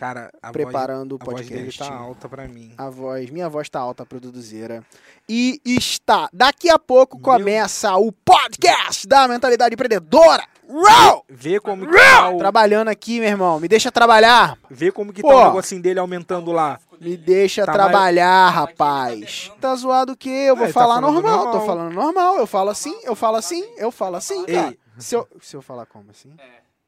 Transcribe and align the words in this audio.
Cara, 0.00 0.32
a 0.42 0.50
preparando 0.50 1.18
voz, 1.18 1.20
o 1.20 1.24
podcast. 1.26 1.52
A 1.52 1.58
voz 1.58 1.76
dele 1.76 1.90
tá 1.90 1.94
alta 1.94 2.26
pra 2.26 2.48
mim. 2.48 2.72
A 2.78 2.88
voz, 2.88 3.28
minha 3.28 3.50
voz 3.50 3.68
tá 3.68 3.78
alta 3.80 4.06
pro 4.06 4.18
Duduzeira. 4.18 4.82
E 5.28 5.60
está. 5.66 6.26
Daqui 6.32 6.70
a 6.70 6.78
pouco 6.78 7.18
Meu- 7.18 7.22
começa 7.24 7.94
o 7.98 8.10
podcast 8.10 9.06
da 9.06 9.28
mentalidade 9.28 9.74
empreendedora. 9.74 10.42
Uau! 10.66 11.22
Vê 11.28 11.60
como 11.60 11.86
que 11.86 11.92
tá 11.94 12.30
o, 12.30 12.38
Trabalhando 12.38 12.88
aqui, 12.88 13.20
meu 13.20 13.28
irmão. 13.28 13.60
Me 13.60 13.68
deixa 13.68 13.92
trabalhar. 13.92 14.56
vê 14.70 14.90
como 14.90 15.12
que 15.12 15.20
Pô. 15.20 15.28
tá 15.28 15.36
o 15.36 15.44
negocinho 15.48 15.82
dele 15.82 16.00
aumentando 16.00 16.50
lá. 16.50 16.80
Me 16.98 17.14
deixa 17.18 17.66
Tá 17.66 17.72
trabalhar, 17.74 18.48
rapaz. 18.48 19.52
Tá 19.60 19.74
zoado 19.74 20.12
o 20.12 20.16
quê? 20.16 20.30
Eu 20.30 20.56
vou 20.56 20.64
É, 20.64 20.68
tá 20.68 20.72
falar 20.72 20.94
falando 20.94 21.12
normal. 21.12 21.38
Tô 21.38 21.44
normal. 21.44 21.66
falando 21.66 21.92
normal. 21.92 22.36
Eu 22.38 22.46
falo 22.46 22.70
assim, 22.70 22.98
eu 23.04 23.14
falo 23.14 23.36
assim, 23.36 23.64
eu 23.76 23.90
falo 23.90 24.16
assim, 24.16 24.46
cara. 24.46 24.68
Ei. 24.68 24.78
Se 24.98 25.14
eu, 25.14 25.28
se 25.42 25.54
eu 25.54 25.60
falar 25.60 25.84
como 25.84 26.10
assim? 26.10 26.34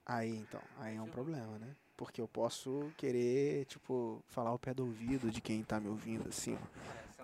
Aí, 0.07 0.31
então, 0.31 0.61
aí 0.81 0.97
é 0.97 1.03
um 1.03 1.09
problema, 1.09 1.59
né? 1.61 1.67
Porque 2.03 2.21
eu 2.21 2.27
posso 2.27 2.91
querer, 2.97 3.65
tipo, 3.67 4.21
falar 4.27 4.51
ao 4.51 4.59
pé 4.59 4.75
do 4.75 4.85
ouvido 4.85 5.31
de 5.31 5.41
quem 5.41 5.63
tá 5.63 5.79
me 5.79 5.89
ouvindo, 5.89 6.29
assim. 6.29 6.59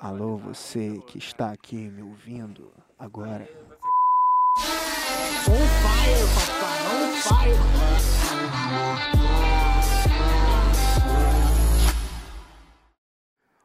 Alô, 0.01 0.37
você 0.37 1.03
que 1.05 1.19
está 1.19 1.51
aqui 1.51 1.75
me 1.75 2.01
ouvindo 2.01 2.71
agora. 2.97 3.51
On 5.49 5.67
fire, 5.83 6.29
papai, 6.33 6.79
on 6.95 7.11
fire. 7.23 7.59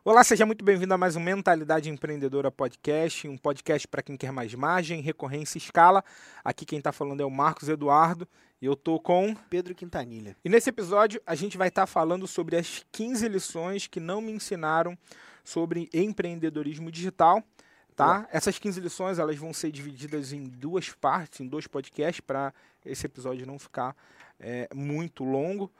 Olá, 0.05 0.21
seja 0.21 0.45
muito 0.45 0.65
bem-vindo 0.65 0.93
a 0.93 0.97
mais 0.97 1.15
um 1.15 1.21
Mentalidade 1.21 1.89
Empreendedora 1.89 2.51
Podcast, 2.51 3.25
um 3.25 3.37
podcast 3.37 3.87
para 3.87 4.03
quem 4.03 4.17
quer 4.17 4.33
mais 4.33 4.53
margem, 4.53 4.99
recorrência 4.99 5.57
e 5.57 5.61
escala. 5.61 6.03
Aqui 6.43 6.65
quem 6.65 6.81
tá 6.81 6.91
falando 6.91 7.21
é 7.21 7.25
o 7.25 7.31
Marcos 7.31 7.69
Eduardo 7.69 8.27
e 8.61 8.65
eu 8.65 8.75
tô 8.75 8.99
com 8.99 9.33
Pedro 9.49 9.73
Quintanilha. 9.73 10.35
E 10.43 10.49
nesse 10.49 10.69
episódio 10.69 11.21
a 11.25 11.35
gente 11.35 11.57
vai 11.57 11.69
estar 11.69 11.87
falando 11.87 12.27
sobre 12.27 12.57
as 12.57 12.85
15 12.91 13.29
lições 13.29 13.87
que 13.87 14.01
não 14.01 14.19
me 14.19 14.33
ensinaram 14.33 14.97
sobre 15.41 15.89
empreendedorismo 15.93 16.91
digital, 16.91 17.41
tá? 17.95 18.27
Essas 18.29 18.59
15 18.59 18.81
lições 18.81 19.19
elas 19.19 19.37
vão 19.37 19.53
ser 19.53 19.71
divididas 19.71 20.33
em 20.33 20.49
duas 20.49 20.89
partes, 20.89 21.39
em 21.39 21.47
dois 21.47 21.65
podcasts 21.65 22.19
para 22.19 22.53
esse 22.85 23.05
episódio 23.05 23.47
não 23.47 23.57
ficar 23.57 23.95
é, 24.37 24.67
muito 24.75 25.23
longo. 25.23 25.71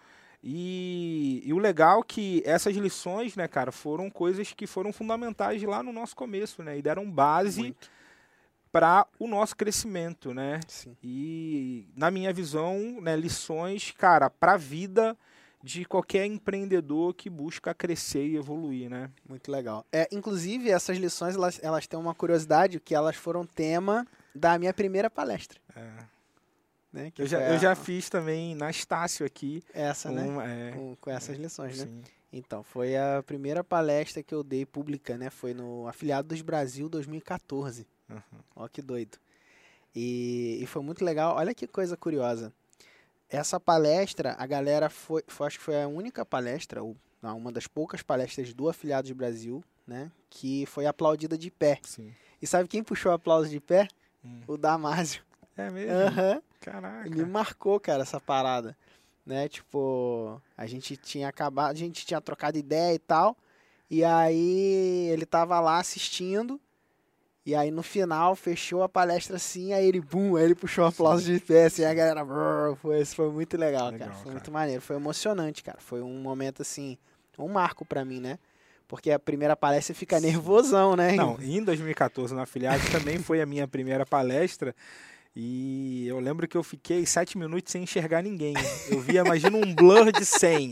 E, 0.43 1.41
e 1.45 1.53
o 1.53 1.57
legal 1.57 2.01
é 2.01 2.03
que 2.05 2.43
essas 2.45 2.75
lições, 2.75 3.35
né, 3.37 3.47
cara, 3.47 3.71
foram 3.71 4.09
coisas 4.09 4.51
que 4.51 4.67
foram 4.67 4.91
fundamentais 4.91 5.63
lá 5.63 5.81
no 5.81 5.93
nosso 5.93 6.15
começo, 6.15 6.61
né? 6.61 6.77
E 6.77 6.81
deram 6.81 7.09
base 7.09 7.73
para 8.69 9.07
o 9.17 9.27
nosso 9.27 9.55
crescimento, 9.55 10.33
né? 10.33 10.59
Sim. 10.67 10.97
E, 11.01 11.87
na 11.95 12.11
minha 12.11 12.33
visão, 12.33 12.99
né, 12.99 13.15
lições, 13.15 13.91
cara, 13.91 14.29
para 14.29 14.53
a 14.53 14.57
vida 14.57 15.17
de 15.63 15.85
qualquer 15.85 16.25
empreendedor 16.25 17.13
que 17.13 17.29
busca 17.29 17.73
crescer 17.73 18.27
e 18.27 18.35
evoluir, 18.35 18.89
né? 18.89 19.09
Muito 19.29 19.49
legal. 19.49 19.85
É, 19.93 20.09
inclusive, 20.11 20.69
essas 20.69 20.97
lições, 20.97 21.35
elas, 21.35 21.57
elas 21.63 21.87
têm 21.87 21.97
uma 21.97 22.13
curiosidade, 22.13 22.81
que 22.81 22.93
elas 22.93 23.15
foram 23.15 23.45
tema 23.45 24.05
da 24.35 24.59
minha 24.59 24.73
primeira 24.73 25.09
palestra. 25.09 25.57
Né? 26.93 27.09
Que 27.11 27.23
Eu 27.23 27.27
já, 27.27 27.39
eu 27.41 27.55
a- 27.55 27.57
já 27.57 27.75
fiz 27.75 28.07
também 28.09 28.53
na 28.55 28.69
Estácio 28.69 29.25
aqui. 29.25 29.63
Essa, 29.73 30.11
né? 30.11 30.21
um, 30.23 30.39
é, 30.41 30.71
Com, 30.73 30.95
com 31.01 31.09
essas 31.09 31.35
lições, 31.37 31.79
né? 31.79 31.85
sim. 31.85 32.01
Então, 32.31 32.63
foi 32.63 32.95
a 32.95 33.21
primeira 33.25 33.63
palestra 33.63 34.21
que 34.23 34.33
eu 34.33 34.43
dei 34.43 34.65
pública, 34.65 35.17
né? 35.17 35.29
Foi 35.29 35.53
no 35.53 35.87
Afiliado 35.87 36.27
dos 36.29 36.41
Brasil 36.41 36.87
2014. 36.89 37.85
Uhum. 38.09 38.21
Ó, 38.55 38.67
que 38.67 38.81
doido. 38.81 39.17
E, 39.95 40.59
e 40.61 40.65
foi 40.65 40.81
muito 40.81 41.03
legal. 41.05 41.35
Olha 41.35 41.53
que 41.53 41.67
coisa 41.67 41.95
curiosa. 41.97 42.51
Essa 43.29 43.59
palestra, 43.59 44.35
a 44.37 44.45
galera 44.45 44.89
foi, 44.89 45.23
foi- 45.27 45.47
acho 45.47 45.57
que 45.59 45.63
foi 45.63 45.81
a 45.81 45.87
única 45.87 46.25
palestra, 46.25 46.83
ou 46.83 46.95
não, 47.21 47.37
uma 47.37 47.51
das 47.51 47.67
poucas 47.67 48.01
palestras 48.01 48.53
do 48.53 48.67
Afiliados 48.69 49.11
Brasil, 49.11 49.63
né? 49.87 50.11
Que 50.29 50.65
foi 50.67 50.85
aplaudida 50.85 51.37
de 51.37 51.49
pé. 51.51 51.79
sim. 51.83 52.13
E 52.41 52.47
sabe 52.47 52.67
quem 52.67 52.83
puxou 52.83 53.11
o 53.11 53.15
aplauso 53.15 53.49
de 53.49 53.59
pé? 53.61 53.87
Hum. 54.25 54.41
O 54.47 54.57
Damásio. 54.57 55.23
É 55.55 55.69
mesmo? 55.69 55.91
Aham. 55.93 56.41
Caraca. 56.63 57.09
Me 57.09 57.25
marcou, 57.25 57.79
cara, 57.79 58.03
essa 58.03 58.19
parada. 58.19 58.75
Né? 59.25 59.47
Tipo, 59.47 60.41
a 60.57 60.65
gente 60.65 60.97
tinha 60.97 61.27
acabado, 61.27 61.71
a 61.71 61.77
gente 61.77 62.05
tinha 62.05 62.19
trocado 62.21 62.57
ideia 62.57 62.93
e 62.93 62.99
tal. 62.99 63.37
E 63.89 64.03
aí 64.03 65.09
ele 65.11 65.25
tava 65.25 65.59
lá 65.59 65.77
assistindo. 65.77 66.59
E 67.45 67.53
aí 67.53 67.69
no 67.71 67.83
final 67.83 68.35
fechou 68.37 68.83
a 68.83 68.89
palestra 68.89 69.35
assim, 69.35 69.73
aí 69.73 69.85
ele, 69.85 69.99
bum, 69.99 70.37
aí 70.37 70.45
ele 70.45 70.55
puxou 70.55 70.85
o 70.85 70.87
aplauso 70.87 71.25
de 71.25 71.41
pé, 71.41 71.65
assim, 71.65 71.83
a 71.83 71.93
galera, 71.93 72.23
brrr, 72.23 72.73
foi, 72.77 73.01
isso 73.01 73.17
foi 73.17 73.29
muito 73.29 73.57
legal, 73.57 73.89
Legal, 73.89 74.07
cara. 74.07 74.11
Foi 74.13 74.23
cara. 74.23 74.35
muito 74.35 74.51
maneiro, 74.51 74.81
foi 74.81 74.95
emocionante, 74.95 75.61
cara. 75.61 75.77
Foi 75.81 76.01
um 76.01 76.21
momento 76.21 76.61
assim, 76.61 76.97
um 77.37 77.49
marco 77.49 77.83
pra 77.83 78.05
mim, 78.05 78.21
né? 78.21 78.39
Porque 78.87 79.11
a 79.11 79.19
primeira 79.19 79.57
palestra 79.57 79.93
fica 79.93 80.21
nervosão, 80.21 80.95
né? 80.95 81.13
Não, 81.13 81.37
em 81.41 81.61
2014, 81.61 82.33
na 82.33 82.43
Afiliado, 82.43 82.81
também 82.89 83.19
foi 83.19 83.41
a 83.41 83.45
minha 83.45 83.67
primeira 83.67 84.05
palestra. 84.05 84.73
E 85.35 86.07
eu 86.07 86.19
lembro 86.19 86.47
que 86.47 86.55
eu 86.55 86.63
fiquei 86.63 87.05
sete 87.05 87.37
minutos 87.37 87.71
sem 87.71 87.83
enxergar 87.83 88.21
ninguém. 88.21 88.53
Eu 88.89 88.99
via, 88.99 89.21
imagina 89.21 89.57
um 89.57 89.73
blur 89.73 90.11
de 90.11 90.25
100. 90.25 90.71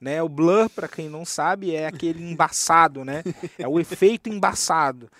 Né? 0.00 0.22
O 0.22 0.28
blur, 0.28 0.70
para 0.70 0.88
quem 0.88 1.08
não 1.08 1.24
sabe, 1.24 1.74
é 1.74 1.86
aquele 1.86 2.22
embaçado, 2.22 3.04
né? 3.04 3.22
É 3.58 3.66
o 3.66 3.80
efeito 3.80 4.28
embaçado. 4.28 5.10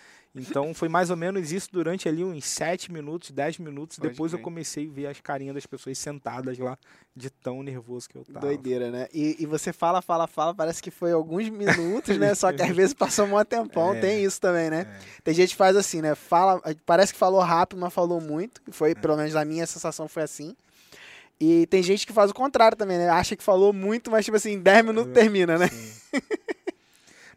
Então 0.40 0.72
foi 0.74 0.88
mais 0.88 1.10
ou 1.10 1.16
menos 1.16 1.52
isso 1.52 1.68
durante 1.72 2.08
ali 2.08 2.24
uns 2.24 2.44
7 2.44 2.92
minutos, 2.92 3.30
10 3.30 3.58
minutos. 3.58 3.98
Pode 3.98 4.10
Depois 4.10 4.32
eu 4.32 4.38
comecei 4.38 4.86
a 4.86 4.90
ver 4.90 5.06
as 5.06 5.20
carinhas 5.20 5.54
das 5.54 5.66
pessoas 5.66 5.98
sentadas 5.98 6.58
lá, 6.58 6.78
de 7.14 7.30
tão 7.30 7.62
nervoso 7.62 8.08
que 8.08 8.16
eu 8.16 8.24
tava. 8.24 8.40
Doideira, 8.40 8.90
né? 8.90 9.08
E, 9.12 9.36
e 9.40 9.46
você 9.46 9.72
fala, 9.72 10.00
fala, 10.02 10.26
fala, 10.26 10.54
parece 10.54 10.82
que 10.82 10.90
foi 10.90 11.12
alguns 11.12 11.48
minutos, 11.48 12.16
né? 12.16 12.34
Só 12.34 12.52
que 12.52 12.62
às 12.62 12.70
vezes 12.76 12.94
passou 12.94 13.26
um 13.26 13.44
tempão, 13.44 13.94
É. 13.94 14.00
tem 14.00 14.24
isso 14.24 14.40
também, 14.40 14.70
né? 14.70 14.86
É. 14.88 15.22
Tem 15.22 15.34
gente 15.34 15.50
que 15.50 15.56
faz 15.56 15.76
assim, 15.76 16.00
né? 16.00 16.14
Fala, 16.14 16.60
parece 16.86 17.12
que 17.12 17.18
falou 17.18 17.40
rápido, 17.40 17.78
mas 17.80 17.92
falou 17.92 18.20
muito. 18.20 18.60
E 18.66 18.70
É. 18.70 18.72
Foi, 18.72 18.94
pelo 18.94 19.16
menos 19.16 19.34
na 19.34 19.44
minha 19.44 19.66
sensação 19.66 20.08
foi 20.08 20.22
assim. 20.22 20.54
E 21.40 21.66
tem 21.66 21.82
gente 21.82 22.04
que 22.06 22.12
faz 22.12 22.30
o 22.30 22.34
contrário 22.34 22.76
também, 22.76 22.98
né? 22.98 23.08
Acha 23.08 23.36
que 23.36 23.44
falou 23.44 23.72
muito, 23.72 24.10
mas 24.10 24.24
tipo 24.24 24.36
assim, 24.36 24.52
em 24.52 24.60
10 24.60 24.84
minutos 24.84 25.12
termina, 25.12 25.56
né? 25.56 25.68
Sim. 25.68 26.20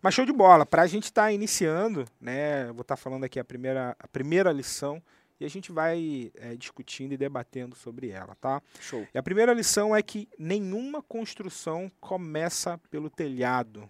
Mas 0.01 0.13
show 0.13 0.25
de 0.25 0.34
bola. 0.34 0.66
Para 0.66 0.81
a 0.81 0.88
gente 0.88 1.06
estar 1.06 1.31
iniciando, 1.31 2.06
né? 2.19 2.72
Vou 2.72 2.81
estar 2.81 2.95
falando 2.95 3.23
aqui 3.23 3.39
a 3.39 3.44
primeira, 3.44 3.95
a 4.00 4.07
primeira 4.07 4.51
lição 4.51 5.01
e 5.39 5.45
a 5.45 5.50
gente 5.50 5.72
vai 5.72 6.31
é, 6.35 6.56
discutindo 6.56 7.13
e 7.13 7.17
debatendo 7.17 7.75
sobre 7.75 8.09
ela, 8.09 8.35
tá? 8.39 8.62
Show. 8.79 9.07
E 9.13 9.17
a 9.17 9.23
primeira 9.23 9.53
lição 9.53 9.95
é 9.95 10.01
que 10.01 10.28
nenhuma 10.38 11.01
construção 11.01 11.91
começa 12.00 12.79
pelo 12.89 13.09
telhado. 13.09 13.89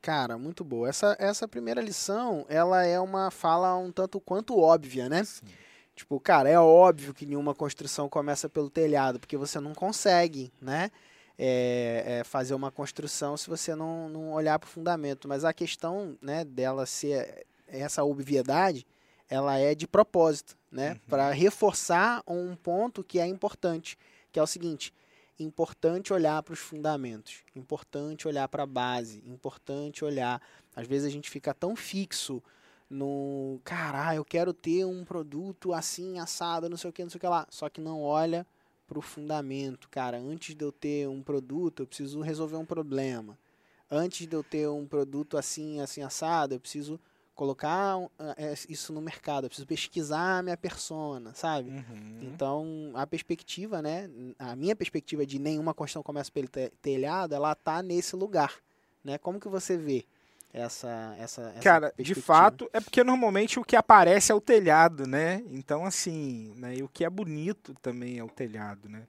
Cara, 0.00 0.36
muito 0.36 0.64
boa. 0.64 0.88
Essa, 0.88 1.16
essa 1.20 1.46
primeira 1.46 1.80
lição, 1.80 2.44
ela 2.48 2.84
é 2.84 2.98
uma 2.98 3.30
fala 3.30 3.76
um 3.76 3.92
tanto 3.92 4.20
quanto 4.20 4.58
óbvia, 4.58 5.08
né? 5.08 5.22
Tipo, 5.94 6.18
cara, 6.18 6.48
é 6.48 6.58
óbvio 6.58 7.14
que 7.14 7.26
nenhuma 7.26 7.54
construção 7.54 8.08
começa 8.08 8.48
pelo 8.48 8.68
telhado, 8.68 9.20
porque 9.20 9.36
você 9.36 9.60
não 9.60 9.74
consegue, 9.74 10.52
né? 10.60 10.90
É, 11.44 12.04
é, 12.20 12.24
fazer 12.24 12.54
uma 12.54 12.70
construção 12.70 13.36
se 13.36 13.50
você 13.50 13.74
não, 13.74 14.08
não 14.08 14.32
olhar 14.32 14.60
para 14.60 14.68
o 14.68 14.70
fundamento. 14.70 15.26
Mas 15.26 15.44
a 15.44 15.52
questão 15.52 16.16
né, 16.22 16.44
dela 16.44 16.86
ser 16.86 17.44
essa 17.66 18.04
obviedade, 18.04 18.86
ela 19.28 19.58
é 19.58 19.74
de 19.74 19.88
propósito, 19.88 20.56
né? 20.70 20.92
Uhum. 20.92 20.98
Para 21.08 21.32
reforçar 21.32 22.22
um 22.28 22.54
ponto 22.54 23.02
que 23.02 23.18
é 23.18 23.26
importante, 23.26 23.98
que 24.30 24.38
é 24.38 24.42
o 24.42 24.46
seguinte: 24.46 24.94
importante 25.36 26.12
olhar 26.12 26.40
para 26.44 26.52
os 26.52 26.60
fundamentos, 26.60 27.40
importante 27.56 28.28
olhar 28.28 28.46
para 28.46 28.62
a 28.62 28.66
base, 28.66 29.20
importante 29.26 30.04
olhar. 30.04 30.40
Às 30.76 30.86
vezes 30.86 31.08
a 31.08 31.10
gente 31.10 31.28
fica 31.28 31.52
tão 31.52 31.74
fixo 31.74 32.40
no, 32.88 33.58
cara, 33.64 34.14
eu 34.14 34.24
quero 34.24 34.52
ter 34.52 34.84
um 34.84 35.04
produto 35.04 35.72
assim, 35.72 36.20
assado, 36.20 36.68
não 36.68 36.76
sei 36.76 36.90
o 36.90 36.92
que, 36.92 37.02
não 37.02 37.10
sei 37.10 37.18
o 37.18 37.20
que 37.20 37.26
lá. 37.26 37.48
Só 37.50 37.68
que 37.68 37.80
não 37.80 38.00
olha 38.00 38.46
para 38.92 38.98
o 38.98 39.02
fundamento, 39.02 39.88
cara. 39.88 40.18
Antes 40.18 40.54
de 40.54 40.62
eu 40.62 40.70
ter 40.70 41.08
um 41.08 41.22
produto, 41.22 41.82
eu 41.82 41.86
preciso 41.86 42.20
resolver 42.20 42.56
um 42.56 42.64
problema. 42.64 43.38
Antes 43.90 44.26
de 44.26 44.36
eu 44.36 44.44
ter 44.44 44.68
um 44.68 44.86
produto 44.86 45.38
assim, 45.38 45.80
assim, 45.80 46.02
assado, 46.02 46.54
eu 46.54 46.60
preciso 46.60 47.00
colocar 47.34 47.96
um, 47.96 48.08
é, 48.36 48.52
isso 48.68 48.92
no 48.92 49.00
mercado. 49.00 49.44
Eu 49.44 49.48
preciso 49.48 49.66
pesquisar 49.66 50.38
a 50.38 50.42
minha 50.42 50.56
persona, 50.56 51.32
sabe? 51.34 51.70
Uhum. 51.70 52.18
Então, 52.20 52.92
a 52.94 53.06
perspectiva, 53.06 53.80
né? 53.80 54.10
A 54.38 54.54
minha 54.54 54.76
perspectiva 54.76 55.24
de 55.24 55.38
nenhuma 55.38 55.72
construção 55.72 56.02
começa 56.02 56.30
pelo 56.30 56.48
te- 56.48 56.70
telhado, 56.82 57.34
ela 57.34 57.54
tá 57.54 57.82
nesse 57.82 58.14
lugar, 58.14 58.54
né? 59.02 59.16
Como 59.16 59.40
que 59.40 59.48
você 59.48 59.76
vê 59.76 60.04
essa 60.52 61.14
essa, 61.18 61.42
essa 61.42 61.60
Cara, 61.60 61.94
de 61.98 62.14
fato, 62.14 62.68
é 62.72 62.80
porque 62.80 63.02
normalmente 63.02 63.58
o 63.58 63.64
que 63.64 63.76
aparece 63.76 64.30
é 64.32 64.34
o 64.34 64.40
telhado, 64.40 65.06
né? 65.06 65.42
Então, 65.50 65.84
assim, 65.84 66.52
né? 66.56 66.76
E 66.76 66.82
o 66.82 66.88
que 66.88 67.04
é 67.04 67.10
bonito 67.10 67.74
também 67.80 68.18
é 68.18 68.24
o 68.24 68.28
telhado, 68.28 68.88
né? 68.88 69.06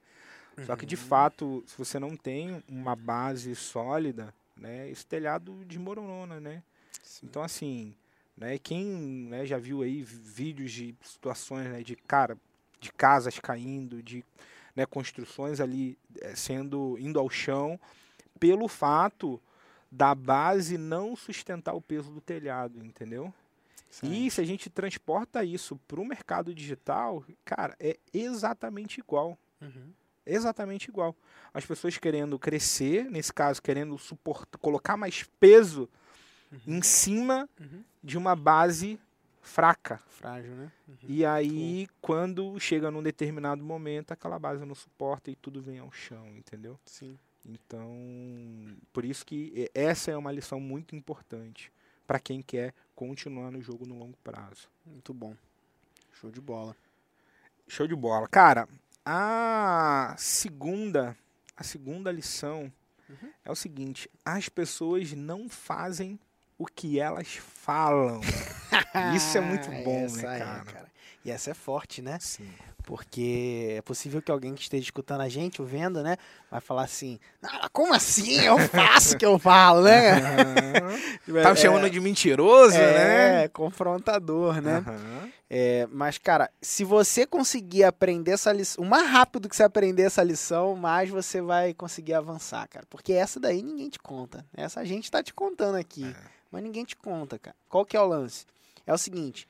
Só 0.66 0.76
que, 0.76 0.86
de 0.86 0.96
Uhum. 0.96 1.02
fato, 1.02 1.64
se 1.66 1.78
você 1.78 1.98
não 2.00 2.16
tem 2.16 2.64
uma 2.70 2.96
base 2.96 3.56
sólida, 3.56 4.34
né? 4.56 4.90
Esse 4.90 5.06
telhado 5.06 5.64
desmorona, 5.66 6.40
né? 6.40 6.62
Sim. 7.02 7.28
Então, 7.28 7.42
assim, 7.42 7.94
né? 8.38 8.58
Quem 8.60 8.86
né, 8.86 9.46
já 9.46 9.58
viu 9.58 9.82
aí 9.82 10.04
vídeos 10.04 10.72
de 10.72 10.96
situações, 11.04 11.68
né? 11.70 11.82
De, 11.82 11.96
cara, 11.96 12.38
de 12.80 12.92
casas 12.92 13.40
caindo, 13.40 14.02
de 14.02 14.24
né, 14.76 14.86
construções 14.86 15.60
ali 15.60 15.98
eh, 16.22 16.36
sendo, 16.36 16.98
indo 17.00 17.20
ao 17.20 17.30
chão, 17.30 17.80
pelo 18.40 18.68
fato 18.68 19.42
da 19.94 20.16
base 20.16 20.76
não 20.76 21.16
sustentar 21.16 21.76
o 21.76 21.82
peso 21.82 22.12
do 22.12 22.20
telhado, 22.20 22.84
entendeu? 22.84 23.32
E 24.02 24.32
se 24.32 24.42
a 24.42 24.44
gente 24.44 24.72
transporta 24.72 25.44
isso 25.46 25.76
para 25.88 26.02
o 26.02 26.06
mercado 26.06 26.52
digital, 26.54 27.24
cara, 27.46 27.76
é 27.80 28.00
exatamente 28.12 29.00
igual. 29.00 29.38
Uhum. 29.62 29.92
Exatamente 30.26 30.88
igual. 30.90 31.16
As 31.54 31.64
pessoas 31.64 31.96
querendo 32.00 32.40
crescer, 32.40 33.06
nesse 33.12 33.32
caso, 33.32 33.62
querendo 33.62 33.96
suportar, 34.00 34.58
colocar 34.58 34.98
mais 34.98 35.24
peso 35.40 35.88
em 36.66 36.82
cima 36.82 37.48
Uhum. 37.60 37.84
de 38.04 38.18
uma 38.18 38.36
base 38.36 39.00
fraca. 39.44 40.02
Frágil, 40.10 40.56
né? 40.56 40.72
Uhum. 40.88 40.96
E 41.08 41.24
aí, 41.24 41.88
quando 42.02 42.60
chega 42.60 42.90
num 42.90 43.04
determinado 43.04 43.64
momento, 43.64 44.12
aquela 44.12 44.40
base 44.40 44.66
não 44.66 44.74
suporta 44.74 45.30
e 45.30 45.36
tudo 45.36 45.62
vem 45.62 45.78
ao 45.78 45.92
chão, 45.92 46.28
entendeu? 46.36 46.80
Sim. 46.84 47.16
Então, 47.46 47.92
por 48.94 49.04
isso 49.04 49.26
que 49.26 49.70
essa 49.74 50.12
é 50.12 50.18
uma 50.18 50.32
lição 50.32 50.60
muito 50.60 50.96
importante 50.96 51.72
para 52.08 52.20
quem 52.20 52.42
quer 52.42 52.74
continuar 52.96 53.52
no 53.52 53.62
jogo 53.62 53.86
no 53.86 53.98
longo 53.98 54.18
prazo. 54.24 54.70
Muito 54.86 55.14
bom. 55.14 55.36
Show 56.14 56.32
de 56.32 56.40
bola. 56.40 56.76
Show 57.68 57.88
de 57.88 57.96
bola. 57.96 58.28
Cara, 58.30 58.68
a 59.06 60.16
segunda, 60.18 61.18
a 61.56 61.64
segunda 61.64 62.12
lição 62.12 62.72
Uhum. 63.10 63.30
é 63.44 63.52
o 63.52 63.56
seguinte: 63.56 64.10
as 64.24 64.48
pessoas 64.48 65.12
não 65.12 65.50
fazem 65.50 66.18
o 66.58 66.66
que 66.66 67.00
elas 67.00 67.28
falam. 67.36 68.22
Isso 69.16 69.38
é 69.38 69.42
muito 69.42 69.70
bom, 69.84 70.08
né, 70.16 70.38
é, 70.38 70.40
cara? 70.40 70.92
E 71.26 71.30
essa 71.30 71.52
é 71.52 71.54
forte, 71.54 72.02
né? 72.02 72.18
Sim. 72.20 72.50
Porque 72.86 73.76
é 73.78 73.82
possível 73.82 74.22
que 74.22 74.32
alguém 74.32 74.54
que 74.54 74.62
esteja 74.62 74.84
escutando 74.84 75.22
a 75.22 75.30
gente, 75.30 75.62
ou 75.62 75.68
vendo, 75.68 76.04
né, 76.04 76.18
vai 76.52 76.60
falar 76.60 76.84
assim: 76.84 77.20
"Ah, 77.42 77.70
como 77.72 77.94
assim? 77.94 78.42
Eu 78.42 78.60
faço 78.60 79.16
o 79.16 79.18
que 79.18 79.26
eu 79.26 79.40
falo, 79.40 79.84
né? 79.84 80.20
Tá 81.42 81.52
me 81.52 81.56
chamando 81.58 81.90
de 81.90 82.00
mentiroso, 82.00 82.76
é, 82.76 83.42
né? 83.44 83.48
confrontador, 83.48 84.62
né? 84.62 84.84
Aham. 84.86 85.30
É, 85.50 85.88
mas, 85.92 86.18
cara, 86.18 86.50
se 86.62 86.84
você 86.84 87.28
conseguir 87.28 87.84
aprender 87.84 88.32
essa 88.32 88.52
lição, 88.52 88.84
o 88.84 88.88
mais 88.88 89.08
rápido 89.08 89.48
que 89.48 89.56
você 89.56 89.62
aprender 89.64 90.02
essa 90.04 90.24
lição, 90.24 90.76
mais 90.76 91.10
você 91.10 91.42
vai 91.42 91.74
conseguir 91.76 92.16
avançar, 92.16 92.68
cara. 92.68 92.86
Porque 92.90 93.14
essa 93.14 93.40
daí 93.40 93.62
ninguém 93.62 93.88
te 93.88 94.00
conta. 94.00 94.44
Essa 94.56 94.80
a 94.80 94.86
gente 94.86 95.12
tá 95.12 95.22
te 95.22 95.32
contando 95.34 95.76
aqui, 95.76 96.06
É. 96.06 96.16
mas 96.52 96.64
ninguém 96.64 96.84
te 96.84 96.96
conta, 96.96 97.38
cara. 97.38 97.56
Qual 97.70 97.86
que 97.86 97.96
é 97.96 98.02
o 98.02 98.08
lance? 98.08 98.46
É 98.86 98.94
o 98.94 98.98
seguinte, 98.98 99.48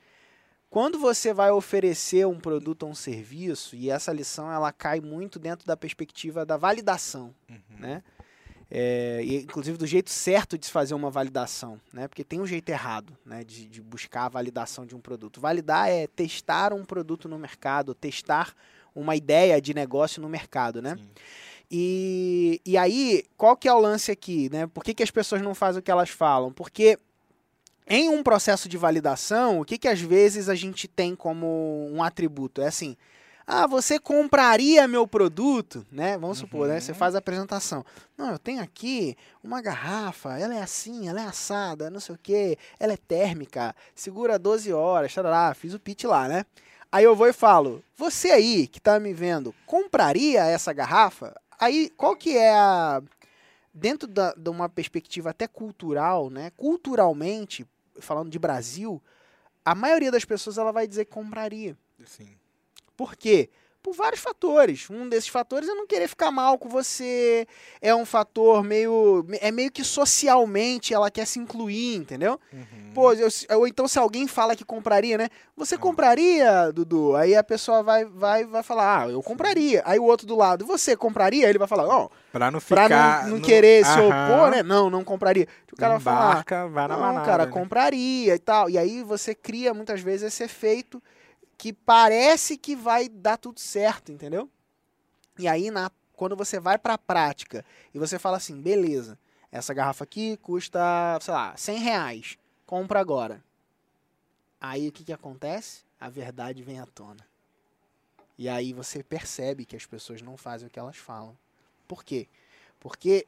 quando 0.74 0.98
você 0.98 1.32
vai 1.32 1.52
oferecer 1.52 2.26
um 2.26 2.40
produto 2.40 2.82
ou 2.82 2.88
um 2.90 2.94
serviço, 2.96 3.76
e 3.76 3.90
essa 3.90 4.12
lição 4.12 4.50
ela 4.50 4.72
cai 4.72 5.00
muito 5.00 5.38
dentro 5.38 5.64
da 5.64 5.76
perspectiva 5.76 6.44
da 6.44 6.56
validação, 6.56 7.32
Uhum. 7.48 7.78
né? 7.78 8.02
É, 8.68 9.20
e, 9.22 9.36
inclusive 9.36 9.78
do 9.78 9.86
jeito 9.86 10.10
certo 10.10 10.58
de 10.58 10.66
se 10.66 10.72
fazer 10.72 10.94
uma 10.94 11.10
validação, 11.10 11.80
né? 11.92 12.08
Porque 12.08 12.24
tem 12.24 12.40
um 12.40 12.46
jeito 12.46 12.68
errado, 12.70 13.16
né? 13.24 13.44
De, 13.44 13.68
de 13.68 13.80
buscar 13.80 14.24
a 14.24 14.28
validação 14.28 14.84
de 14.84 14.96
um 14.96 15.00
produto. 15.00 15.40
Validar 15.40 15.88
é 15.88 16.08
testar 16.08 16.72
um 16.72 16.84
produto 16.84 17.28
no 17.28 17.38
mercado, 17.38 17.94
testar 17.94 18.52
uma 18.92 19.14
ideia 19.14 19.62
de 19.62 19.72
negócio 19.74 20.20
no 20.20 20.28
mercado, 20.28 20.82
né? 20.82 20.96
Sim. 20.96 21.08
E, 21.70 22.60
e 22.66 22.76
aí, 22.76 23.22
qual 23.36 23.56
que 23.56 23.68
é 23.68 23.72
o 23.72 23.78
lance 23.78 24.10
aqui, 24.10 24.50
né? 24.50 24.66
Por 24.66 24.82
que, 24.82 24.92
que 24.92 25.04
as 25.04 25.10
pessoas 25.12 25.40
não 25.40 25.54
fazem 25.54 25.78
o 25.78 25.82
que 25.82 25.90
elas 25.92 26.10
falam? 26.10 26.52
Porque 26.52 26.98
em 27.86 28.08
um 28.08 28.22
processo 28.22 28.68
de 28.68 28.76
validação, 28.78 29.60
o 29.60 29.64
que, 29.64 29.76
que 29.78 29.88
às 29.88 30.00
vezes 30.00 30.48
a 30.48 30.54
gente 30.54 30.88
tem 30.88 31.14
como 31.14 31.88
um 31.92 32.02
atributo? 32.02 32.62
É 32.62 32.66
assim, 32.66 32.96
ah, 33.46 33.66
você 33.66 33.98
compraria 33.98 34.88
meu 34.88 35.06
produto, 35.06 35.86
né? 35.92 36.16
Vamos 36.16 36.38
supor, 36.38 36.66
né? 36.66 36.80
Você 36.80 36.92
Uhum. 36.92 36.98
faz 36.98 37.14
a 37.14 37.18
apresentação. 37.18 37.84
Não, 38.16 38.30
eu 38.30 38.38
tenho 38.38 38.62
aqui 38.62 39.14
uma 39.42 39.60
garrafa, 39.60 40.38
ela 40.38 40.54
é 40.54 40.62
assim, 40.62 41.08
ela 41.08 41.20
é 41.20 41.26
assada, 41.26 41.90
não 41.90 42.00
sei 42.00 42.14
o 42.14 42.18
quê, 42.22 42.56
ela 42.80 42.94
é 42.94 42.96
térmica, 42.96 43.74
segura 43.94 44.38
12 44.38 44.72
horas, 44.72 45.12
tarará, 45.12 45.52
fiz 45.54 45.74
o 45.74 45.78
pitch 45.80 46.04
lá, 46.04 46.26
né? 46.26 46.46
Aí 46.90 47.04
eu 47.04 47.14
vou 47.14 47.26
e 47.26 47.32
falo, 47.34 47.82
você 47.96 48.30
aí 48.30 48.66
que 48.66 48.80
tá 48.80 48.98
me 48.98 49.12
vendo, 49.12 49.54
compraria 49.66 50.44
essa 50.44 50.72
garrafa? 50.72 51.34
Aí, 51.58 51.90
qual 51.96 52.16
que 52.16 52.36
é 52.36 52.52
a... 52.54 53.02
Dentro 53.72 54.06
da, 54.08 54.32
de 54.32 54.48
uma 54.48 54.68
perspectiva 54.68 55.30
até 55.30 55.48
cultural, 55.48 56.30
né? 56.30 56.50
Culturalmente, 56.56 57.66
falando 58.00 58.30
de 58.30 58.38
Brasil, 58.38 59.02
a 59.64 59.74
maioria 59.74 60.10
das 60.10 60.24
pessoas 60.24 60.58
ela 60.58 60.72
vai 60.72 60.86
dizer 60.86 61.04
que 61.04 61.12
compraria. 61.12 61.76
Sim. 62.04 62.36
Por 62.96 63.16
quê? 63.16 63.50
Por 63.84 63.94
vários 63.94 64.20
fatores. 64.22 64.88
Um 64.88 65.06
desses 65.10 65.28
fatores 65.28 65.68
é 65.68 65.74
não 65.74 65.86
querer 65.86 66.08
ficar 66.08 66.30
mal 66.30 66.56
com 66.56 66.70
você. 66.70 67.46
É 67.82 67.94
um 67.94 68.06
fator 68.06 68.64
meio. 68.64 69.26
É 69.42 69.50
meio 69.52 69.70
que 69.70 69.84
socialmente 69.84 70.94
ela 70.94 71.10
quer 71.10 71.26
se 71.26 71.38
incluir, 71.38 71.96
entendeu? 71.96 72.40
Uhum. 72.50 72.64
Pô, 72.94 73.12
eu- 73.12 73.28
ou 73.58 73.68
então 73.68 73.86
se 73.86 73.98
alguém 73.98 74.26
fala 74.26 74.56
que 74.56 74.64
compraria, 74.64 75.18
né? 75.18 75.28
Você 75.54 75.76
compraria, 75.76 76.72
Dudu? 76.72 77.14
Aí 77.14 77.36
a 77.36 77.44
pessoa 77.44 77.82
vai, 77.82 78.06
vai, 78.06 78.46
vai 78.46 78.62
falar, 78.62 79.02
ah, 79.02 79.08
eu 79.10 79.22
compraria. 79.22 79.82
Aí 79.84 79.98
o 79.98 80.04
outro 80.04 80.26
do 80.26 80.34
lado, 80.34 80.64
você 80.64 80.96
compraria? 80.96 81.44
Aí 81.44 81.50
ele 81.50 81.58
vai 81.58 81.68
falar, 81.68 81.86
ó, 81.86 82.08
Pra 82.32 82.50
não 82.50 82.60
pra 82.60 82.84
ficar. 82.84 83.22
não, 83.24 83.30
não 83.32 83.36
no- 83.38 83.44
querer 83.44 83.84
se 83.84 83.90
Aham. 84.00 84.32
opor, 84.34 84.50
né? 84.50 84.62
Não, 84.62 84.88
não 84.88 85.04
compraria. 85.04 85.46
O 85.70 85.76
cara 85.76 85.94
vai 85.98 86.00
falar, 86.00 86.30
Embarca, 86.30 86.68
vai 86.68 86.88
na 86.88 86.94
não, 86.96 87.02
manada. 87.02 87.26
cara, 87.26 87.44
né? 87.46 87.52
compraria 87.52 88.34
e 88.34 88.38
tal. 88.38 88.70
E 88.70 88.78
aí 88.78 89.02
você 89.02 89.34
cria 89.34 89.74
muitas 89.74 90.00
vezes 90.00 90.32
esse 90.32 90.42
efeito 90.42 91.02
que 91.64 91.72
parece 91.72 92.58
que 92.58 92.76
vai 92.76 93.08
dar 93.08 93.38
tudo 93.38 93.58
certo, 93.58 94.12
entendeu? 94.12 94.50
E 95.38 95.48
aí, 95.48 95.70
na, 95.70 95.90
quando 96.14 96.36
você 96.36 96.60
vai 96.60 96.76
pra 96.76 96.98
prática 96.98 97.64
e 97.94 97.98
você 97.98 98.18
fala 98.18 98.36
assim, 98.36 98.60
beleza, 98.60 99.18
essa 99.50 99.72
garrafa 99.72 100.04
aqui 100.04 100.36
custa, 100.42 100.78
sei 101.22 101.32
lá, 101.32 101.56
100 101.56 101.78
reais, 101.78 102.38
compra 102.66 103.00
agora. 103.00 103.42
Aí 104.60 104.86
o 104.86 104.92
que, 104.92 105.04
que 105.04 105.12
acontece? 105.14 105.84
A 105.98 106.10
verdade 106.10 106.62
vem 106.62 106.80
à 106.80 106.84
tona. 106.84 107.26
E 108.36 108.46
aí 108.46 108.74
você 108.74 109.02
percebe 109.02 109.64
que 109.64 109.74
as 109.74 109.86
pessoas 109.86 110.20
não 110.20 110.36
fazem 110.36 110.68
o 110.68 110.70
que 110.70 110.78
elas 110.78 110.98
falam. 110.98 111.34
Por 111.88 112.04
quê? 112.04 112.28
Porque 112.78 113.26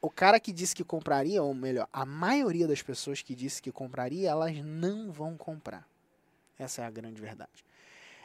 o 0.00 0.10
cara 0.10 0.40
que 0.40 0.52
disse 0.52 0.74
que 0.74 0.82
compraria, 0.82 1.40
ou 1.40 1.54
melhor, 1.54 1.88
a 1.92 2.04
maioria 2.04 2.66
das 2.66 2.82
pessoas 2.82 3.22
que 3.22 3.32
disse 3.32 3.62
que 3.62 3.70
compraria, 3.70 4.28
elas 4.28 4.56
não 4.56 5.12
vão 5.12 5.36
comprar. 5.36 5.88
Essa 6.60 6.82
é 6.82 6.84
a 6.84 6.90
grande 6.90 7.20
verdade. 7.20 7.64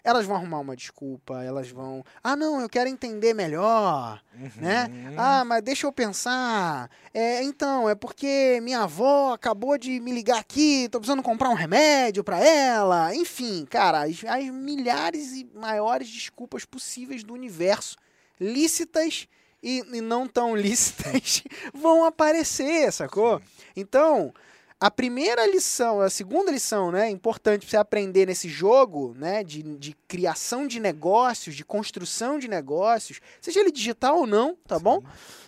Elas 0.04 0.26
vão 0.26 0.36
arrumar 0.36 0.60
uma 0.60 0.76
desculpa, 0.76 1.42
elas 1.44 1.70
vão. 1.72 2.04
Ah, 2.24 2.36
não, 2.36 2.62
eu 2.62 2.70
quero 2.70 2.88
entender 2.88 3.34
melhor, 3.34 4.22
né? 4.58 4.88
Uhum. 4.88 5.16
Ah, 5.18 5.44
mas 5.44 5.64
deixa 5.64 5.88
eu 5.88 5.92
pensar. 5.92 6.92
É, 7.12 7.42
então, 7.42 7.90
é 7.90 7.96
porque 7.96 8.60
minha 8.62 8.82
avó 8.82 9.34
acabou 9.34 9.80
de 9.80 10.00
me 10.00 10.12
ligar 10.12 10.38
aqui, 10.38 10.88
tô 10.92 11.00
precisando 11.00 11.24
comprar 11.24 11.50
um 11.50 11.56
remédio 11.56 12.24
pra 12.24 12.40
ela. 12.40 13.16
Enfim, 13.16 13.66
cara, 13.68 14.04
as, 14.04 14.24
as 14.26 14.46
milhares 14.46 15.32
e 15.32 15.50
maiores 15.56 16.08
desculpas 16.08 16.66
possíveis 16.66 17.24
do 17.24 17.34
universo, 17.34 17.98
lícitas 18.40 19.28
e, 19.64 19.84
e 19.92 20.02
não 20.02 20.28
tão 20.28 20.54
lícitas, 20.56 21.42
vão 21.74 22.06
aparecer, 22.06 22.92
sacou? 22.94 23.42
Então, 23.76 24.32
a 24.80 24.92
primeira 24.92 25.46
lição, 25.48 26.02
a 26.02 26.10
segunda 26.10 26.52
lição, 26.52 26.92
né, 26.92 27.10
importante 27.10 27.62
pra 27.62 27.70
você 27.70 27.78
aprender 27.78 28.28
nesse 28.28 28.50
jogo, 28.50 29.14
né, 29.18 29.44
de, 29.44 29.64
de 29.64 29.96
criação 30.08 30.68
de 30.68 30.80
negócios, 30.80 31.56
de 31.56 31.64
construção 31.64 32.38
de 32.38 32.48
negócios, 32.48 33.22
seja 33.40 33.62
ele 33.62 33.72
digital 33.72 34.18
ou 34.18 34.28
não, 34.28 34.56
tá 34.68 34.78
bom? 34.78 35.02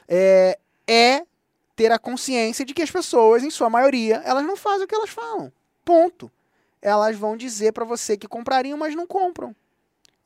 É, 0.07 0.57
é 0.88 1.24
ter 1.75 1.91
a 1.91 2.00
consciência 2.00 2.65
de 2.65 2.74
que 2.74 2.81
as 2.81 2.89
pessoas, 2.89 3.43
em 3.43 3.51
sua 3.51 3.69
maioria, 3.69 4.22
elas 4.25 4.46
não 4.46 4.57
fazem 4.57 4.86
o 4.86 4.88
que 4.88 4.96
elas 4.96 5.10
falam. 5.10 5.51
Ponto. 5.86 6.31
Elas 6.81 7.15
vão 7.15 7.38
dizer 7.38 7.74
pra 7.74 7.86
você 7.86 8.17
que 8.17 8.27
comprariam, 8.27 8.77
mas 8.77 8.96
não 8.96 9.05
compram. 9.05 9.55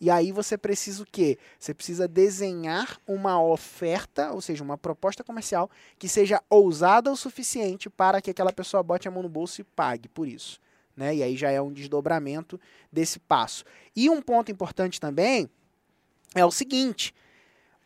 E 0.02 0.10
aí 0.10 0.32
você 0.32 0.58
precisa 0.58 1.04
o 1.04 1.06
quê? 1.06 1.38
Você 1.60 1.76
precisa 1.76 2.08
desenhar 2.08 3.00
uma 3.08 3.40
oferta, 3.40 4.32
ou 4.32 4.42
seja, 4.42 4.64
uma 4.64 4.76
proposta 4.76 5.24
comercial 5.24 5.70
que 6.00 6.10
seja 6.10 6.42
ousada 6.50 7.12
o 7.12 7.16
suficiente 7.16 7.88
para 7.88 8.20
que 8.20 8.32
aquela 8.32 8.52
pessoa 8.52 8.82
bote 8.82 9.08
a 9.08 9.12
mão 9.12 9.22
no 9.22 9.30
bolso 9.30 9.62
e 9.62 9.64
pague 9.64 10.10
por 10.10 10.28
isso. 10.28 10.60
Né? 10.98 11.18
E 11.18 11.24
aí 11.24 11.38
já 11.38 11.52
é 11.52 11.62
um 11.62 11.72
desdobramento 11.72 12.60
desse 12.92 13.20
passo. 13.20 13.64
E 13.96 14.10
um 14.10 14.24
ponto 14.24 14.52
importante 14.52 15.00
também 15.00 15.48
é 16.34 16.44
o 16.44 16.52
seguinte: 16.52 17.14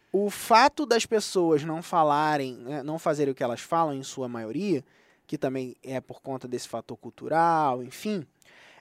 o 0.09 0.29
fato 0.29 0.85
das 0.85 1.05
pessoas 1.05 1.65
não 1.65 1.83
falarem, 1.83 2.55
né, 2.59 2.81
não 2.81 2.97
fazerem 2.97 3.33
o 3.33 3.35
que 3.35 3.43
elas 3.43 3.59
falam, 3.59 3.93
em 3.93 4.03
sua 4.03 4.29
maioria, 4.29 4.85
que 5.27 5.37
também 5.37 5.75
é 5.83 5.99
por 5.99 6.21
conta 6.21 6.47
desse 6.47 6.69
fator 6.69 6.95
cultural, 6.95 7.83
enfim, 7.83 8.25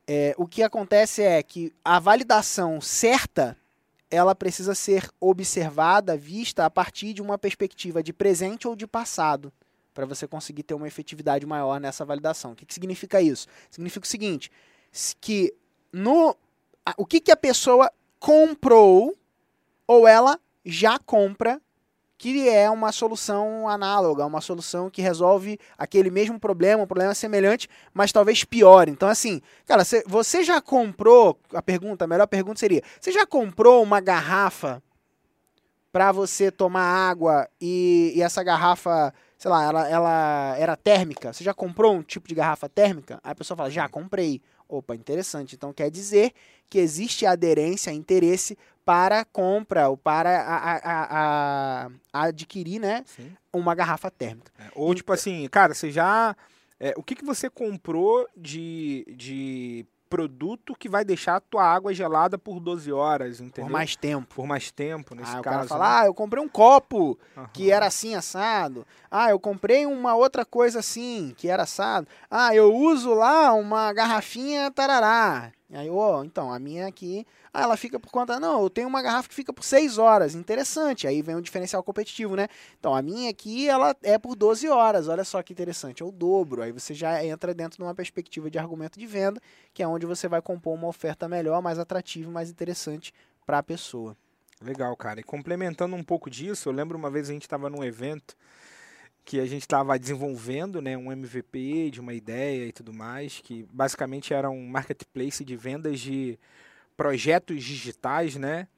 é, 0.06 0.34
o 0.36 0.46
que 0.46 0.62
acontece 0.62 1.22
é 1.22 1.42
que 1.42 1.72
a 1.84 1.98
validação 1.98 2.80
certa 2.80 3.56
ela 4.10 4.34
precisa 4.34 4.74
ser 4.74 5.10
observada, 5.18 6.16
vista 6.16 6.64
a 6.64 6.70
partir 6.70 7.12
de 7.12 7.22
uma 7.22 7.36
perspectiva 7.36 8.02
de 8.02 8.12
presente 8.12 8.68
ou 8.68 8.76
de 8.76 8.86
passado, 8.86 9.52
para 9.92 10.06
você 10.06 10.26
conseguir 10.26 10.62
ter 10.62 10.74
uma 10.74 10.86
efetividade 10.86 11.44
maior 11.46 11.80
nessa 11.80 12.04
validação. 12.04 12.52
O 12.52 12.54
que, 12.54 12.66
que 12.66 12.74
significa 12.74 13.20
isso? 13.20 13.48
Significa 13.70 14.04
o 14.04 14.08
seguinte, 14.08 14.50
que 15.20 15.54
no 15.92 16.36
o 16.98 17.06
que, 17.06 17.20
que 17.20 17.32
a 17.32 17.36
pessoa 17.36 17.90
comprou 18.20 19.16
ou 19.86 20.06
ela 20.06 20.38
já 20.64 20.98
compra 20.98 21.60
que 22.16 22.48
é 22.48 22.70
uma 22.70 22.92
solução 22.92 23.68
análoga, 23.68 24.24
uma 24.24 24.40
solução 24.40 24.88
que 24.88 25.02
resolve 25.02 25.58
aquele 25.76 26.10
mesmo 26.10 26.38
problema, 26.38 26.82
um 26.82 26.86
problema 26.86 27.14
semelhante, 27.14 27.68
mas 27.92 28.12
talvez 28.12 28.44
pior. 28.44 28.88
Então, 28.88 29.08
assim, 29.08 29.40
cara, 29.66 29.82
você 30.06 30.42
já 30.42 30.60
comprou, 30.60 31.38
a 31.52 31.60
pergunta, 31.60 32.04
a 32.04 32.08
melhor 32.08 32.26
pergunta 32.26 32.60
seria, 32.60 32.82
você 33.00 33.12
já 33.12 33.26
comprou 33.26 33.82
uma 33.82 34.00
garrafa 34.00 34.82
para 35.94 36.10
você 36.10 36.50
tomar 36.50 36.82
água 36.82 37.48
e, 37.60 38.12
e, 38.16 38.22
essa 38.22 38.42
garrafa, 38.42 39.14
sei 39.38 39.48
lá, 39.48 39.62
ela, 39.62 39.88
ela 39.88 40.56
era 40.58 40.76
térmica? 40.76 41.32
Você 41.32 41.44
já 41.44 41.54
comprou 41.54 41.94
um 41.94 42.02
tipo 42.02 42.26
de 42.26 42.34
garrafa 42.34 42.68
térmica? 42.68 43.20
Aí 43.22 43.30
a 43.30 43.34
pessoa 43.34 43.56
fala, 43.56 43.70
já 43.70 43.88
comprei. 43.88 44.42
Opa, 44.68 44.96
interessante. 44.96 45.54
Então 45.54 45.72
quer 45.72 45.90
dizer 45.90 46.32
que 46.68 46.78
existe 46.78 47.24
aderência, 47.26 47.92
interesse 47.92 48.58
para 48.84 49.24
compra 49.24 49.88
ou 49.88 49.96
para 49.96 50.40
a, 50.40 50.56
a, 50.56 51.04
a, 51.84 51.90
a 52.12 52.22
adquirir 52.24 52.80
né, 52.80 53.02
Sim. 53.06 53.32
uma 53.52 53.74
garrafa 53.74 54.10
térmica. 54.10 54.52
É, 54.58 54.70
ou 54.74 54.94
tipo 54.94 55.12
assim, 55.12 55.48
cara, 55.48 55.74
você 55.74 55.90
já. 55.90 56.36
É, 56.78 56.92
o 56.96 57.02
que, 57.02 57.14
que 57.14 57.24
você 57.24 57.48
comprou 57.48 58.26
de, 58.36 59.06
de 59.16 59.86
produto 60.14 60.76
que 60.78 60.88
vai 60.88 61.04
deixar 61.04 61.36
a 61.36 61.40
tua 61.40 61.64
água 61.64 61.92
gelada 61.92 62.38
por 62.38 62.60
12 62.60 62.92
horas, 62.92 63.40
entendeu? 63.40 63.64
Por 63.64 63.72
mais 63.72 63.96
tempo. 63.96 64.34
Por 64.34 64.46
mais 64.46 64.70
tempo, 64.70 65.12
nesse 65.12 65.36
ah, 65.36 65.40
caso. 65.40 65.40
O 65.40 65.42
cara 65.42 65.64
fala, 65.64 65.84
né? 65.84 66.00
ah, 66.02 66.06
eu 66.06 66.14
comprei 66.14 66.40
um 66.40 66.48
copo 66.48 67.18
uhum. 67.36 67.46
que 67.52 67.72
era 67.72 67.86
assim 67.86 68.14
assado. 68.14 68.86
Ah, 69.10 69.30
eu 69.30 69.40
comprei 69.40 69.86
uma 69.86 70.14
outra 70.14 70.44
coisa 70.44 70.78
assim, 70.78 71.34
que 71.36 71.48
era 71.48 71.64
assado. 71.64 72.06
Ah, 72.30 72.54
eu 72.54 72.72
uso 72.72 73.12
lá 73.12 73.52
uma 73.54 73.92
garrafinha 73.92 74.70
tarará. 74.70 75.50
Aí, 75.72 75.88
ó, 75.88 76.20
oh, 76.20 76.24
então, 76.24 76.52
a 76.52 76.58
minha 76.58 76.86
aqui, 76.86 77.26
ah, 77.52 77.62
ela 77.62 77.76
fica 77.76 77.98
por 77.98 78.10
conta. 78.10 78.38
Não, 78.38 78.62
eu 78.62 78.70
tenho 78.70 78.86
uma 78.86 79.00
garrafa 79.00 79.28
que 79.28 79.34
fica 79.34 79.52
por 79.52 79.64
6 79.64 79.96
horas. 79.98 80.34
Interessante. 80.34 81.06
Aí 81.06 81.22
vem 81.22 81.36
um 81.36 81.40
diferencial 81.40 81.82
competitivo, 81.82 82.36
né? 82.36 82.48
Então, 82.78 82.94
a 82.94 83.00
minha 83.00 83.30
aqui, 83.30 83.68
ela 83.68 83.96
é 84.02 84.18
por 84.18 84.36
12 84.36 84.68
horas. 84.68 85.08
Olha 85.08 85.24
só 85.24 85.42
que 85.42 85.52
interessante. 85.52 86.02
É 86.02 86.06
o 86.06 86.12
dobro. 86.12 86.62
Aí 86.62 86.70
você 86.70 86.92
já 86.92 87.24
entra 87.24 87.54
dentro 87.54 87.78
de 87.78 87.82
uma 87.82 87.94
perspectiva 87.94 88.50
de 88.50 88.58
argumento 88.58 88.98
de 88.98 89.06
venda, 89.06 89.40
que 89.72 89.82
é 89.82 89.88
onde 89.88 90.04
você 90.04 90.28
vai 90.28 90.42
compor 90.42 90.74
uma 90.74 90.86
oferta 90.86 91.26
melhor, 91.26 91.62
mais 91.62 91.78
atrativa, 91.78 92.30
mais 92.30 92.50
interessante 92.50 93.12
para 93.46 93.58
a 93.58 93.62
pessoa. 93.62 94.16
Legal, 94.60 94.94
cara. 94.96 95.20
E 95.20 95.22
complementando 95.22 95.96
um 95.96 96.04
pouco 96.04 96.30
disso, 96.30 96.68
eu 96.68 96.72
lembro 96.72 96.96
uma 96.96 97.10
vez 97.10 97.28
a 97.30 97.32
gente 97.32 97.42
estava 97.42 97.70
num 97.70 97.82
evento 97.82 98.36
que 99.24 99.40
a 99.40 99.46
gente 99.46 99.62
estava 99.62 99.98
desenvolvendo 99.98 100.82
né, 100.82 100.96
um 100.96 101.10
MVP 101.10 101.90
de 101.90 102.00
uma 102.00 102.12
ideia 102.12 102.66
e 102.66 102.72
tudo 102.72 102.92
mais, 102.92 103.40
que 103.42 103.66
basicamente 103.72 104.34
era 104.34 104.50
um 104.50 104.66
marketplace 104.66 105.44
de 105.44 105.56
vendas 105.56 106.00
de 106.00 106.38
projetos 106.96 107.64
digitais, 107.64 108.36
né? 108.36 108.68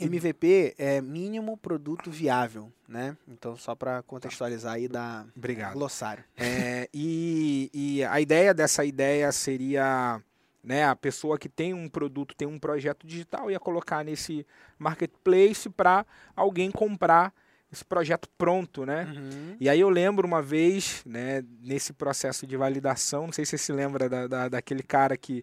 MVP 0.00 0.74
é 0.78 1.00
mínimo 1.00 1.56
produto 1.56 2.10
viável, 2.10 2.72
né? 2.88 3.16
Então, 3.28 3.56
só 3.56 3.74
para 3.74 4.02
contextualizar 4.02 4.74
aí 4.74 4.88
da 4.88 5.24
Obrigado. 5.36 5.74
glossário. 5.74 6.24
É, 6.36 6.88
e, 6.92 7.70
e 7.72 8.04
a 8.04 8.20
ideia 8.20 8.52
dessa 8.52 8.84
ideia 8.84 9.30
seria 9.30 10.20
né, 10.62 10.84
a 10.84 10.96
pessoa 10.96 11.38
que 11.38 11.48
tem 11.48 11.74
um 11.74 11.88
produto, 11.88 12.34
tem 12.34 12.48
um 12.48 12.58
projeto 12.58 13.06
digital, 13.06 13.50
ia 13.50 13.60
colocar 13.60 14.04
nesse 14.04 14.46
marketplace 14.78 15.68
para 15.68 16.04
alguém 16.34 16.70
comprar 16.70 17.32
esse 17.72 17.84
projeto 17.84 18.28
pronto, 18.36 18.84
né? 18.84 19.10
Uhum. 19.16 19.56
E 19.58 19.68
aí 19.68 19.80
eu 19.80 19.88
lembro 19.88 20.26
uma 20.26 20.42
vez, 20.42 21.02
né, 21.06 21.42
nesse 21.60 21.92
processo 21.94 22.46
de 22.46 22.56
validação, 22.56 23.24
não 23.24 23.32
sei 23.32 23.46
se 23.46 23.52
você 23.52 23.58
se 23.58 23.72
lembra 23.72 24.08
da, 24.08 24.26
da, 24.26 24.48
daquele 24.48 24.82
cara 24.82 25.16
que 25.16 25.42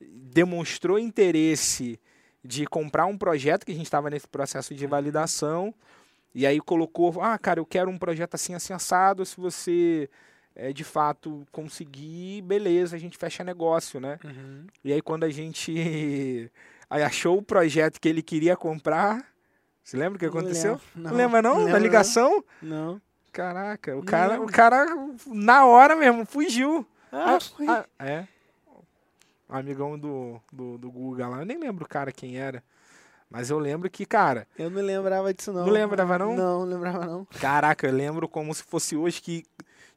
demonstrou 0.00 0.98
interesse 0.98 2.00
de 2.42 2.64
comprar 2.66 3.04
um 3.04 3.18
projeto 3.18 3.66
que 3.66 3.72
a 3.72 3.74
gente 3.74 3.84
estava 3.84 4.08
nesse 4.08 4.26
processo 4.26 4.74
de 4.74 4.84
uhum. 4.84 4.90
validação, 4.90 5.74
e 6.34 6.46
aí 6.46 6.58
colocou, 6.60 7.20
ah, 7.20 7.38
cara, 7.38 7.60
eu 7.60 7.66
quero 7.66 7.90
um 7.90 7.98
projeto 7.98 8.34
assim, 8.34 8.54
assim, 8.54 8.72
assado, 8.72 9.26
se 9.26 9.36
você 9.38 10.08
é, 10.54 10.72
de 10.72 10.84
fato 10.84 11.46
conseguir, 11.52 12.42
beleza, 12.42 12.96
a 12.96 12.98
gente 12.98 13.18
fecha 13.18 13.44
negócio, 13.44 14.00
né? 14.00 14.18
Uhum. 14.24 14.66
E 14.82 14.92
aí 14.92 15.02
quando 15.02 15.24
a 15.24 15.30
gente 15.30 16.50
achou 16.88 17.38
o 17.38 17.42
projeto 17.42 18.00
que 18.00 18.08
ele 18.08 18.22
queria 18.22 18.56
comprar, 18.56 19.26
você 19.88 19.96
lembra 19.96 20.16
o 20.16 20.18
que 20.18 20.26
aconteceu? 20.26 20.78
Não, 20.94 21.10
não 21.10 21.16
lembra 21.16 21.40
não? 21.40 21.60
não 21.60 21.72
da 21.72 21.78
ligação? 21.78 22.44
Não. 22.60 23.00
Caraca, 23.32 23.96
o 23.96 24.04
cara, 24.04 24.38
o 24.38 24.46
cara 24.46 24.86
na 25.24 25.64
hora 25.64 25.96
mesmo 25.96 26.26
fugiu. 26.26 26.86
Ah, 27.10 27.36
ah 27.36 27.40
foi. 27.40 27.66
Ah, 27.66 27.86
é. 27.98 28.26
Um 29.48 29.56
amigão 29.56 29.98
do, 29.98 30.38
do, 30.52 30.76
do 30.76 30.90
Guga 30.90 31.26
lá, 31.26 31.38
eu 31.38 31.46
nem 31.46 31.56
lembro 31.56 31.86
o 31.86 31.88
cara 31.88 32.12
quem 32.12 32.36
era. 32.36 32.62
Mas 33.30 33.48
eu 33.48 33.58
lembro 33.58 33.88
que, 33.88 34.04
cara. 34.04 34.46
Eu 34.58 34.68
não 34.68 34.82
lembrava 34.82 35.32
disso, 35.32 35.54
não. 35.54 35.64
Não 35.64 35.72
lembrava, 35.72 36.18
não? 36.18 36.36
Não, 36.36 36.66
não 36.66 36.66
lembrava, 36.66 37.06
não. 37.06 37.24
Caraca, 37.40 37.86
eu 37.86 37.92
lembro 37.94 38.28
como 38.28 38.54
se 38.54 38.64
fosse 38.64 38.94
hoje 38.94 39.22
que. 39.22 39.42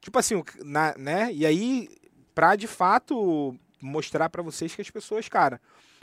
Tipo 0.00 0.18
assim, 0.18 0.42
na, 0.64 0.94
né? 0.96 1.30
E 1.34 1.44
aí, 1.44 1.90
pra 2.34 2.56
de 2.56 2.66
fato 2.66 3.54
mostrar 3.78 4.30
para 4.30 4.42
vocês 4.42 4.74
que 4.74 4.80
as 4.80 4.88
pessoas, 4.88 5.28
cara, 5.28 5.60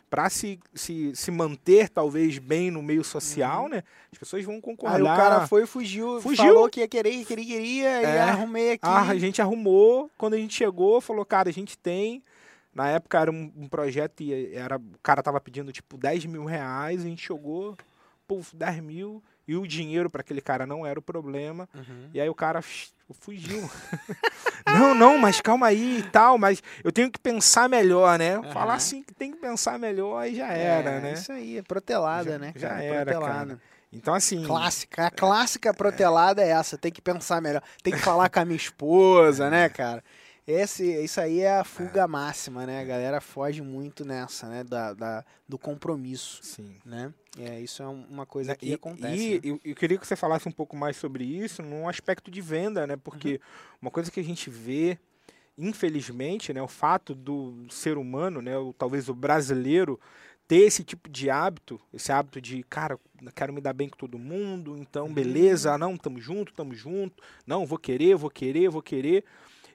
para 0.10 0.30
se, 0.30 0.60
se, 0.74 1.16
se 1.16 1.32
manter 1.32 1.90
talvez 1.90 2.38
bem 2.40 2.72
no 2.72 2.82
meio 2.82 3.04
social, 3.04 3.64
uhum. 3.64 3.70
né? 3.70 3.84
As 4.12 4.18
pessoas 4.18 4.44
vão 4.44 4.60
concordar. 4.60 4.96
Aí 4.96 5.02
o 5.02 5.06
cara 5.06 5.48
foi, 5.48 5.66
fugiu, 5.66 6.20
fugiu. 6.20 6.46
falou 6.46 6.70
que 6.70 6.80
ia 6.80 6.88
querer, 6.88 7.24
queria, 7.26 7.46
queria, 7.46 7.88
é. 7.88 8.16
e 8.16 8.18
arrumei 8.18 8.72
aqui. 8.74 8.86
Ah, 8.86 9.10
a 9.10 9.18
gente 9.18 9.42
arrumou, 9.42 10.10
quando 10.18 10.34
a 10.34 10.38
gente 10.38 10.56
chegou, 10.56 11.00
falou, 11.00 11.24
cara, 11.26 11.50
a 11.50 11.54
gente 11.54 11.78
tem. 11.78 12.24
Na 12.74 12.90
época 12.90 13.20
era 13.20 13.32
um, 13.32 13.52
um 13.56 13.68
projeto 13.68 14.22
e 14.22 14.54
era, 14.56 14.78
o 14.78 15.00
cara 15.04 15.22
tava 15.22 15.40
pedindo 15.40 15.72
tipo 15.72 15.98
10 15.98 16.26
mil 16.26 16.46
reais, 16.46 17.02
a 17.02 17.08
gente 17.08 17.26
chegou, 17.26 17.78
puf, 18.28 18.56
10 18.56 18.80
mil, 18.82 19.24
e 19.48 19.56
o 19.56 19.68
dinheiro 19.68 20.10
para 20.10 20.22
aquele 20.22 20.42
cara 20.42 20.66
não 20.66 20.86
era 20.86 21.00
o 21.00 21.02
problema. 21.02 21.68
Uhum. 21.74 22.10
E 22.14 22.22
aí 22.22 22.30
o 22.30 22.36
cara 22.36 22.62
fugiu. 23.14 23.70
não, 24.66 24.94
não, 24.94 25.18
mas 25.18 25.42
calma 25.42 25.68
aí 25.68 26.00
e 26.00 26.04
tal, 26.04 26.38
mas 26.38 26.62
eu 26.84 26.92
tenho 26.92 27.12
que 27.12 27.20
pensar 27.20 27.68
melhor, 27.70 28.18
né? 28.18 28.38
Uhum. 28.38 28.52
Falar 28.52 28.76
assim 28.76 29.04
que 29.04 29.14
tem 29.14 29.32
que 29.32 29.38
pensar 29.38 29.78
melhor, 29.80 30.20
aí 30.20 30.36
já 30.36 30.48
era, 30.48 30.92
é, 30.92 31.00
né? 31.00 31.14
Isso 31.14 31.32
aí, 31.32 31.58
é 31.58 31.62
protelada, 31.62 32.32
já, 32.32 32.40
né? 32.40 32.54
Já 32.56 32.70
cara? 32.70 32.84
era, 32.84 33.06
protelada. 33.12 33.34
cara. 33.34 33.62
Então, 33.92 34.14
assim. 34.14 34.44
Clássica. 34.44 35.08
A 35.08 35.12
clássica 35.12 35.74
protelada 35.74 36.44
é 36.44 36.50
essa. 36.50 36.78
Tem 36.78 36.92
que 36.92 37.02
pensar 37.02 37.42
melhor. 37.42 37.64
Tem 37.82 37.92
que 37.94 38.00
falar 38.00 38.30
com 38.30 38.40
a 38.40 38.46
minha 38.46 38.56
esposa, 38.56 39.50
né, 39.50 39.68
cara? 39.68 40.04
Esse, 40.50 40.84
isso 41.04 41.22
aí 41.22 41.42
é 41.42 41.60
a 41.60 41.64
fuga 41.64 42.02
é. 42.02 42.08
máxima, 42.08 42.66
né? 42.66 42.82
A 42.82 42.84
galera 42.84 43.22
foge 43.22 43.62
muito 43.62 44.04
nessa, 44.04 44.48
né? 44.48 44.64
Da, 44.64 44.96
da, 44.96 45.26
do 45.48 45.60
compromisso. 45.60 46.40
Sim. 46.42 46.76
Né? 46.84 47.14
É, 47.38 47.62
isso 47.62 47.84
é 47.84 47.88
uma 47.88 48.26
coisa 48.26 48.56
que 48.56 48.68
e, 48.68 48.74
acontece. 48.74 49.24
E 49.24 49.34
né? 49.36 49.40
eu, 49.44 49.60
eu, 49.64 49.76
queria 49.76 50.00
que 50.00 50.08
você 50.08 50.16
falasse 50.16 50.50
um 50.50 50.52
pouco 50.52 50.76
mais 50.76 50.98
sobre 50.98 51.24
isso 51.24 51.62
num 51.62 51.88
aspecto 51.88 52.32
de 52.32 52.42
venda, 52.42 52.88
né? 52.88 52.98
Porque 52.98 53.34
uhum. 53.34 53.40
uma 53.84 53.92
coisa 53.92 54.10
que 54.10 54.20
a 54.20 54.24
gente 54.24 54.50
vê, 54.50 54.98
infelizmente, 55.56 56.52
né? 56.52 56.64
O 56.64 56.68
fato 56.68 57.14
do 57.14 57.68
ser 57.70 57.96
humano, 57.96 58.42
né? 58.42 58.58
Ou 58.58 58.74
talvez 58.74 59.08
o 59.08 59.14
brasileiro 59.14 60.00
ter 60.48 60.62
esse 60.62 60.84
tipo 60.84 61.08
de 61.08 61.30
hábito, 61.30 61.80
esse 61.94 62.12
hábito 62.12 62.42
de, 62.42 62.64
cara, 62.64 63.00
quero 63.36 63.54
me 63.54 63.62
dar 63.62 63.74
bem 63.74 63.88
com 63.88 63.98
todo 63.98 64.18
mundo, 64.18 64.76
então 64.80 65.06
uhum. 65.06 65.14
beleza, 65.14 65.78
não, 65.78 65.96
tamo 65.96 66.20
junto, 66.20 66.52
tamo 66.54 66.74
junto, 66.74 67.22
não, 67.46 67.68
vou 67.68 67.78
querer, 67.78 68.16
vou 68.16 68.32
querer, 68.32 68.68
vou 68.68 68.82
querer. 68.82 69.24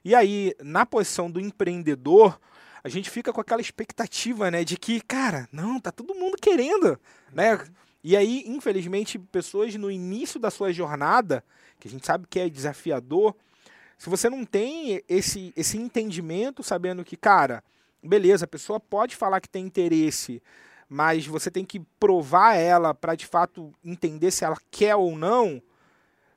E 0.05 0.13
aí, 0.13 0.53
na 0.61 0.85
posição 0.85 1.31
do 1.31 1.39
empreendedor, 1.39 2.39
a 2.83 2.89
gente 2.89 3.09
fica 3.09 3.33
com 3.33 3.41
aquela 3.41 3.59
expectativa, 3.59 4.51
né, 4.51 4.63
de 4.63 4.77
que, 4.77 5.01
cara, 5.01 5.49
não, 5.51 5.79
tá 5.79 5.91
todo 5.91 6.13
mundo 6.13 6.37
querendo, 6.39 6.99
né? 7.33 7.59
E 8.03 8.15
aí, 8.15 8.43
infelizmente, 8.45 9.17
pessoas 9.17 9.73
no 9.73 9.89
início 9.89 10.39
da 10.39 10.51
sua 10.51 10.71
jornada, 10.71 11.43
que 11.79 11.87
a 11.87 11.91
gente 11.91 12.05
sabe 12.05 12.27
que 12.29 12.39
é 12.39 12.47
desafiador, 12.47 13.35
se 13.97 14.07
você 14.07 14.29
não 14.29 14.45
tem 14.45 15.01
esse, 15.09 15.51
esse 15.57 15.75
entendimento, 15.75 16.61
sabendo 16.61 17.03
que, 17.03 17.17
cara, 17.17 17.63
beleza, 18.03 18.45
a 18.45 18.47
pessoa 18.47 18.79
pode 18.79 19.15
falar 19.15 19.41
que 19.41 19.49
tem 19.49 19.65
interesse, 19.65 20.39
mas 20.87 21.25
você 21.25 21.49
tem 21.49 21.65
que 21.65 21.79
provar 21.99 22.53
ela 22.53 22.93
para 22.93 23.15
de 23.15 23.25
fato 23.25 23.73
entender 23.83 24.29
se 24.29 24.45
ela 24.45 24.57
quer 24.69 24.95
ou 24.95 25.17
não, 25.17 25.59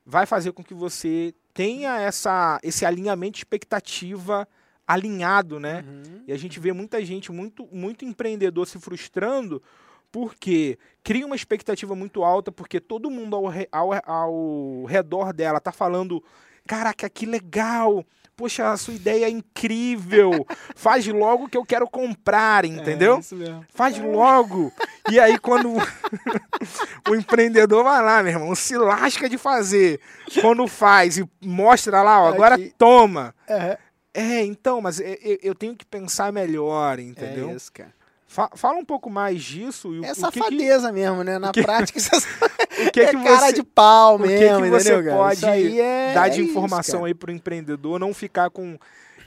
vai 0.08 0.24
fazer 0.24 0.52
com 0.52 0.64
que 0.64 0.72
você 0.72 1.34
tenha 1.52 2.00
essa, 2.00 2.58
esse 2.62 2.86
alinhamento 2.86 3.32
de 3.32 3.40
expectativa 3.40 4.48
alinhado, 4.86 5.60
né? 5.60 5.84
Uhum. 5.86 6.22
E 6.26 6.32
a 6.32 6.38
gente 6.38 6.58
vê 6.58 6.72
muita 6.72 7.04
gente, 7.04 7.30
muito, 7.30 7.68
muito 7.70 8.06
empreendedor 8.06 8.66
se 8.66 8.78
frustrando 8.78 9.62
porque 10.10 10.78
cria 11.04 11.26
uma 11.26 11.36
expectativa 11.36 11.94
muito 11.94 12.24
alta, 12.24 12.50
porque 12.50 12.80
todo 12.80 13.10
mundo 13.10 13.36
ao, 13.36 13.52
ao, 13.70 14.10
ao 14.10 14.84
redor 14.86 15.34
dela 15.34 15.60
tá 15.60 15.70
falando, 15.70 16.24
caraca, 16.66 17.10
que 17.10 17.26
legal, 17.26 18.02
poxa, 18.38 18.70
a 18.70 18.76
sua 18.76 18.94
ideia 18.94 19.26
é 19.26 19.28
incrível, 19.28 20.46
faz 20.76 21.04
logo 21.08 21.48
que 21.48 21.56
eu 21.56 21.64
quero 21.64 21.90
comprar, 21.90 22.64
é, 22.64 22.68
entendeu? 22.68 23.16
É, 23.16 23.18
isso 23.18 23.34
mesmo. 23.34 23.66
Faz 23.68 23.98
logo. 23.98 24.72
E 25.10 25.18
aí 25.18 25.36
quando 25.38 25.74
o 27.10 27.14
empreendedor 27.16 27.82
vai 27.82 28.00
lá, 28.00 28.22
meu 28.22 28.32
irmão, 28.32 28.54
se 28.54 28.78
lasca 28.78 29.28
de 29.28 29.36
fazer. 29.36 30.00
Quando 30.40 30.68
faz 30.68 31.18
e 31.18 31.28
mostra 31.42 32.00
lá, 32.00 32.22
ó, 32.22 32.28
agora 32.28 32.54
Aqui. 32.54 32.72
toma. 32.78 33.34
É. 33.48 33.76
é, 34.14 34.44
então, 34.44 34.80
mas 34.80 35.00
eu, 35.00 35.38
eu 35.42 35.54
tenho 35.54 35.74
que 35.74 35.84
pensar 35.84 36.32
melhor, 36.32 37.00
entendeu? 37.00 37.50
É 37.50 37.54
isso, 37.54 37.72
cara. 37.72 37.97
Fa- 38.30 38.50
fala 38.54 38.78
um 38.78 38.84
pouco 38.84 39.08
mais 39.08 39.42
disso. 39.42 39.94
E 39.94 40.00
o, 40.00 40.04
É 40.04 40.12
o 40.12 40.14
que 40.14 40.20
que, 40.30 40.38
safadeza 40.38 40.92
mesmo, 40.92 41.24
né? 41.24 41.38
Na 41.38 41.50
que- 41.50 41.62
prática, 41.62 41.98
isso 41.98 42.10
o 42.86 42.90
que 42.92 43.00
é 43.00 43.06
que 43.06 43.24
cara 43.24 43.46
você 43.46 43.52
de 43.54 43.62
pau 43.62 44.16
o 44.16 44.18
que 44.22 44.28
mesmo, 44.28 44.62
que 44.64 44.70
você 44.70 44.92
entendeu, 44.92 45.16
pode 45.16 45.36
Isso 45.38 45.46
é, 45.80 46.12
dar 46.14 46.28
de 46.28 46.40
é 46.40 46.42
isso, 46.42 46.50
informação 46.50 47.00
cara. 47.00 47.06
aí 47.08 47.14
pro 47.14 47.32
empreendedor 47.32 47.98
não 47.98 48.12
ficar 48.12 48.50
com. 48.50 48.78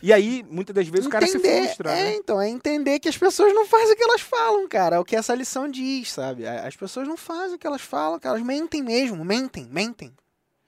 E 0.04 0.12
aí, 0.14 0.44
muitas 0.50 0.74
das 0.76 0.88
vezes, 0.88 1.06
o 1.06 1.10
cara 1.10 1.26
se 1.28 1.38
Entender- 1.38 1.64
frustra, 1.66 1.92
É, 1.92 2.04
né? 2.06 2.16
então, 2.16 2.40
é 2.42 2.50
entender 2.50 3.00
que 3.00 3.08
as 3.10 3.18
pessoas 3.18 3.54
não 3.54 3.68
fazem 3.68 3.94
o 3.94 3.96
que 3.96 4.04
elas 4.04 4.22
falam, 4.22 4.68
cara. 4.68 4.96
É 4.96 5.00
o 5.00 5.06
que 5.06 5.16
essa 5.16 5.34
lição 5.36 5.68
diz, 5.70 6.12
sabe? 6.12 6.48
As 6.48 6.76
pessoas 6.76 7.08
não 7.08 7.18
fazem 7.18 7.56
o 7.56 7.60
que 7.60 7.68
elas 7.68 7.82
falam, 7.82 8.20
cara. 8.20 8.36
Elas 8.36 8.46
mentem 8.48 8.82
mesmo, 8.82 9.24
mentem, 9.26 9.68
mentem. 9.72 10.12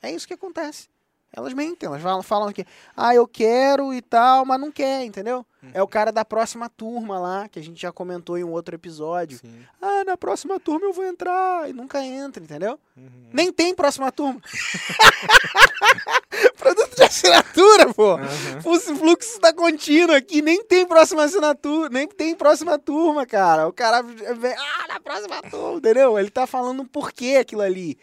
É 0.03 0.11
isso 0.11 0.27
que 0.27 0.33
acontece. 0.35 0.87
Elas 1.35 1.53
mentem, 1.53 1.87
elas 1.87 2.01
falam, 2.01 2.21
falam 2.21 2.53
que, 2.53 2.65
ah, 2.95 3.15
eu 3.15 3.27
quero 3.27 3.91
e 3.91 4.01
tal, 4.01 4.45
mas 4.45 4.59
não 4.59 4.71
quer, 4.71 5.03
entendeu? 5.03 5.43
É 5.73 5.81
o 5.81 5.87
cara 5.87 6.11
da 6.11 6.25
próxima 6.25 6.69
turma 6.69 7.17
lá, 7.17 7.47
que 7.47 7.57
a 7.57 7.63
gente 7.63 7.81
já 7.81 7.91
comentou 7.91 8.37
em 8.37 8.43
um 8.43 8.51
outro 8.51 8.75
episódio. 8.75 9.37
Sim. 9.37 9.65
Ah, 9.81 10.03
na 10.03 10.17
próxima 10.17 10.59
turma 10.59 10.87
eu 10.87 10.93
vou 10.93 11.05
entrar. 11.05 11.69
E 11.69 11.73
nunca 11.73 12.03
entra, 12.03 12.43
entendeu? 12.43 12.77
Uhum. 12.97 13.29
Nem 13.31 13.51
tem 13.51 13.73
próxima 13.73 14.11
turma. 14.11 14.41
Produto 16.57 16.95
de 16.95 17.03
assinatura, 17.03 17.93
pô. 17.93 18.13
Aham. 18.13 18.59
O 18.65 18.79
fluxo 18.79 19.39
tá 19.39 19.53
contínuo 19.53 20.15
aqui, 20.15 20.41
nem 20.41 20.63
tem 20.63 20.85
próxima 20.85 21.23
assinatura, 21.23 21.89
nem 21.89 22.07
tem 22.07 22.35
próxima 22.35 22.77
turma, 22.77 23.25
cara. 23.25 23.67
O 23.67 23.73
cara 23.73 24.01
vem, 24.01 24.53
ah, 24.53 24.87
na 24.87 24.99
próxima 24.99 25.41
turma, 25.43 25.77
entendeu? 25.77 26.19
Ele 26.19 26.29
tá 26.29 26.45
falando 26.45 26.85
por 26.85 27.11
que 27.11 27.37
aquilo 27.37 27.61
ali. 27.61 27.97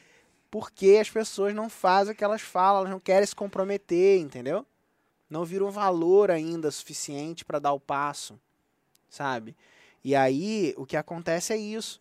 Porque 0.51 0.99
as 1.01 1.09
pessoas 1.09 1.55
não 1.55 1.69
fazem 1.71 2.13
o 2.13 2.17
que 2.17 2.25
elas 2.25 2.43
falam, 2.43 2.81
elas 2.81 2.91
não 2.91 3.01
querem 3.01 3.27
se 3.27 3.35
comprometer, 3.37 4.19
entendeu? 4.21 4.67
Não 5.29 5.45
viram 5.45 5.71
valor 5.71 6.31
ainda 6.31 6.71
suficiente 6.71 7.45
para 7.45 7.61
dar 7.61 7.73
o 7.73 7.79
passo, 7.79 8.39
sabe? 9.09 9.55
E 10.03 10.17
aí, 10.17 10.75
o 10.77 10.85
que 10.85 10.97
acontece 10.97 11.53
é 11.53 11.57
isso. 11.57 12.01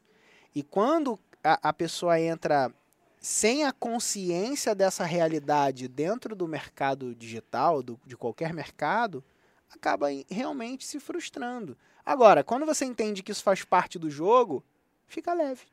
E 0.56 0.64
quando 0.64 1.20
a, 1.44 1.70
a 1.70 1.74
pessoa 1.74 2.20
entra 2.20 2.74
sem 3.22 3.66
a 3.66 3.72
consciência 3.72 4.74
dessa 4.74 5.04
realidade 5.04 5.88
dentro 5.88 6.36
do 6.36 6.48
mercado 6.48 7.14
digital, 7.14 7.84
do- 7.84 8.00
de 8.06 8.16
qualquer 8.18 8.54
mercado, 8.54 9.24
acaba 9.70 10.08
realmente 10.30 10.86
se 10.86 11.00
frustrando. 11.00 11.78
Agora, 12.06 12.44
quando 12.44 12.66
você 12.66 12.86
entende 12.86 13.22
que 13.22 13.32
isso 13.32 13.44
faz 13.44 13.64
parte 13.64 14.00
do 14.00 14.10
jogo, 14.10 14.64
fica 15.06 15.34
leve. 15.34 15.66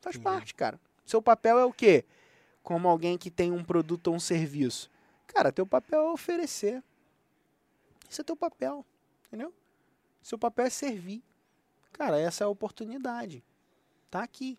Faz 0.00 0.16
Entendi. 0.16 0.24
parte, 0.24 0.54
cara. 0.54 0.80
Seu 1.06 1.22
papel 1.22 1.58
é 1.58 1.64
o 1.64 1.72
quê? 1.72 2.04
Como 2.62 2.88
alguém 2.88 3.16
que 3.16 3.30
tem 3.30 3.52
um 3.52 3.62
produto 3.62 4.08
ou 4.08 4.16
um 4.16 4.20
serviço. 4.20 4.90
Cara, 5.28 5.52
teu 5.52 5.66
papel 5.66 6.00
é 6.00 6.10
oferecer. 6.12 6.82
Esse 8.10 8.20
é 8.20 8.24
teu 8.24 8.36
papel, 8.36 8.84
entendeu? 9.28 9.54
Seu 10.22 10.36
papel 10.38 10.66
é 10.66 10.70
servir. 10.70 11.22
Cara, 11.92 12.18
essa 12.18 12.42
é 12.42 12.46
a 12.46 12.48
oportunidade. 12.48 13.42
Tá 14.10 14.22
aqui. 14.22 14.58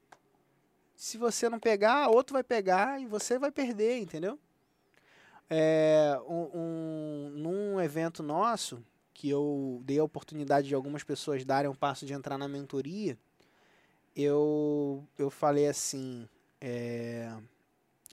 Se 0.95 1.17
você 1.17 1.49
não 1.49 1.59
pegar, 1.59 2.07
outro 2.09 2.33
vai 2.33 2.43
pegar 2.43 2.99
e 2.99 3.05
você 3.05 3.37
vai 3.37 3.51
perder, 3.51 3.99
entendeu? 3.99 4.39
É, 5.49 6.19
um, 6.27 6.49
um- 6.53 7.29
num 7.35 7.81
evento 7.81 8.23
nosso, 8.23 8.83
que 9.13 9.29
eu 9.29 9.81
dei 9.83 9.99
a 9.99 10.03
oportunidade 10.03 10.67
de 10.67 10.75
algumas 10.75 11.03
pessoas 11.03 11.43
darem 11.45 11.69
um 11.69 11.75
passo 11.75 12.05
de 12.05 12.13
entrar 12.13 12.37
na 12.37 12.47
mentoria, 12.47 13.17
eu, 14.15 15.07
eu 15.17 15.29
falei 15.29 15.67
assim, 15.67 16.27
é, 16.61 17.31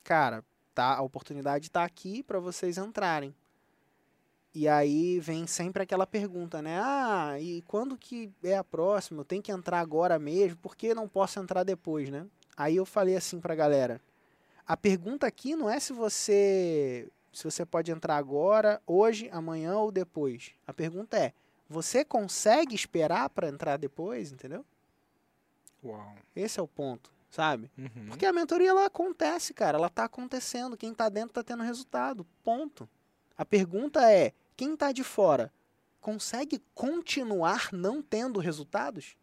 cara, 0.03 0.45
tá, 0.75 0.97
a 0.97 1.03
oportunidade 1.03 1.67
está 1.67 1.85
aqui 1.85 2.23
para 2.23 2.39
vocês 2.39 2.79
entrarem. 2.79 3.35
E 4.55 4.69
aí 4.69 5.19
vem 5.19 5.47
sempre 5.49 5.83
aquela 5.83 6.07
pergunta, 6.07 6.63
né? 6.63 6.81
Ah, 6.81 7.37
e 7.41 7.63
quando 7.63 7.99
que 7.99 8.33
é 8.43 8.57
a 8.57 8.63
próxima? 8.63 9.21
Eu 9.21 9.25
tenho 9.25 9.43
que 9.43 9.51
entrar 9.51 9.81
agora 9.81 10.17
mesmo? 10.19 10.57
Por 10.59 10.77
que 10.77 10.95
não 10.95 11.09
posso 11.09 11.41
entrar 11.41 11.65
depois, 11.65 12.09
né? 12.09 12.25
Aí 12.57 12.77
eu 12.77 12.87
falei 12.87 13.17
assim 13.17 13.41
pra 13.41 13.57
galera: 13.57 14.01
a 14.65 14.77
pergunta 14.77 15.27
aqui 15.27 15.57
não 15.57 15.69
é 15.69 15.81
se 15.81 15.93
você 15.93 17.09
se 17.33 17.43
você 17.43 17.67
pode 17.67 17.91
entrar 17.91 18.17
agora, 18.17 18.81
hoje, 18.87 19.29
amanhã 19.33 19.77
ou 19.77 19.91
depois. 19.91 20.53
A 20.65 20.73
pergunta 20.73 21.19
é: 21.19 21.33
você 21.69 22.05
consegue 22.05 22.77
esperar 22.77 23.29
para 23.31 23.49
entrar 23.49 23.77
depois, 23.77 24.31
entendeu? 24.31 24.65
Uau. 25.83 26.15
Esse 26.35 26.61
é 26.61 26.63
o 26.63 26.69
ponto, 26.69 27.11
sabe? 27.35 27.69
Uhum. 27.77 28.07
Porque 28.09 28.25
a 28.25 28.33
mentoria 28.33 28.71
ela 28.71 28.87
acontece, 28.87 29.53
cara, 29.53 29.77
ela 29.77 29.91
tá 29.91 30.05
acontecendo, 30.05 30.77
quem 30.77 30.95
tá 30.95 31.09
dentro 31.09 31.35
tá 31.35 31.43
tendo 31.43 31.65
resultado. 31.65 32.25
Ponto. 32.45 32.89
A 33.37 33.45
pergunta 33.45 34.09
é: 34.09 34.33
quem 34.57 34.77
tá 34.77 34.93
de 34.93 35.03
fora 35.03 35.53
consegue 36.01 36.63
continuar 36.75 37.71
não 37.73 38.01
tendo 38.01 38.39
resultados? 38.39 39.17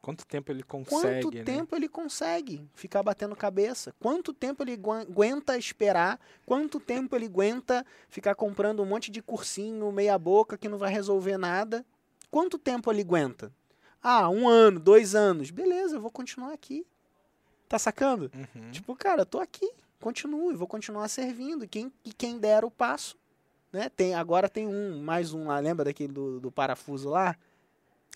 Quanto 0.00 0.26
tempo 0.26 0.50
ele 0.50 0.62
Quanto 0.62 0.88
consegue, 0.88 1.36
né? 1.38 1.44
tempo 1.44 1.76
ele 1.76 1.88
consegue 1.88 2.68
ficar 2.74 3.02
batendo 3.02 3.36
cabeça? 3.36 3.94
Quanto 4.00 4.32
tempo 4.32 4.62
ele 4.62 4.72
aguenta 4.74 5.56
esperar? 5.56 6.18
Quanto 6.44 6.80
tempo 6.80 7.14
ele 7.14 7.26
aguenta 7.26 7.86
ficar 8.08 8.34
comprando 8.34 8.82
um 8.82 8.86
monte 8.86 9.12
de 9.12 9.22
cursinho 9.22 9.92
meia 9.92 10.18
boca 10.18 10.58
que 10.58 10.68
não 10.68 10.76
vai 10.76 10.92
resolver 10.92 11.38
nada? 11.38 11.84
Quanto 12.32 12.58
tempo 12.58 12.90
ele 12.90 13.02
aguenta? 13.02 13.52
Ah, 14.02 14.28
um 14.28 14.48
ano, 14.48 14.80
dois 14.80 15.14
anos. 15.14 15.50
Beleza, 15.50 15.96
eu 15.96 16.00
vou 16.00 16.10
continuar 16.10 16.52
aqui. 16.52 16.84
Tá 17.72 17.78
sacando? 17.78 18.30
Uhum. 18.34 18.70
Tipo, 18.70 18.94
cara, 18.94 19.22
eu 19.22 19.26
tô 19.26 19.40
aqui, 19.40 19.66
continuo, 19.98 20.54
vou 20.54 20.66
continuar 20.68 21.08
servindo. 21.08 21.64
E 21.64 21.66
quem, 21.68 21.90
e 22.04 22.12
quem 22.12 22.38
der 22.38 22.66
o 22.66 22.70
passo, 22.70 23.16
né? 23.72 23.90
Tem, 23.96 24.14
agora 24.14 24.46
tem 24.46 24.68
um, 24.68 25.00
mais 25.02 25.32
um 25.32 25.46
lá, 25.46 25.58
lembra 25.58 25.82
daquele 25.86 26.12
do, 26.12 26.38
do 26.38 26.52
parafuso 26.52 27.08
lá? 27.08 27.34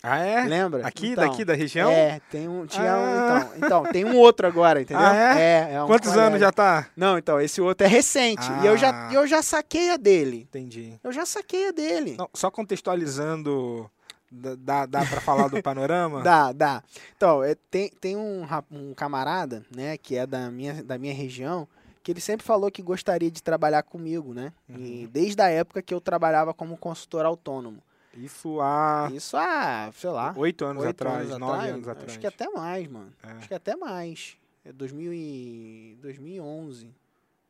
Ah, 0.03 0.19
é? 0.19 0.45
Lembra? 0.45 0.87
Aqui, 0.87 1.13
Então, 1.13 1.27
daqui 1.27 1.43
da 1.43 1.55
região? 1.55 1.91
É, 1.91 2.21
tem 2.31 2.47
um, 2.47 2.67
tinha 2.67 2.93
Ah. 2.93 2.99
um, 2.99 3.47
então, 3.57 3.57
então, 3.83 3.93
tem 3.93 4.05
um 4.05 4.15
outro 4.19 4.47
agora, 4.47 4.79
entendeu? 4.83 5.03
Ah, 5.03 5.41
é? 5.41 5.73
é 5.73 5.83
um 5.83 5.87
Quantos 5.87 6.11
colega. 6.11 6.27
anos 6.29 6.41
já 6.41 6.53
tá? 6.53 6.91
Não, 6.95 7.17
então, 7.17 7.41
esse 7.41 7.59
outro 7.63 7.87
é 7.87 7.89
recente. 7.89 8.47
E 8.63 8.67
eu 8.67 8.77
já, 8.77 9.09
Ah. 9.09 9.15
eu 9.15 9.27
já 9.27 9.41
saquei 9.43 9.91
a 9.91 9.97
dele. 9.97 10.43
Entendi. 10.51 11.01
Eu 11.03 11.13
já 11.13 11.25
saquei 11.25 11.69
a 11.69 11.73
dele. 11.73 12.17
Não, 12.19 12.29
só 12.35 12.51
contextualizando, 12.51 13.91
dá, 14.31 14.87
dá, 14.87 15.05
pra 15.05 15.21
falar 15.21 15.49
do 15.49 15.63
panorama? 15.63 16.23
Dá, 16.25 16.53
dá. 16.53 16.83
Então, 17.17 17.43
é, 17.45 17.55
tem, 17.71 17.89
tem 17.91 18.17
um, 18.17 18.45
um 18.71 18.95
camarada, 18.95 19.65
né, 19.75 19.97
que 19.97 20.17
é 20.17 20.27
da 20.27 20.51
minha, 20.51 20.83
da 20.83 20.99
minha 20.99 21.15
região, 21.15 21.67
que 22.03 22.13
ele 22.13 22.21
sempre 22.21 22.45
falou 22.47 22.71
que 22.71 22.83
gostaria 22.83 23.31
de 23.31 23.43
trabalhar 23.43 23.83
comigo, 23.83 24.33
né? 24.35 24.53
E 24.69 25.05
Uhum. 25.05 25.11
desde 25.13 25.43
a 25.43 25.49
época 25.49 25.83
que 25.83 25.93
eu 25.93 26.01
trabalhava 26.01 26.53
como 26.55 26.77
consultor 26.77 27.25
autônomo. 27.25 27.83
Isso 28.15 28.61
há 28.61 29.11
Isso 29.13 29.37
há, 29.37 29.91
sei 29.93 30.11
lá, 30.11 30.33
oito 30.37 30.65
anos 30.65 30.85
atrás, 30.85 31.27
anos 31.27 31.39
nove 31.39 31.53
atrás, 31.55 31.75
anos 31.75 31.89
atrás. 31.89 32.11
Acho 32.13 32.19
que 32.21 32.27
até 32.27 32.49
mais, 32.49 32.87
mano. 32.89 33.13
É. 33.23 33.31
Acho 33.33 33.49
que 33.49 33.55
até 33.55 33.77
mais. 33.77 34.37
É 34.65 34.73
2000 34.73 35.13
e... 35.13 35.99
2011. 36.01 36.85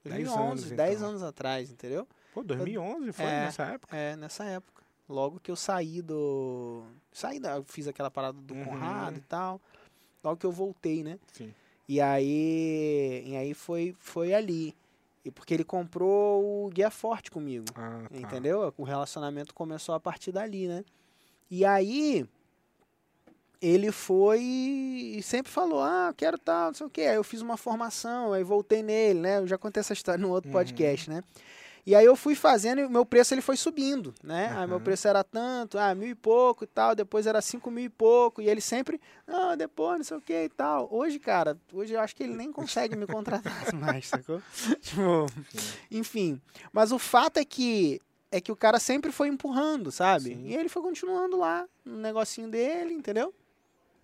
Dez 0.05 0.25
2011, 0.25 0.41
anos, 0.51 0.71
10 0.71 0.97
então. 0.97 1.09
anos 1.09 1.23
atrás, 1.23 1.71
entendeu? 1.71 2.07
Pô, 2.35 2.43
2011 2.43 3.13
foi 3.13 3.25
É. 3.25 3.41
nessa 3.45 3.63
época? 3.65 3.97
É, 3.97 4.17
nessa 4.17 4.45
época. 4.45 4.76
Logo 5.09 5.39
que 5.41 5.51
eu 5.51 5.57
saí 5.57 6.03
do. 6.03 6.83
Saí 7.13 7.39
da. 7.39 7.63
Fiz 7.65 7.87
aquela 7.87 8.11
parada 8.11 8.39
do 8.41 8.55
Uhum. 8.55 8.65
Conrado 8.65 9.19
e 9.19 9.21
tal. 9.23 9.61
Logo 10.25 10.37
que 10.37 10.47
eu 10.47 10.51
voltei, 10.53 11.05
né? 11.05 11.19
Sim. 11.33 11.55
E 11.89 12.01
aí. 12.01 13.23
E 13.27 13.37
aí 13.37 13.55
foi, 13.55 13.95
foi 14.01 14.35
ali. 14.35 14.75
E 15.25 15.31
porque 15.31 15.55
ele 15.55 15.65
comprou 15.65 16.67
o 16.67 16.69
Guia 16.71 16.91
Forte 16.91 17.31
comigo. 17.31 17.67
Ah, 17.77 18.03
tá. 18.11 18.17
Entendeu? 18.19 18.73
O 18.77 18.83
relacionamento 18.85 19.55
começou 19.55 19.95
a 19.95 20.01
partir 20.01 20.33
dali, 20.33 20.67
né? 20.67 20.85
E 21.51 21.65
aí. 21.65 22.29
Ele 23.63 23.91
foi 23.91 24.41
e 24.43 25.23
sempre 25.23 25.51
falou: 25.51 25.81
Ah, 25.83 26.13
quero 26.17 26.37
tal, 26.39 26.67
não 26.67 26.75
sei 26.75 26.87
o 26.87 26.91
quê. 26.91 27.03
Aí 27.03 27.17
eu 27.17 27.25
fiz 27.25 27.41
uma 27.41 27.57
formação, 27.57 28.33
aí 28.35 28.45
voltei 28.45 28.83
nele, 28.83 29.19
né? 29.21 29.39
Eu 29.39 29.47
já 29.47 29.57
contei 29.57 29.81
essa 29.81 29.95
história 29.95 30.21
no 30.21 30.31
outro 30.31 30.51
Uhum. 30.51 30.53
podcast, 30.57 31.09
né? 31.09 31.23
E 31.87 31.95
aí 31.95 32.05
eu 32.05 32.17
fui 32.17 32.35
fazendo 32.35 32.81
e 32.81 32.85
o 32.85 32.91
meu 32.91 33.07
preço 33.07 33.33
ele 33.33 33.41
foi 33.41 33.57
subindo, 33.57 34.13
né? 34.21 34.53
Aí 34.57 34.67
meu 34.67 34.79
Uhum. 34.79 34.83
preço 34.83 35.07
era 35.07 35.23
tanto, 35.23 35.79
ah, 35.79 35.95
mil 35.95 36.09
e 36.09 36.17
pouco 36.17 36.65
e 36.65 36.67
tal, 36.67 36.97
depois 36.97 37.29
era 37.29 37.41
cinco 37.41 37.71
mil 37.71 37.85
e 37.85 37.89
pouco, 37.89 38.43
e 38.43 38.49
ele 38.49 38.61
sempre, 38.61 39.01
ah, 39.27 39.55
depois 39.55 39.99
não 39.99 40.05
sei 40.05 40.17
o 40.17 40.21
que 40.21 40.33
e 40.45 40.49
tal. 40.49 40.89
Hoje, 40.91 41.21
cara, 41.21 41.57
hoje 41.73 41.95
eu 41.95 42.01
acho 42.01 42.17
que 42.17 42.25
ele 42.25 42.35
nem 42.35 42.51
consegue 42.53 42.97
me 42.97 43.07
contratar 43.07 43.53
mais, 43.75 44.09
sacou? 44.09 44.43
tipo, 44.83 45.27
enfim. 45.89 46.41
Mas 46.73 46.91
o 46.91 46.99
fato 46.99 47.37
é 47.39 47.45
que 47.45 48.01
é 48.33 48.41
que 48.41 48.51
o 48.51 48.57
cara 48.57 48.81
sempre 48.81 49.13
foi 49.13 49.29
empurrando, 49.29 49.93
sabe? 49.93 50.31
Sim. 50.35 50.47
E 50.49 50.57
ele 50.57 50.69
foi 50.69 50.83
continuando 50.83 51.37
lá 51.39 51.65
no 51.85 51.99
negocinho 51.99 52.49
dele, 52.49 52.93
entendeu? 52.93 53.33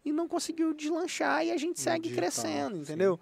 E 0.05 0.13
não 0.13 0.29
conseguiu 0.29 0.73
deslanchar 0.73 1.45
e 1.45 1.51
a 1.51 1.57
gente 1.57 1.81
segue 1.81 2.09
digital, 2.09 2.23
crescendo, 2.31 2.77
sim. 2.87 3.19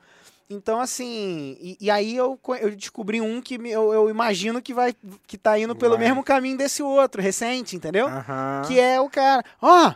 Então, 0.53 0.81
assim, 0.81 1.57
e, 1.61 1.77
e 1.81 1.89
aí 1.91 2.17
eu, 2.17 2.37
eu 2.61 2.71
descobri 2.75 3.21
um 3.21 3.41
que 3.41 3.57
me- 3.57 3.71
eu, 3.71 3.95
eu 3.95 4.11
imagino 4.11 4.61
que 4.61 4.75
vai 4.75 4.93
que 5.25 5.39
tá 5.39 5.57
indo 5.57 5.77
pelo 5.77 5.97
Vai. 5.97 6.07
mesmo 6.09 6.25
caminho 6.25 6.59
desse 6.59 6.83
outro, 6.83 7.23
recente, 7.23 7.77
entendeu? 7.77 8.09
Que 8.67 8.81
é 8.81 9.01
o 9.01 9.09
cara, 9.09 9.45
ó, 9.63 9.93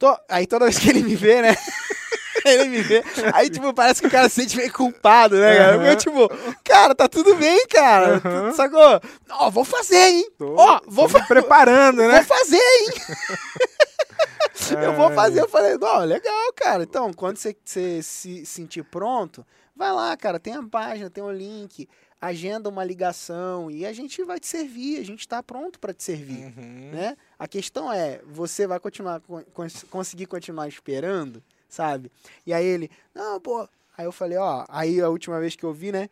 tô- 0.00 0.18
aí 0.28 0.48
toda 0.48 0.64
vez 0.64 0.80
que 0.80 0.90
ele 0.90 1.04
me 1.04 1.14
vê, 1.14 1.40
né? 1.42 1.54
ele 2.44 2.64
me 2.68 2.82
vê, 2.82 3.04
aí 3.32 3.48
tipo, 3.48 3.72
parece 3.72 4.00
que 4.00 4.08
o 4.08 4.10
cara 4.10 4.28
se 4.28 4.40
sente 4.40 4.56
meio 4.56 4.72
culpado, 4.72 5.36
né, 5.36 5.56
cara? 5.56 5.76
Eu, 5.90 5.96
tipo, 5.96 6.28
cara, 6.64 6.92
tá 6.92 7.08
tudo 7.08 7.36
bem, 7.36 7.64
cara, 7.68 8.20
sacou? 8.56 9.00
Ó, 9.30 9.48
vou 9.48 9.64
fazer, 9.64 10.08
hein? 10.08 10.28
Tô- 10.36 10.56
Ó, 10.56 10.80
vou, 10.88 11.06
tô 11.08 11.20
fa- 11.20 11.24
preparando, 11.24 11.98
né? 12.08 12.20
vou 12.20 12.24
fazer, 12.36 12.56
hein? 12.56 12.88
Eu 14.82 14.94
vou 14.94 15.10
fazer. 15.12 15.40
Eu 15.40 15.48
falei, 15.48 15.76
não, 15.76 15.98
legal, 16.04 16.52
cara. 16.54 16.82
Então, 16.84 17.12
quando 17.12 17.36
você, 17.36 17.56
você 17.64 18.02
se 18.02 18.46
sentir 18.46 18.82
pronto, 18.84 19.44
vai 19.76 19.92
lá, 19.92 20.16
cara. 20.16 20.38
Tem 20.38 20.54
a 20.54 20.62
página, 20.62 21.10
tem 21.10 21.22
o 21.22 21.30
link, 21.30 21.88
agenda 22.20 22.68
uma 22.68 22.84
ligação 22.84 23.70
e 23.70 23.84
a 23.84 23.92
gente 23.92 24.22
vai 24.24 24.38
te 24.38 24.46
servir. 24.46 24.98
A 25.00 25.04
gente 25.04 25.20
está 25.20 25.42
pronto 25.42 25.78
para 25.80 25.92
te 25.92 26.02
servir, 26.04 26.44
Uhum. 26.56 26.90
né? 26.92 27.16
A 27.38 27.46
questão 27.48 27.92
é, 27.92 28.20
você 28.26 28.66
vai 28.66 28.78
continuar 28.78 29.20
con- 29.20 29.44
cons- 29.52 29.84
conseguir 29.90 30.26
continuar 30.26 30.68
esperando, 30.68 31.42
sabe? 31.68 32.10
E 32.46 32.52
aí 32.54 32.64
ele, 32.64 32.90
não, 33.14 33.40
pô. 33.40 33.68
Aí 33.98 34.04
eu 34.06 34.12
falei, 34.12 34.38
ó, 34.38 34.64
aí 34.68 35.00
a 35.00 35.08
última 35.10 35.38
vez 35.38 35.54
que 35.54 35.64
eu 35.64 35.72
vi, 35.72 35.92
né? 35.92 36.08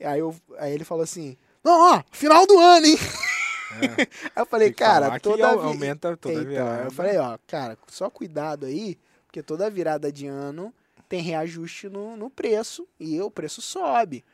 Aí, 0.00 0.18
eu, 0.18 0.34
aí 0.58 0.72
ele 0.72 0.82
falou 0.84 1.04
assim, 1.04 1.36
não, 1.62 1.94
ó, 1.96 2.02
final 2.10 2.44
do 2.46 2.58
ano, 2.58 2.86
hein? 2.86 2.96
Aí 4.36 4.42
eu 4.42 4.46
falei, 4.46 4.68
Tem 4.68 4.74
cara, 4.76 5.20
toda 5.20 5.36
vi- 5.56 5.62
aumenta 5.62 6.16
toda 6.16 6.34
então, 6.34 6.44
virada. 6.46 6.84
eu 6.84 6.90
falei, 6.92 7.18
ó, 7.18 7.38
cara, 7.46 7.78
só 7.88 8.08
cuidado 8.10 8.66
aí, 8.66 8.98
porque 9.26 9.42
toda 9.42 9.68
virada 9.70 10.10
de 10.12 10.26
ano 10.26 10.72
tem 11.08 11.20
reajuste 11.22 11.88
no, 11.88 12.16
no 12.16 12.30
preço 12.30 12.86
e 12.98 13.20
o 13.20 13.30
preço 13.30 13.60
sobe. 13.62 14.24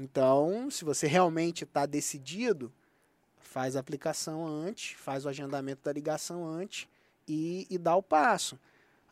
Então, 0.00 0.70
se 0.70 0.84
você 0.84 1.06
realmente 1.06 1.64
está 1.64 1.86
decidido, 1.86 2.72
faz 3.40 3.76
a 3.76 3.80
aplicação 3.80 4.46
antes, 4.46 4.96
faz 4.98 5.24
o 5.24 5.28
agendamento 5.28 5.80
da 5.84 5.92
ligação 5.92 6.46
antes 6.46 6.88
e, 7.28 7.66
e 7.70 7.78
dá 7.78 7.94
o 7.94 8.02
passo. 8.02 8.58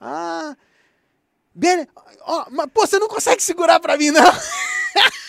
Ah, 0.01 0.57
bele... 1.55 1.89
ó, 2.23 2.47
mas 2.51 2.67
pô, 2.73 2.85
você 2.87 2.99
não 2.99 3.07
consegue 3.09 3.43
segurar 3.43 3.79
pra 3.79 3.97
mim, 3.97 4.11
não? 4.11 4.23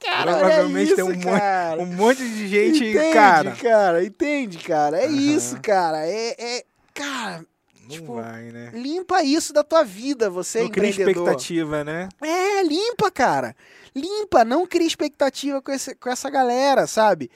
cara, 0.00 0.38
Provavelmente 0.38 0.86
isso, 0.88 0.96
tem 0.96 1.04
um 1.04 1.08
monte- 1.14 1.24
cara. 1.38 1.82
Um 1.82 1.86
monte 1.86 2.18
de 2.18 2.48
gente, 2.48 2.84
entende, 2.84 3.12
cara. 3.12 3.52
cara, 3.56 4.04
entende, 4.04 4.58
cara? 4.58 4.98
É 4.98 5.06
Aham. 5.06 5.14
isso, 5.16 5.60
cara. 5.60 6.06
É, 6.06 6.34
é- 6.58 6.64
cara, 6.92 7.44
Não 7.82 7.88
tipo, 7.88 8.14
vai, 8.14 8.44
né? 8.50 8.70
limpa 8.74 9.22
isso 9.22 9.52
da 9.52 9.62
tua 9.64 9.82
vida, 9.84 10.28
você 10.30 10.62
Não 10.62 10.70
cria 10.70 10.90
expectativa, 10.90 11.82
né? 11.84 12.08
É, 12.22 12.62
limpa, 12.62 13.10
cara. 13.10 13.54
Limpa, 13.94 14.44
não 14.44 14.66
cria 14.66 14.86
expectativa 14.86 15.60
com, 15.62 15.70
esse- 15.72 15.94
com 15.94 16.08
essa 16.10 16.28
galera, 16.30 16.86
sabe? 16.86 17.30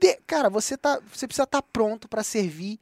De- 0.00 0.16
cara, 0.26 0.48
você, 0.48 0.76
tá, 0.76 1.00
você 1.12 1.26
precisa 1.26 1.44
estar 1.44 1.60
pronto 1.62 2.08
para 2.08 2.22
servir 2.22 2.78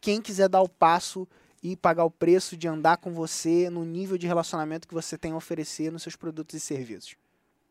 quem 0.00 0.20
quiser 0.20 0.48
dar 0.48 0.60
o 0.62 0.68
passo 0.68 1.26
e 1.62 1.76
pagar 1.76 2.04
o 2.04 2.10
preço 2.10 2.56
de 2.56 2.66
andar 2.68 2.96
com 2.98 3.12
você 3.12 3.68
no 3.68 3.84
nível 3.84 4.16
de 4.16 4.26
relacionamento 4.26 4.86
que 4.88 4.94
você 4.94 5.18
tem 5.18 5.32
a 5.32 5.36
oferecer 5.36 5.90
nos 5.92 6.02
seus 6.02 6.16
produtos 6.16 6.54
e 6.54 6.60
serviços. 6.60 7.16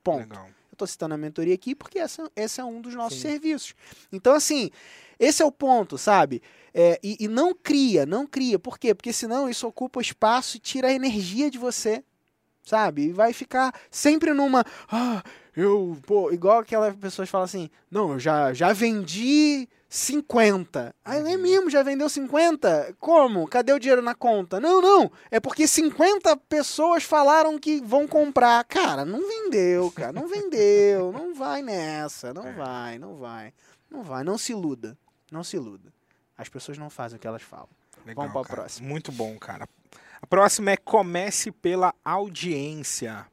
Ponto. 0.03 0.19
Legal. 0.29 0.47
Estou 0.79 0.87
citando 0.87 1.13
a 1.13 1.17
mentoria 1.17 1.53
aqui 1.53 1.75
porque 1.75 1.99
essa, 1.99 2.31
esse 2.35 2.61
é 2.61 2.63
um 2.63 2.79
dos 2.79 2.95
nossos 2.95 3.19
Sim. 3.19 3.27
serviços. 3.27 3.75
Então, 4.13 4.33
assim, 4.33 4.71
esse 5.19 5.41
é 5.41 5.45
o 5.45 5.51
ponto, 5.51 5.97
sabe? 5.97 6.41
É, 6.73 6.97
e, 7.03 7.17
e 7.19 7.27
não 7.27 7.53
cria, 7.53 8.05
não 8.05 8.25
cria. 8.25 8.57
Por 8.57 8.79
quê? 8.79 8.95
Porque 8.95 9.11
senão 9.11 9.49
isso 9.49 9.67
ocupa 9.67 9.99
espaço 9.99 10.55
e 10.55 10.59
tira 10.59 10.87
a 10.87 10.93
energia 10.93 11.51
de 11.51 11.57
você, 11.57 12.01
sabe? 12.63 13.07
E 13.07 13.11
vai 13.11 13.33
ficar 13.33 13.73
sempre 13.91 14.33
numa. 14.33 14.63
Ah, 14.89 15.21
eu. 15.53 15.97
Pô, 16.05 16.31
igual 16.31 16.59
aquelas 16.59 16.95
pessoas 16.95 17.29
falam 17.29 17.43
assim: 17.43 17.69
não, 17.91 18.13
eu 18.13 18.19
já, 18.19 18.53
já 18.53 18.71
vendi 18.71 19.67
50. 19.89 20.93
Aí 21.03 21.19
é 21.19 21.35
Uhum. 21.35 21.41
mesmo, 21.41 21.69
já 21.69 21.81
vendeu 21.81 22.07
50? 22.07 22.95
Como? 22.99 23.47
Cadê 23.47 23.73
o 23.73 23.79
dinheiro 23.79 24.01
na 24.01 24.13
conta? 24.13 24.59
Não, 24.59 24.81
não. 24.81 25.11
É 25.31 25.39
porque 25.39 25.67
50 25.67 26.37
pessoas 26.37 27.03
falaram 27.03 27.57
que 27.57 27.81
vão 27.81 28.07
comprar. 28.07 28.63
Cara, 28.65 29.03
não 29.03 29.19
vendeu, 29.27 29.91
cara. 29.91 30.13
Não 30.13 30.27
vendeu. 30.27 31.11
Não 31.11 31.33
vai 31.33 31.61
nessa. 31.61 32.33
Não 32.33 32.47
É. 32.47 32.51
vai, 32.53 32.99
não 32.99 33.15
vai. 33.15 33.51
Não 33.89 34.03
vai. 34.03 34.23
Não 34.23 34.37
se 34.37 34.51
iluda. 34.51 34.95
Não 35.31 35.43
se 35.43 35.55
iluda. 35.57 35.91
As 36.37 36.47
pessoas 36.47 36.77
não 36.77 36.89
fazem 36.89 37.17
o 37.17 37.19
que 37.19 37.27
elas 37.27 37.41
falam. 37.41 37.67
Legal, 38.05 38.27
Vamos 38.27 38.31
pra 38.33 38.43
cara. 38.43 38.61
próxima. 38.61 38.87
Muito 38.87 39.11
bom, 39.11 39.37
cara. 39.37 39.67
A 40.21 40.27
próxima 40.27 40.71
é 40.71 40.77
comece 40.77 41.51
pela 41.51 41.93
audiência. 42.05 43.25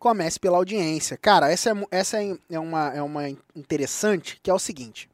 Comece 0.00 0.40
pela 0.40 0.56
audiência. 0.56 1.16
Cara, 1.18 1.52
essa 1.52 1.70
é, 1.70 1.74
essa 1.90 2.24
é, 2.24 2.36
é 2.48 2.58
uma, 2.58 2.88
é 2.88 3.02
uma 3.02 3.28
interessante, 3.54 4.40
que 4.42 4.50
é 4.50 4.54
o 4.54 4.58
seguinte. 4.58 5.10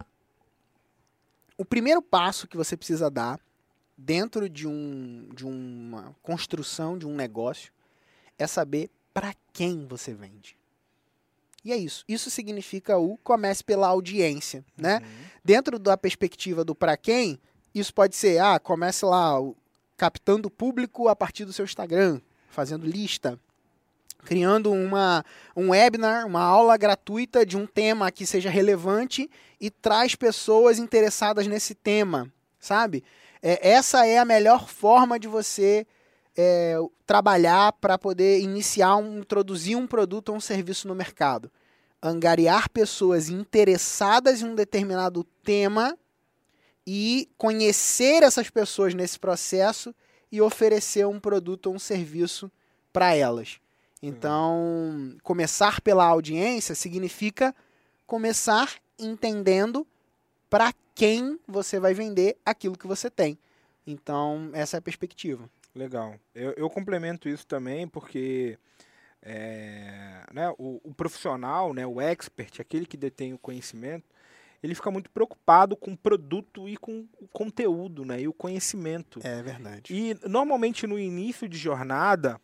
O 1.59 1.64
primeiro 1.64 2.01
passo 2.01 2.46
que 2.46 2.57
você 2.57 2.77
precisa 2.77 3.11
dar 3.11 3.40
dentro 3.99 4.49
de, 4.49 4.64
um, 4.66 5.29
de 5.35 5.44
uma 5.44 6.14
construção 6.22 6.96
de 6.96 7.05
um 7.05 7.16
negócio 7.16 7.72
é 8.38 8.46
saber 8.46 8.88
para 9.12 9.35
quem 9.53 9.87
você 9.88 10.14
vende. 10.14 10.57
E 11.64 11.72
é 11.72 11.77
isso. 11.77 12.05
Isso 12.07 12.31
significa 12.31 12.96
o 12.96 13.16
comece 13.18 13.64
pela 13.64 13.88
audiência, 13.88 14.64
né? 14.77 15.01
Uhum. 15.03 15.25
Dentro 15.44 15.81
da 15.81 15.96
perspectiva 15.96 16.64
do 16.64 16.77
para 16.77 16.96
quem, 16.96 17.40
isso 17.75 17.92
pode 17.92 18.14
ser, 18.14 18.38
ah, 18.38 18.61
comece 18.61 19.05
lá 19.05 19.40
o- 19.40 19.57
captando 19.96 20.49
público 20.49 21.09
a 21.09 21.16
partir 21.16 21.44
do 21.44 21.53
seu 21.53 21.64
Instagram, 21.64 22.20
fazendo 22.51 22.87
lista, 22.87 23.40
criando 24.26 24.72
uma, 24.72 25.24
um 25.56 25.70
webinar, 25.70 26.26
uma 26.26 26.42
aula 26.42 26.76
gratuita 26.76 27.46
de 27.46 27.56
um 27.56 27.64
tema 27.64 28.10
que 28.10 28.26
seja 28.26 28.50
relevante 28.50 29.30
e 29.60 29.70
traz 29.70 30.16
pessoas 30.16 30.78
interessadas 30.78 31.46
nesse 31.46 31.74
tema, 31.74 32.30
sabe? 32.58 33.04
É, 33.40 33.70
essa 33.70 34.04
é 34.04 34.18
a 34.18 34.24
melhor 34.24 34.68
forma 34.68 35.18
de 35.18 35.28
você 35.28 35.86
é, 36.36 36.76
trabalhar 37.06 37.72
para 37.74 37.96
poder 37.96 38.40
iniciar, 38.40 38.96
um, 38.96 39.20
introduzir 39.20 39.76
um 39.76 39.86
produto 39.86 40.30
ou 40.30 40.36
um 40.36 40.40
serviço 40.40 40.88
no 40.88 40.94
mercado. 40.94 41.50
Angariar 42.02 42.68
pessoas 42.68 43.28
interessadas 43.28 44.42
em 44.42 44.46
um 44.46 44.54
determinado 44.54 45.24
tema 45.44 45.96
e 46.84 47.28
conhecer 47.38 48.22
essas 48.24 48.50
pessoas 48.50 48.92
nesse 48.92 49.18
processo 49.18 49.94
e 50.30 50.40
oferecer 50.40 51.06
um 51.06 51.20
produto 51.20 51.68
ou 51.68 51.74
um 51.76 51.78
serviço 51.78 52.50
para 52.92 53.14
elas. 53.14 53.60
Então, 54.08 55.16
começar 55.22 55.80
pela 55.80 56.04
audiência 56.04 56.74
significa 56.74 57.54
começar 58.06 58.74
entendendo 58.98 59.86
para 60.48 60.72
quem 60.94 61.38
você 61.46 61.78
vai 61.80 61.92
vender 61.92 62.36
aquilo 62.44 62.78
que 62.78 62.86
você 62.86 63.10
tem. 63.10 63.38
Então, 63.86 64.50
essa 64.52 64.76
é 64.76 64.78
a 64.78 64.82
perspectiva. 64.82 65.48
Legal. 65.74 66.14
Eu, 66.34 66.52
eu 66.56 66.70
complemento 66.70 67.28
isso 67.28 67.46
também 67.46 67.86
porque 67.86 68.58
é, 69.22 70.22
né, 70.32 70.48
o, 70.56 70.80
o 70.82 70.94
profissional, 70.94 71.74
né, 71.74 71.86
o 71.86 72.00
expert, 72.00 72.60
aquele 72.60 72.86
que 72.86 72.96
detém 72.96 73.34
o 73.34 73.38
conhecimento, 73.38 74.04
ele 74.62 74.74
fica 74.74 74.90
muito 74.90 75.10
preocupado 75.10 75.76
com 75.76 75.92
o 75.92 75.96
produto 75.96 76.68
e 76.68 76.76
com 76.76 77.06
o 77.20 77.28
conteúdo, 77.28 78.04
né, 78.04 78.20
e 78.20 78.28
o 78.28 78.32
conhecimento. 78.32 79.20
É 79.22 79.42
verdade. 79.42 79.92
E 79.92 80.16
normalmente 80.28 80.86
no 80.86 80.98
início 80.98 81.48
de 81.48 81.58
jornada, 81.58 82.40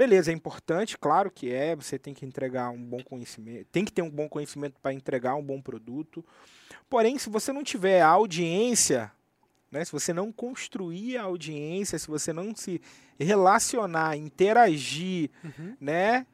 beleza, 0.00 0.30
é 0.30 0.34
importante, 0.34 0.96
claro 0.96 1.30
que 1.30 1.52
é, 1.52 1.76
você 1.76 1.98
tem 1.98 2.14
que 2.14 2.24
entregar 2.24 2.70
um 2.70 2.82
bom 2.82 3.02
conhecimento, 3.02 3.66
tem 3.70 3.84
que 3.84 3.92
ter 3.92 4.00
um 4.00 4.08
bom 4.08 4.30
conhecimento 4.30 4.76
para 4.80 4.94
entregar 4.94 5.34
um 5.34 5.42
bom 5.42 5.60
produto. 5.60 6.24
Porém, 6.88 7.18
se 7.18 7.28
você 7.28 7.52
não 7.52 7.62
tiver 7.62 8.00
audiência, 8.00 9.12
né, 9.70 9.84
se 9.84 9.92
você 9.92 10.14
não 10.14 10.32
construir 10.32 11.18
a 11.18 11.24
audiência, 11.24 11.98
se 11.98 12.08
você 12.08 12.32
não 12.32 12.56
se 12.56 12.80
relacionar, 13.18 14.16
interagir, 14.16 15.28
Uhum. 15.44 15.76
né, 15.78 16.26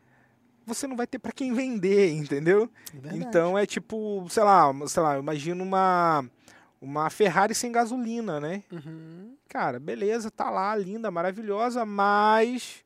você 0.64 0.87
não 0.87 0.96
vai 0.96 1.07
ter 1.09 1.18
para 1.18 1.33
quem 1.33 1.52
vender, 1.52 2.12
entendeu? 2.14 2.70
É. 3.02 3.16
Então 3.16 3.59
é 3.59 3.66
tipo, 3.66 4.24
sei 4.31 4.44
lá, 4.44 4.72
sei 4.87 5.02
lá, 5.02 5.18
imagina 5.18 5.61
uma 5.61 6.24
uma 6.81 7.11
Ferrari 7.11 7.52
sem 7.55 7.72
gasolina, 7.72 8.38
né? 8.38 8.62
Uhum. 8.70 9.35
cara, 9.48 9.81
beleza, 9.81 10.31
tá 10.31 10.50
lá, 10.50 10.76
linda, 10.76 11.11
maravilhosa, 11.11 11.85
mas 11.85 12.85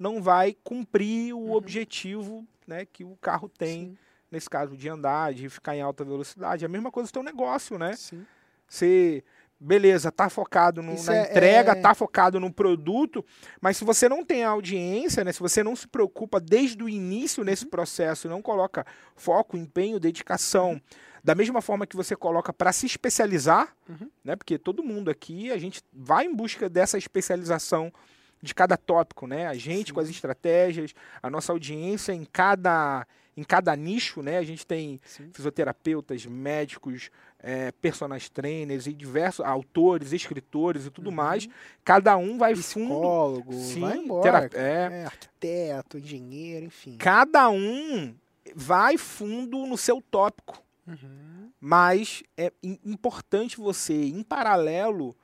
não 0.00 0.22
vai 0.22 0.56
cumprir 0.64 1.34
o 1.34 1.52
objetivo 1.52 2.44
né, 2.66 2.86
que 2.90 3.04
o 3.04 3.16
carro 3.20 3.48
tem, 3.48 3.80
Sim, 3.90 3.98
nesse 4.32 4.48
caso, 4.48 4.76
de 4.76 4.88
andar, 4.88 5.34
de 5.34 5.48
ficar 5.50 5.76
em 5.76 5.82
alta 5.82 6.02
velocidade. 6.04 6.64
É 6.64 6.66
a 6.66 6.70
mesma 6.70 6.90
coisa 6.90 7.10
do 7.10 7.12
teu 7.12 7.22
negócio, 7.22 7.78
né? 7.78 7.94
sim. 7.96 8.24
Você, 8.66 9.22
beleza, 9.58 10.10
tá 10.10 10.30
focado 10.30 10.80
no- 10.82 10.94
na 11.04 11.14
é- 11.16 11.22
entrega, 11.30 11.72
é- 11.72 11.74
tá 11.74 11.94
focado 11.94 12.38
no 12.40 12.50
produto, 12.52 13.24
mas 13.60 13.76
se 13.76 13.84
você 13.84 14.08
não 14.08 14.24
tem 14.24 14.42
audiência, 14.44 15.22
né, 15.24 15.32
se 15.32 15.40
você 15.40 15.62
não 15.62 15.74
se 15.76 15.86
preocupa 15.86 16.40
desde 16.40 16.82
o 16.82 16.88
início 16.88 17.44
nesse 17.44 17.64
Uhum. 17.64 17.70
processo 17.70 18.28
não 18.28 18.40
coloca 18.40 18.86
foco, 19.16 19.56
empenho, 19.56 20.00
dedicação, 20.00 20.80
da 21.22 21.34
mesma 21.34 21.60
forma 21.60 21.86
que 21.86 21.96
você 21.96 22.16
coloca 22.16 22.52
para 22.52 22.72
se 22.72 22.86
especializar, 22.86 23.76
Uhum. 23.88 24.08
né, 24.24 24.34
porque 24.36 24.56
todo 24.56 24.82
mundo 24.82 25.10
aqui, 25.10 25.50
a 25.52 25.58
gente 25.58 25.82
vai 25.92 26.24
em 26.24 26.34
busca 26.34 26.66
dessa 26.68 26.96
especialização 26.96 27.92
de 28.42 28.54
cada 28.54 28.76
tópico, 28.76 29.26
né? 29.26 29.46
A 29.46 29.54
gente 29.54 29.88
Sim. 29.88 29.94
com 29.94 30.00
as 30.00 30.08
estratégias, 30.08 30.94
a 31.22 31.28
nossa 31.28 31.52
audiência 31.52 32.12
em 32.12 32.24
cada 32.24 33.06
em 33.36 33.44
cada 33.44 33.74
nicho, 33.76 34.22
né? 34.22 34.36
A 34.38 34.42
gente 34.42 34.66
tem 34.66 35.00
Sim. 35.04 35.30
fisioterapeutas, 35.32 36.26
médicos, 36.26 37.10
eh, 37.38 37.72
personagens 37.80 38.28
trainers 38.28 38.86
e 38.86 38.92
diversos 38.92 39.44
autores, 39.46 40.12
escritores 40.12 40.84
e 40.84 40.90
tudo 40.90 41.08
Uhum. 41.08 41.14
mais. 41.16 41.48
Cada 41.82 42.16
um 42.18 42.36
vai 42.36 42.54
fundo. 42.56 42.88
Psicólogo, 42.96 43.52
Sim, 43.54 43.80
vai 43.80 43.96
embora. 43.96 44.48
tera- 44.48 44.62
é. 44.62 44.88
É, 44.92 45.04
arquiteto, 45.06 45.96
engenheiro, 45.98 46.66
enfim. 46.66 46.96
Cada 46.98 47.48
um 47.48 48.14
vai 48.54 48.98
fundo 48.98 49.64
no 49.64 49.78
seu 49.78 50.02
tópico. 50.02 50.60
Uhum. 50.86 51.50
Mas 51.58 52.22
é 52.36 52.52
im- 52.62 52.80
importante 52.84 53.56
você, 53.58 53.94
em 53.94 54.22
paralelo, 54.22 55.16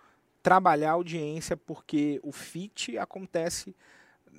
trabalhar 0.46 0.90
a 0.90 0.92
audiência, 0.92 1.56
porque 1.56 2.20
o 2.22 2.30
fit 2.30 2.96
acontece, 2.96 3.74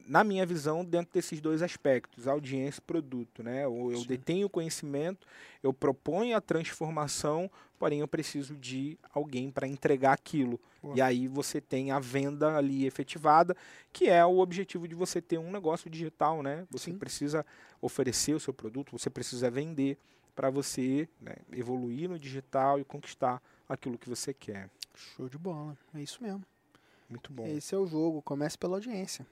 na 0.08 0.24
minha 0.24 0.46
visão, 0.46 0.86
dentro 0.86 1.12
desses 1.14 1.42
dois 1.42 1.62
aspectos, 1.62 2.30
audiência 2.30 2.80
e 2.80 2.82
produto. 2.82 3.44
Né? 3.44 3.66
Eu 3.66 4.06
detenho 4.08 4.48
o 4.48 4.50
conhecimento, 4.50 5.28
eu 5.62 5.74
proponho 5.74 6.38
a 6.38 6.40
transformação, 6.40 7.52
porém 7.78 8.00
eu 8.00 8.08
preciso 8.08 8.56
de 8.56 8.98
alguém 9.14 9.52
para 9.52 9.68
entregar 9.68 10.14
aquilo. 10.14 10.58
E 10.96 11.02
aí 11.02 11.28
você 11.28 11.60
tem 11.60 11.92
a 11.92 12.00
venda 12.00 12.56
ali 12.56 12.86
efetivada, 12.86 13.54
que 13.92 14.08
é 14.08 14.26
o 14.26 14.40
objetivo 14.40 14.88
de 14.88 14.96
você 14.96 15.22
ter 15.22 15.38
um 15.38 15.52
negócio 15.52 15.90
digital, 15.90 16.42
né? 16.42 16.66
Você 16.72 16.92
Sim. 16.92 16.98
precisa 16.98 17.46
oferecer 17.82 18.34
o 18.34 18.40
seu 18.40 18.54
produto, 18.54 18.98
você 18.98 19.10
precisa 19.10 19.52
vender 19.52 19.98
para 20.34 20.50
você 20.50 21.10
né, 21.20 21.36
evoluir 21.52 22.08
no 22.08 22.18
digital 22.18 22.80
e 22.80 22.86
conquistar 22.86 23.42
aquilo 23.68 23.98
que 23.98 24.08
você 24.08 24.34
quer. 24.34 24.70
Show 24.98 25.30
de 25.30 25.38
bola. 25.38 25.78
É 25.96 26.02
isso 26.02 26.22
mesmo. 26.22 26.44
Muito 27.10 27.32
bom. 27.32 27.46
Esse 27.46 27.76
é 27.76 27.78
o 27.78 27.86
jogo. 27.86 28.22
Comece 28.22 28.58
pela 28.58 28.78
audiência. 28.78 29.26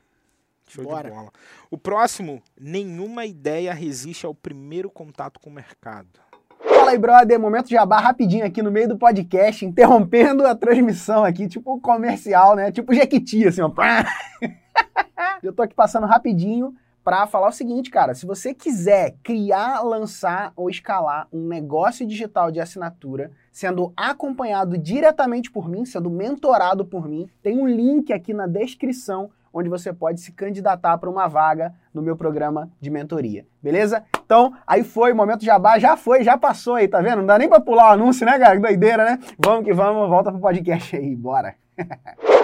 Show 0.68 0.84
bora. 0.84 1.10
de 1.10 1.16
bola. 1.16 1.32
O 1.70 1.78
próximo, 1.78 2.42
nenhuma 2.60 3.26
ideia 3.26 3.74
resiste 3.74 4.26
ao 4.26 4.34
primeiro 4.34 4.90
contato 4.90 5.40
com 5.40 5.50
o 5.50 5.54
mercado. 5.54 6.20
Fala 6.62 6.92
aí, 6.92 6.98
brother. 6.98 7.40
Momento 7.40 7.70
jabá 7.70 8.00
rapidinho 8.00 8.46
aqui 8.46 8.62
no 8.62 8.72
meio 8.72 8.88
do 8.88 8.98
podcast, 8.98 9.66
interrompendo 9.66 10.46
a 10.46 10.56
transmissão 10.56 11.24
aqui, 11.24 11.48
tipo 11.48 11.80
comercial, 11.80 12.56
né? 12.56 12.72
Tipo 12.72 12.94
Jequiti, 12.94 13.48
assim, 13.48 13.62
ó. 13.62 13.72
Eu 15.42 15.54
tô 15.54 15.62
aqui 15.62 15.76
passando 15.76 16.08
rapidinho 16.08 16.76
para 17.06 17.28
falar 17.28 17.50
o 17.50 17.52
seguinte, 17.52 17.92
cara. 17.92 18.16
Se 18.16 18.26
você 18.26 18.52
quiser 18.52 19.14
criar, 19.22 19.82
lançar 19.84 20.52
ou 20.56 20.72
escalar 20.72 21.28
um 21.32 21.48
negócio 21.48 22.04
digital 22.04 22.50
de 22.50 22.60
assinatura, 22.60 23.30
sendo 23.52 23.94
acompanhado 23.96 24.76
diretamente 24.76 25.52
por 25.52 25.70
mim, 25.70 25.86
sendo 25.86 26.10
mentorado 26.10 26.84
por 26.84 27.08
mim, 27.08 27.30
tem 27.44 27.60
um 27.60 27.68
link 27.68 28.12
aqui 28.12 28.34
na 28.34 28.48
descrição 28.48 29.30
onde 29.54 29.70
você 29.70 29.94
pode 29.94 30.20
se 30.20 30.32
candidatar 30.32 30.98
para 30.98 31.10
uma 31.10 31.28
vaga 31.28 31.74
no 31.94 32.02
meu 32.02 32.18
programa 32.18 32.70
de 32.82 32.90
mentoria, 32.90 33.46
beleza? 33.62 34.04
Então, 34.26 34.54
aí 34.68 34.84
foi, 34.84 35.14
momento 35.14 35.46
jabá, 35.46 35.80
já 35.80 35.96
foi, 35.96 36.24
já 36.24 36.38
passou 36.38 36.74
aí, 36.74 36.88
tá 36.88 37.00
vendo? 37.00 37.20
Não 37.20 37.26
dá 37.26 37.38
nem 37.38 37.48
pra 37.48 37.62
pular 37.62 37.92
o 37.92 37.94
anúncio, 37.94 38.26
né, 38.26 38.38
cara? 38.38 38.56
Que 38.56 38.62
doideira, 38.62 39.06
né? 39.06 39.20
Vamos 39.40 39.64
que 39.64 39.74
vamos, 39.74 40.10
volta 40.10 40.32
pro 40.32 40.42
podcast 40.42 40.98
aí, 40.98 41.16
bora. 41.16 41.56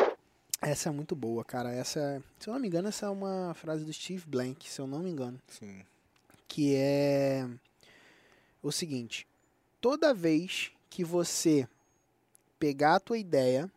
Essa 0.62 0.90
é 0.90 0.92
muito 0.92 1.16
boa, 1.16 1.44
cara. 1.44 1.72
Essa, 1.74 2.00
é- 2.00 2.22
se 2.40 2.48
eu 2.48 2.54
não 2.54 2.62
me 2.62 2.68
engano, 2.68 2.88
essa 2.88 3.08
é 3.08 3.10
uma 3.10 3.54
frase 3.56 3.84
do 3.84 3.92
Steve 3.92 4.24
Blank, 4.28 4.70
se 4.70 4.80
eu 4.80 4.86
não 4.86 5.00
me 5.00 5.10
engano, 5.10 5.40
Sim. 5.48 5.82
que 6.48 6.76
é 6.76 7.48
o 8.62 8.72
seguinte: 8.72 9.28
toda 9.80 10.14
vez 10.14 10.72
que 10.90 11.04
você 11.04 11.68
pegar 12.60 12.96
a 12.96 13.00
tua 13.00 13.18
ideia 13.18 13.70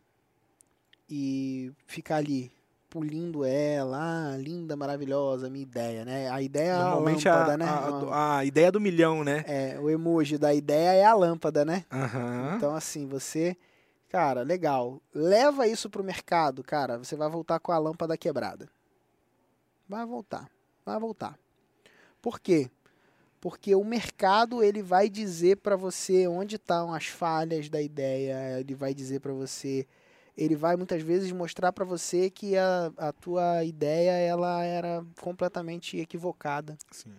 e 1.09 1.71
ficar 1.87 2.17
ali 2.17 2.51
pulindo 2.87 3.43
ela, 3.43 4.31
ah, 4.33 4.37
linda, 4.37 4.75
maravilhosa, 4.75 5.49
minha 5.49 5.63
ideia, 5.63 6.05
né? 6.05 6.29
A 6.29 6.41
ideia 6.41 6.69
é 6.69 6.81
a 6.81 6.93
lâmpada, 6.95 7.53
a, 7.53 7.57
né? 7.57 7.65
a, 7.67 8.37
a 8.37 8.45
ideia 8.45 8.71
do 8.71 8.79
milhão, 8.79 9.23
né? 9.23 9.43
É, 9.47 9.77
o 9.79 9.89
emoji 9.89 10.37
da 10.37 10.53
ideia 10.53 10.93
é 10.93 11.03
a 11.03 11.13
lâmpada, 11.13 11.65
né? 11.65 11.83
Aham. 11.91 12.53
Então, 12.55 12.73
assim, 12.73 13.05
você. 13.05 13.57
Cara, 14.09 14.43
legal. 14.43 15.01
Leva 15.13 15.67
isso 15.67 15.89
pro 15.89 16.03
mercado, 16.03 16.63
cara. 16.63 16.97
Você 16.97 17.15
vai 17.15 17.29
voltar 17.29 17.59
com 17.59 17.71
a 17.71 17.77
lâmpada 17.77 18.17
quebrada. 18.17 18.69
Vai 19.87 20.05
voltar. 20.05 20.49
Vai 20.85 20.99
voltar. 20.99 21.37
Por 22.21 22.39
quê? 22.39 22.69
Porque 23.39 23.75
o 23.75 23.83
mercado 23.83 24.63
ele 24.63 24.81
vai 24.81 25.09
dizer 25.09 25.57
para 25.57 25.75
você 25.75 26.27
onde 26.27 26.55
estão 26.55 26.93
as 26.93 27.05
falhas 27.05 27.69
da 27.69 27.79
ideia, 27.79 28.59
ele 28.59 28.73
vai 28.73 28.93
dizer 28.93 29.19
para 29.19 29.33
você, 29.33 29.85
ele 30.35 30.55
vai 30.55 30.75
muitas 30.75 31.03
vezes 31.03 31.31
mostrar 31.31 31.71
para 31.71 31.85
você 31.85 32.31
que 32.31 32.57
a, 32.57 32.91
a 32.97 33.11
tua 33.13 33.63
ideia 33.63 34.11
ela 34.11 34.63
era 34.63 35.05
completamente 35.21 35.97
equivocada 35.97 36.75
Sim. 36.89 37.13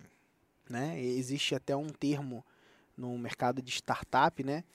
né? 0.69 1.01
Existe 1.01 1.55
até 1.55 1.73
um 1.75 1.87
termo 1.87 2.45
no 2.97 3.17
mercado 3.17 3.61
de 3.61 3.71
startup, 3.71 4.43
né? 4.43 4.65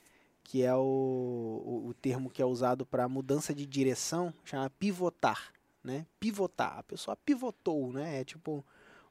Que 0.43 0.63
é 0.63 0.75
o, 0.75 0.79
o, 0.79 1.87
o 1.89 1.93
termo 1.93 2.29
que 2.29 2.41
é 2.41 2.45
usado 2.45 2.85
para 2.85 3.07
mudança 3.07 3.53
de 3.53 3.65
direção, 3.65 4.33
chama 4.43 4.69
pivotar, 4.69 5.53
né? 5.83 6.05
Pivotar. 6.19 6.77
A 6.79 6.83
pessoa 6.83 7.15
pivotou, 7.15 7.91
né? 7.91 8.21
É 8.21 8.23
tipo 8.23 8.63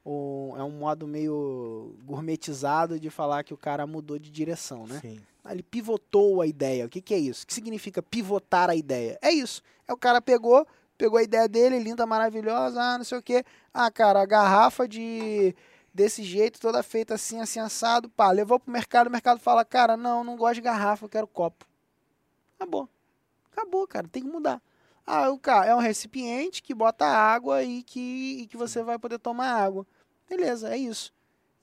um, 0.05 0.55
é 0.57 0.63
um 0.63 0.71
modo 0.71 1.07
meio 1.07 1.97
gourmetizado 2.05 2.99
de 2.99 3.09
falar 3.09 3.45
que 3.45 3.55
o 3.55 3.57
cara 3.57 3.87
mudou 3.87 4.19
de 4.19 4.31
direção, 4.31 4.87
né? 4.87 4.99
Sim. 5.01 5.21
Ah, 5.45 5.53
Ele 5.53 5.63
pivotou 5.63 6.41
a 6.41 6.47
ideia. 6.47 6.87
O 6.87 6.89
que, 6.89 7.01
que 7.01 7.15
é 7.15 7.19
isso? 7.19 7.45
O 7.45 7.47
que 7.47 7.55
significa 7.55 8.03
pivotar 8.03 8.71
a 8.71 8.77
ideia? 8.77 9.19
É 9.23 9.31
isso. 9.31 9.63
É 9.89 9.93
o 9.93 9.97
cara 9.97 10.21
pegou, 10.21 10.67
pegou 10.97 11.19
a 11.19 11.23
ideia 11.23 11.49
dele, 11.49 11.79
linda, 11.79 12.07
maravilhosa, 12.07 12.81
ah, 12.81 12.99
não 12.99 13.05
sei 13.05 13.19
o 13.19 13.23
quê. 13.23 13.45
Ah, 13.73 13.91
cara, 13.91 14.21
a 14.21 14.27
garrafa 14.27 14.87
de 14.87 15.55
desse 15.93 16.23
jeito, 16.23 16.61
toda 16.61 16.83
feita 16.83 17.15
assim, 17.15 17.41
assim, 17.41 17.61
assado, 17.61 18.09
pá, 18.09 18.31
levou 18.31 18.59
pro 18.59 18.73
mercado, 18.73 19.09
o 19.09 19.11
mercado 19.11 19.41
fala, 19.41 19.65
cara, 19.65 19.97
não, 19.97 20.25
não 20.25 20.37
gosto 20.37 20.55
de 20.55 20.61
garrafa, 20.63 21.05
eu 21.05 21.09
quero 21.09 21.27
copo. 21.27 21.67
Acabou. 22.57 22.89
Acabou, 23.51 23.87
cara, 23.87 24.09
tem 24.09 24.23
que 24.23 24.29
mudar. 24.29 24.63
Ah, 25.07 25.31
o 25.31 25.39
cara 25.39 25.67
é 25.67 25.75
um 25.75 25.81
recipiente 25.81 26.63
que 26.63 26.75
bota 26.75 27.05
água 27.05 27.63
e 27.63 27.83
que, 27.83 28.43
e 28.43 28.47
que 28.47 28.57
você 28.57 28.83
vai 28.83 28.99
poder 28.99 29.19
tomar 29.19 29.53
água. 29.53 29.87
Beleza, 30.29 30.73
é 30.73 30.79
isso. 30.79 31.13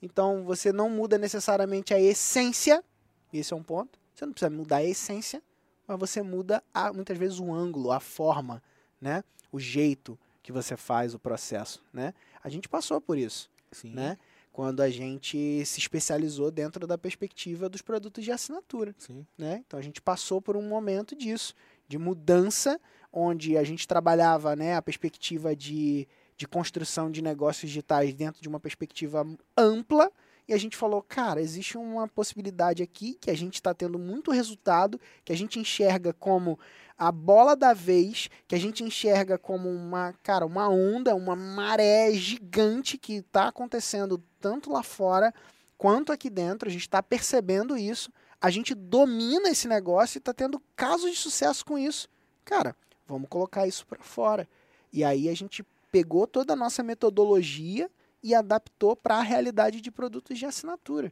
Então 0.00 0.44
você 0.44 0.72
não 0.72 0.88
muda 0.88 1.18
necessariamente 1.18 1.92
a 1.92 2.00
essência, 2.00 2.84
esse 3.32 3.52
é 3.52 3.56
um 3.56 3.62
ponto. 3.62 3.98
Você 4.14 4.26
não 4.26 4.32
precisa 4.32 4.50
mudar 4.50 4.76
a 4.76 4.84
essência, 4.84 5.42
mas 5.86 5.98
você 5.98 6.22
muda 6.22 6.62
a, 6.72 6.92
muitas 6.92 7.16
vezes 7.16 7.40
o 7.40 7.52
ângulo, 7.52 7.90
a 7.90 8.00
forma, 8.00 8.62
né? 9.00 9.24
O 9.50 9.58
jeito 9.58 10.18
que 10.42 10.52
você 10.52 10.76
faz 10.76 11.14
o 11.14 11.18
processo, 11.18 11.82
né? 11.92 12.14
A 12.42 12.48
gente 12.48 12.68
passou 12.68 13.00
por 13.00 13.18
isso, 13.18 13.49
Sim. 13.72 13.90
né? 13.90 14.18
Quando 14.52 14.80
a 14.80 14.90
gente 14.90 15.64
se 15.64 15.78
especializou 15.78 16.50
dentro 16.50 16.86
da 16.86 16.98
perspectiva 16.98 17.68
dos 17.68 17.82
produtos 17.82 18.24
de 18.24 18.32
assinatura 18.32 18.94
Sim. 18.98 19.24
né? 19.38 19.62
Então 19.66 19.78
a 19.78 19.82
gente 19.82 20.02
passou 20.02 20.40
por 20.40 20.56
um 20.56 20.62
momento 20.62 21.14
disso, 21.14 21.54
de 21.88 21.98
mudança, 21.98 22.80
onde 23.12 23.56
a 23.56 23.64
gente 23.64 23.86
trabalhava, 23.86 24.54
né, 24.54 24.76
a 24.76 24.82
perspectiva 24.82 25.54
de, 25.54 26.06
de 26.36 26.46
construção 26.46 27.10
de 27.10 27.22
negócios 27.22 27.68
digitais 27.68 28.14
dentro 28.14 28.40
de 28.40 28.48
uma 28.48 28.60
perspectiva 28.60 29.26
ampla, 29.56 30.10
e 30.50 30.52
a 30.52 30.58
gente 30.58 30.76
falou, 30.76 31.00
cara, 31.00 31.40
existe 31.40 31.78
uma 31.78 32.08
possibilidade 32.08 32.82
aqui 32.82 33.16
que 33.20 33.30
a 33.30 33.36
gente 33.36 33.54
está 33.54 33.72
tendo 33.72 33.96
muito 34.00 34.32
resultado, 34.32 35.00
que 35.24 35.32
a 35.32 35.36
gente 35.36 35.60
enxerga 35.60 36.12
como 36.12 36.58
a 37.00 37.10
bola 37.10 37.56
da 37.56 37.72
vez, 37.72 38.28
que 38.46 38.54
a 38.54 38.58
gente 38.58 38.84
enxerga 38.84 39.38
como 39.38 39.70
uma, 39.70 40.12
cara, 40.22 40.44
uma 40.44 40.68
onda, 40.68 41.14
uma 41.14 41.34
maré 41.34 42.12
gigante 42.12 42.98
que 42.98 43.14
está 43.14 43.48
acontecendo 43.48 44.22
tanto 44.38 44.70
lá 44.70 44.82
fora 44.82 45.32
quanto 45.78 46.12
aqui 46.12 46.28
dentro, 46.28 46.68
a 46.68 46.70
gente 46.70 46.82
está 46.82 47.02
percebendo 47.02 47.74
isso, 47.74 48.12
a 48.38 48.50
gente 48.50 48.74
domina 48.74 49.48
esse 49.48 49.66
negócio 49.66 50.18
e 50.18 50.20
está 50.20 50.34
tendo 50.34 50.60
casos 50.76 51.10
de 51.12 51.16
sucesso 51.16 51.64
com 51.64 51.78
isso. 51.78 52.06
Cara, 52.44 52.76
vamos 53.08 53.30
colocar 53.30 53.66
isso 53.66 53.86
para 53.86 54.02
fora. 54.02 54.46
E 54.92 55.02
aí 55.02 55.30
a 55.30 55.34
gente 55.34 55.64
pegou 55.90 56.26
toda 56.26 56.52
a 56.52 56.56
nossa 56.56 56.82
metodologia 56.82 57.90
e 58.22 58.34
adaptou 58.34 58.94
para 58.94 59.16
a 59.16 59.22
realidade 59.22 59.80
de 59.80 59.90
produtos 59.90 60.38
de 60.38 60.44
assinatura. 60.44 61.10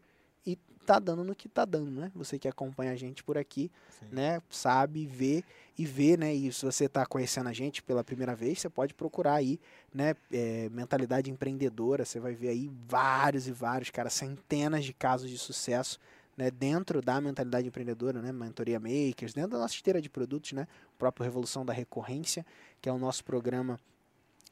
Tá 0.88 0.98
dando 0.98 1.22
no 1.22 1.34
que 1.34 1.50
tá 1.50 1.66
dando, 1.66 1.90
né? 1.90 2.10
Você 2.14 2.38
que 2.38 2.48
acompanha 2.48 2.92
a 2.92 2.96
gente 2.96 3.22
por 3.22 3.36
aqui, 3.36 3.70
Sim. 4.00 4.06
né, 4.10 4.40
sabe, 4.48 5.04
vê 5.04 5.44
e 5.78 5.84
vê, 5.84 6.16
né? 6.16 6.34
E 6.34 6.50
se 6.50 6.64
você 6.64 6.86
está 6.86 7.04
conhecendo 7.04 7.46
a 7.46 7.52
gente 7.52 7.82
pela 7.82 8.02
primeira 8.02 8.34
vez, 8.34 8.58
você 8.58 8.70
pode 8.70 8.94
procurar 8.94 9.34
aí, 9.34 9.60
né, 9.92 10.14
é, 10.32 10.70
mentalidade 10.70 11.30
empreendedora. 11.30 12.06
Você 12.06 12.18
vai 12.18 12.32
ver 12.32 12.48
aí 12.48 12.70
vários 12.88 13.46
e 13.46 13.52
vários, 13.52 13.90
cara, 13.90 14.08
centenas 14.08 14.82
de 14.82 14.94
casos 14.94 15.28
de 15.28 15.36
sucesso, 15.36 15.98
né, 16.34 16.50
dentro 16.50 17.02
da 17.02 17.20
mentalidade 17.20 17.68
empreendedora, 17.68 18.22
né, 18.22 18.32
mentoria 18.32 18.80
makers, 18.80 19.34
dentro 19.34 19.50
da 19.50 19.58
nossa 19.58 19.74
esteira 19.74 20.00
de 20.00 20.08
produtos, 20.08 20.52
né, 20.52 20.66
o 20.94 20.98
próprio 20.98 21.22
revolução 21.22 21.66
da 21.66 21.72
recorrência, 21.74 22.46
que 22.80 22.88
é 22.88 22.92
o 22.92 22.96
nosso 22.98 23.22
programa 23.22 23.78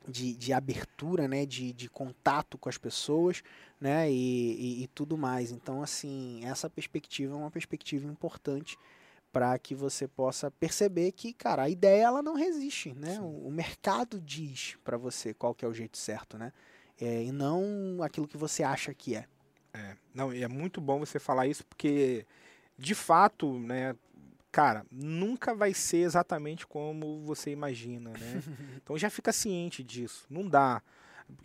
de, 0.07 0.35
de 0.35 0.53
abertura, 0.53 1.27
né, 1.27 1.45
de, 1.45 1.73
de 1.73 1.89
contato 1.89 2.57
com 2.57 2.69
as 2.69 2.79
pessoas, 2.79 3.43
né, 3.81 4.11
e, 4.11 4.81
e, 4.81 4.83
e 4.85 4.87
tudo 4.89 5.17
mais. 5.17 5.51
Então, 5.51 5.83
assim, 5.83 6.45
essa 6.45 6.71
perspectiva 6.71 7.35
é 7.35 7.37
uma 7.37 7.51
perspectiva 7.51 8.07
importante 8.07 8.79
para 9.33 9.59
que 9.59 9.75
você 9.75 10.09
possa 10.09 10.51
perceber 10.51 11.13
que, 11.13 11.33
cara, 11.33 11.65
a 11.65 11.69
ideia 11.69 12.05
ela 12.05 12.23
não 12.23 12.35
resiste, 12.35 12.95
né? 12.95 13.21
O, 13.21 13.49
o 13.49 13.51
mercado 13.51 14.19
diz 14.19 14.79
para 14.83 14.97
você 14.97 15.35
qual 15.35 15.55
que 15.55 15.63
é 15.63 15.69
o 15.69 15.75
jeito 15.75 15.99
certo, 15.99 16.39
né? 16.39 16.55
É, 16.99 17.25
e 17.25 17.31
não 17.31 17.99
aquilo 18.03 18.27
que 18.27 18.39
você 18.39 18.63
acha 18.63 18.95
que 18.95 19.15
é. 19.15 19.27
É, 19.75 19.95
não, 20.15 20.33
e 20.33 20.43
é 20.43 20.49
muito 20.49 20.81
bom 20.81 20.99
você 20.99 21.19
falar 21.19 21.47
isso 21.47 21.67
porque, 21.67 22.25
de 22.79 22.95
fato, 22.95 23.59
né, 23.59 23.95
cara, 24.57 24.87
nunca 24.91 25.55
vai 25.55 25.75
ser 25.75 25.99
exatamente 25.99 26.67
como 26.67 27.21
você 27.27 27.51
imagina, 27.51 28.09
né? 28.11 28.43
Então 28.83 28.97
já 28.97 29.11
fica 29.11 29.31
ciente 29.31 29.83
disso. 29.85 30.25
Não 30.31 30.49
dá. 30.49 30.81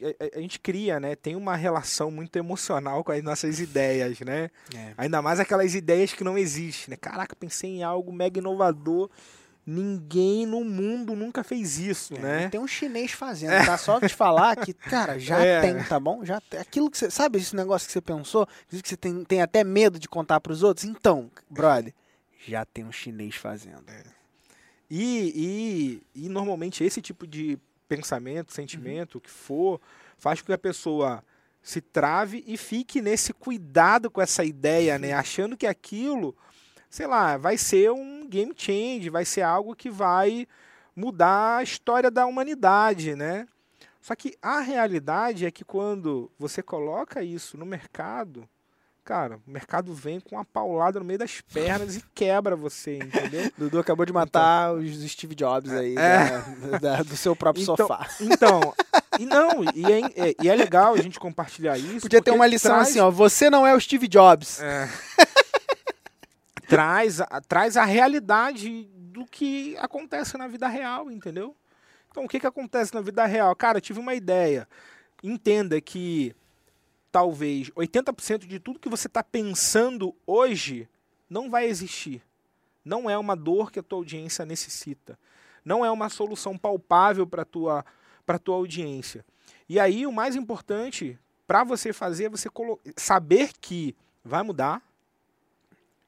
A, 0.02 0.08
a- 0.24 0.38
a 0.38 0.39
gente 0.39 0.60
cria, 0.62 0.97
né? 0.97 1.13
Tem 1.15 1.36
uma 1.36 1.58
relação 1.58 2.10
muito 2.10 2.38
emocional 2.38 3.04
com 3.04 3.12
as 3.12 3.21
nossas 3.21 3.60
ideias, 3.60 4.17
né? 4.21 4.50
É. 4.74 4.93
Ainda 4.97 5.21
mais 5.21 5.41
aquelas 5.41 5.76
ideias 5.76 6.13
que 6.13 6.24
não 6.24 6.38
existem, 6.38 6.91
né? 6.91 6.95
Caraca, 6.95 7.36
pensei 7.36 7.69
em 7.80 7.84
algo 7.84 8.13
mega 8.13 8.39
inovador 8.39 9.10
ninguém 9.65 10.45
no 10.45 10.63
mundo 10.63 11.15
nunca 11.15 11.43
fez 11.43 11.78
isso, 11.78 12.13
né? 12.15 12.47
Tem 12.50 12.60
um 12.60 12.67
chinês 12.67 13.12
fazendo, 13.12 13.63
tá? 13.65 13.78
Só 13.78 14.00
te 14.00 14.10
falar 14.10 14.56
que, 14.56 14.74
cara, 14.74 15.19
já 15.19 15.38
É. 15.45 15.62
tem, 15.62 15.84
tá 15.84 16.00
bom? 16.00 16.24
Já 16.26 16.39
tem. 16.41 16.60
Aquilo 16.60 16.89
que 16.89 16.97
você. 16.97 17.12
Sabe 17.12 17.38
esse 17.39 17.56
negócio 17.56 17.86
que 17.88 17.91
você 17.93 18.02
pensou? 18.02 18.47
Diz 18.69 18.82
que 18.82 18.89
você 18.89 18.97
tem, 18.97 19.24
tem 19.24 19.41
até 19.41 19.63
medo 19.63 20.00
de 20.00 20.08
contar 20.08 20.39
pros 20.39 20.63
outros? 20.63 20.86
Então, 20.86 21.30
brother, 21.50 21.93
já 22.47 22.65
tem 22.65 22.86
um 22.86 22.91
chinês 22.91 23.36
fazendo. 23.36 23.86
E, 24.89 26.01
e, 26.15 26.25
e 26.25 26.30
normalmente 26.30 26.84
esse 26.84 27.01
tipo 27.01 27.25
de 27.25 27.58
pensamento, 27.88 28.54
sentimento, 28.54 29.17
o 29.17 29.21
que 29.21 29.30
for, 29.30 29.80
faz 30.17 30.41
com 30.41 30.47
que 30.47 30.54
a 30.54 30.58
pessoa 30.58 31.23
se 31.62 31.82
trave 31.82 32.43
e 32.47 32.58
fique 32.58 33.01
nesse 33.01 33.34
cuidado 33.34 34.10
com 34.10 34.21
essa 34.21 34.43
ideia, 34.43 34.97
né? 34.97 35.13
Achando 35.13 35.56
que 35.56 35.67
aquilo, 35.67 36.36
sei 36.89 37.06
lá, 37.08 37.38
vai 37.38 37.58
ser 37.58 37.91
um 37.91 38.27
game 38.27 38.54
change, 38.56 39.10
vai 39.10 39.25
ser 39.25 39.41
algo 39.41 39.75
que 39.75 39.89
vai 39.89 40.47
mudar 40.95 41.58
a 41.58 41.63
história 41.63 42.10
da 42.10 42.25
humanidade, 42.25 43.15
né? 43.15 43.47
Só 44.01 44.15
que 44.15 44.36
a 44.41 44.60
realidade 44.60 45.45
é 45.45 45.51
que 45.51 45.63
quando 45.63 46.32
você 46.39 46.63
coloca 46.63 47.23
isso 47.23 47.58
no 47.58 47.65
mercado, 47.65 48.49
cara, 49.03 49.37
o 49.47 49.51
mercado 49.51 49.93
vem 49.93 50.19
com 50.19 50.35
uma 50.35 50.45
paulada 50.45 50.99
no 50.99 51.05
meio 51.05 51.19
das 51.19 51.41
pernas 51.41 51.95
e 51.97 52.03
quebra 52.13 52.55
você, 52.55 52.97
entendeu? 52.97 53.51
Dudu 53.57 53.79
acabou 53.79 54.05
de 54.05 54.13
matar 54.13 54.73
os 54.73 54.89
Steve 55.11 55.33
Jobs 55.35 55.71
aí 55.71 55.95
da- 55.95 56.77
da- 56.79 57.03
do 57.03 57.17
seu 57.17 57.35
próprio 57.35 57.63
Então, 57.63 57.75
sofá. 57.75 58.07
Então, 58.19 58.73
e 59.19 59.25
não, 59.25 59.63
e 59.75 59.85
é, 59.91 60.29
é- 60.29 60.35
e 60.41 60.49
é 60.49 60.55
legal 60.55 60.93
a 60.93 60.97
gente 61.01 61.19
compartilhar 61.19 61.77
isso. 61.77 62.01
Podia 62.01 62.21
ter 62.21 62.31
uma 62.31 62.45
lição 62.47 62.71
traz- 62.75 62.89
assim, 62.89 62.99
ó. 62.99 63.09
Você 63.09 63.49
não 63.49 63.65
é 63.65 63.73
o 63.75 63.79
Steve 63.79 64.07
Jobs. 64.07 64.61
é, 64.61 64.87
traz, 66.67 67.19
a, 67.21 67.41
traz 67.41 67.75
a 67.77 67.83
realidade 67.85 68.87
do 68.95 69.25
que 69.25 69.75
acontece 69.77 70.37
na 70.37 70.47
vida 70.47 70.67
real, 70.67 71.11
entendeu? 71.11 71.55
Então, 72.09 72.25
o 72.25 72.27
que, 72.27 72.39
que 72.39 72.47
acontece 72.47 72.93
na 72.93 73.01
vida 73.01 73.25
real? 73.25 73.55
Cara, 73.55 73.77
eu 73.77 73.81
tive 73.81 73.99
uma 73.99 74.13
ideia. 74.13 74.67
Entenda 75.23 75.79
que 75.79 76.33
talvez 77.12 77.69
80% 77.71 78.47
de 78.47 78.60
tudo 78.60 78.80
que 78.80 78.89
você 78.89 79.08
está 79.08 79.24
pensando 79.24 80.15
hoje 80.26 80.88
não 81.30 81.50
vai 81.50 81.67
existir. 81.67 82.21
Não 82.84 83.10
é 83.10 83.17
uma 83.17 83.36
dor 83.36 83.71
que 83.71 83.80
a 83.80 83.84
tua 83.84 84.00
audiência 84.00 84.45
necessita. 84.45 85.19
Não 85.63 85.86
é 85.86 85.91
uma 85.91 86.10
solução 86.10 86.58
palpável 86.58 87.28
para 87.28 87.43
a 87.43 87.45
tua, 87.45 87.86
tua 88.43 88.56
audiência. 88.56 89.26
E 89.69 89.80
aí, 89.80 90.06
o 90.08 90.12
mais 90.12 90.36
importante 90.36 91.19
para 91.45 91.63
você 91.63 91.93
fazer 91.93 92.26
é 92.26 92.30
você 92.30 92.50
saber 92.95 93.52
que 93.60 93.95
vai 94.24 94.41
mudar 94.41 94.82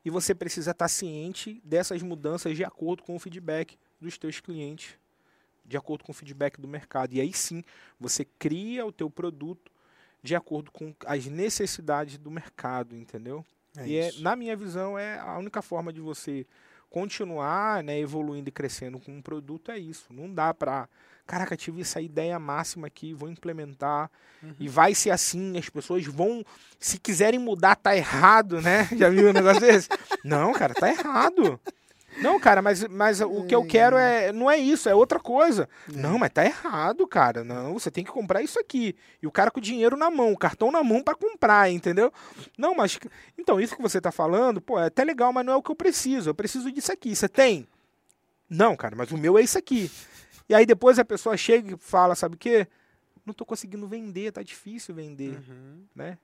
e 0.04 0.10
você 0.10 0.34
precisa 0.34 0.72
estar 0.72 0.88
ciente 0.88 1.62
dessas 1.64 2.02
mudanças 2.02 2.56
de 2.56 2.64
acordo 2.64 3.04
com 3.04 3.16
o 3.16 3.20
feedback 3.20 3.78
dos 4.02 4.18
teus 4.18 4.40
clientes, 4.40 4.98
de 5.66 5.78
acordo 5.78 6.04
com 6.04 6.12
o 6.12 6.16
feedback 6.16 6.60
do 6.60 6.68
mercado. 6.68 7.14
E 7.14 7.22
aí 7.22 7.32
sim, 7.34 7.64
você 8.00 8.26
cria 8.26 8.86
o 8.86 8.92
teu 8.92 9.10
produto 9.10 9.72
de 10.24 10.36
acordo 10.36 10.72
com 10.72 10.96
as 11.06 11.26
necessidades 11.26 12.18
do 12.18 12.32
mercado, 12.32 12.96
entendeu? 12.96 13.46
e 13.86 13.98
é, 13.98 14.12
na 14.20 14.36
minha 14.36 14.56
visão, 14.56 14.98
é 14.98 15.20
a 15.20 15.38
única 15.38 15.62
forma 15.62 15.92
de 15.92 16.00
você 16.00 16.46
continuar 16.90 17.84
né, 17.84 18.00
evoluindo 18.00 18.50
e 18.50 18.52
crescendo 18.52 19.00
com 19.00 19.12
um 19.12 19.22
produto 19.22 19.72
é 19.72 19.80
isso. 19.80 20.14
Não 20.14 20.32
dá 20.32 20.54
pra. 20.54 20.88
Caraca, 21.26 21.58
tive 21.58 21.82
essa 21.82 22.00
ideia 22.00 22.38
máxima 22.38 22.86
aqui, 22.86 23.14
vou 23.14 23.30
implementar. 23.30 24.12
E 24.60 24.68
vai 24.68 24.94
ser 24.94 25.10
assim, 25.10 25.58
as 25.58 25.70
pessoas 25.70 26.06
vão. 26.06 26.46
Se 26.80 27.00
quiserem 27.00 27.40
mudar, 27.40 27.76
tá 27.76 27.96
errado, 27.96 28.62
né? 28.62 28.88
Já 28.96 29.10
viu 29.10 29.30
um 29.30 29.34
negócio 29.34 29.62
desse? 29.62 29.90
Não, 30.24 30.54
cara, 30.54 30.74
tá 30.74 30.88
errado. 30.90 31.60
Não, 32.24 32.40
cara, 32.40 32.62
mas, 32.62 32.88
mas 32.88 33.22
o 33.22 33.46
que 33.46 33.54
eu 33.54 33.66
quero 33.66 33.98
é. 33.98 34.32
Não 34.32 34.50
é 34.50 34.58
isso, 34.58 34.88
é 34.90 34.96
outra 34.96 35.20
coisa. 35.20 35.68
Não, 35.88 36.18
mas 36.18 36.32
tá 36.32 36.44
errado, 36.46 37.06
cara. 37.08 37.44
Não, 37.44 37.74
você 37.74 37.92
tem 37.92 38.04
que 38.04 38.12
comprar 38.12 38.42
isso 38.42 38.60
aqui. 38.60 38.96
E 39.22 39.28
o 39.28 39.32
cara 39.32 39.52
com 39.52 39.60
o 39.60 39.62
dinheiro 39.62 39.96
na 39.98 40.10
mão, 40.10 40.32
o 40.32 40.38
cartão 40.38 40.72
na 40.72 40.84
mão 40.84 41.04
para 41.04 41.16
comprar, 41.16 41.70
entendeu? 41.70 42.12
Não, 42.58 42.74
mas. 42.74 42.98
Então, 43.38 43.60
isso 43.60 43.76
que 43.76 43.82
você 43.82 44.00
tá 44.02 44.12
falando, 44.12 44.60
pô, 44.62 44.80
é 44.80 44.86
até 44.88 45.04
legal, 45.04 45.32
mas 45.34 45.46
não 45.46 45.54
é 45.54 45.56
o 45.56 45.62
que 45.62 45.72
eu 45.72 45.76
preciso. 45.76 46.30
Eu 46.30 46.36
preciso 46.36 46.72
disso 46.72 46.92
aqui. 46.92 47.16
Você 47.16 47.28
tem? 47.30 47.68
Não, 48.50 48.76
cara, 48.76 48.96
mas 48.96 49.12
o 49.12 49.18
meu 49.18 49.38
é 49.38 49.42
isso 49.42 49.58
aqui. 49.58 49.90
E 50.48 50.54
aí 50.54 50.66
depois 50.66 51.00
a 51.00 51.06
pessoa 51.06 51.36
chega 51.38 51.74
e 51.74 51.78
fala, 51.78 52.16
sabe 52.16 52.36
o 52.36 52.38
quê? 52.38 52.68
Não 53.26 53.34
tô 53.34 53.46
conseguindo 53.46 53.88
vender, 53.88 54.32
tá 54.34 54.44
difícil 54.44 54.94
vender, 54.94 55.40
Uhum. 55.50 55.84
né? 55.96 56.18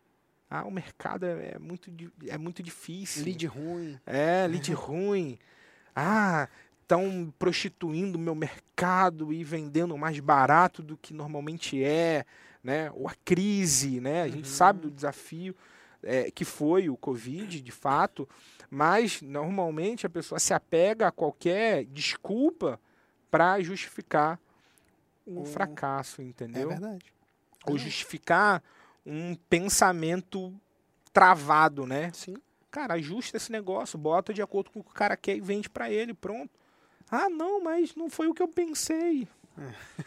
Ah, 0.49 0.63
o 0.65 0.71
mercado 0.71 1.25
é, 1.25 1.51
é 1.55 1.59
muito, 1.59 1.89
é 2.27 2.37
muito 2.37 2.61
difícil. 2.63 3.23
Lead 3.23 3.45
ruim. 3.47 3.99
É, 4.05 4.47
lead 4.47 4.73
ruim. 4.73 5.37
Ah, 5.95 6.47
estão 6.81 7.33
prostituindo 7.37 8.17
o 8.17 8.21
meu 8.21 8.33
mercado 8.35 9.31
e 9.31 9.43
vendendo 9.43 9.97
mais 9.97 10.19
barato 10.19 10.81
do 10.81 10.97
que 10.97 11.13
normalmente 11.13 11.83
é, 11.83 12.25
né? 12.63 12.91
Ou 12.95 13.07
a 13.07 13.13
crise, 13.23 13.99
né? 14.01 14.23
A 14.23 14.27
gente 14.27 14.47
sabe 14.47 14.81
do 14.81 14.91
desafio 14.91 15.55
é, 16.01 16.31
que 16.31 16.43
foi 16.45 16.89
o 16.89 16.97
Covid, 16.97 17.61
de 17.61 17.71
fato, 17.71 18.27
mas 18.69 19.21
normalmente 19.21 20.05
a 20.05 20.09
pessoa 20.09 20.39
se 20.39 20.53
apega 20.53 21.07
a 21.07 21.11
qualquer 21.11 21.85
desculpa 21.85 22.79
para 23.29 23.59
justificar 23.61 24.39
o 25.25 25.41
O- 25.41 25.45
fracasso, 25.45 26.21
É 26.21 26.25
entendeu? 26.25 26.69
verdade. 26.69 27.05
Ou 27.67 27.77
justificar 27.77 28.63
um 29.05 29.35
pensamento 29.49 30.53
travado, 31.11 31.85
né? 31.85 32.11
Sim. 32.13 32.35
Cara, 32.71 32.93
ajusta 32.95 33.37
esse 33.37 33.51
negócio, 33.51 33.97
bota 33.97 34.33
de 34.33 34.41
acordo 34.41 34.69
com 34.71 34.79
o 34.79 34.83
que 34.83 34.91
o 34.91 34.93
cara 34.93 35.17
quer 35.17 35.35
e 35.35 35.41
vende 35.41 35.69
pra 35.69 35.89
ele, 35.89 36.13
pronto. 36.13 36.51
Ah, 37.09 37.29
não, 37.29 37.63
mas 37.63 37.95
não 37.95 38.09
foi 38.09 38.27
o 38.27 38.33
que 38.33 38.41
eu 38.41 38.47
pensei. 38.47 39.27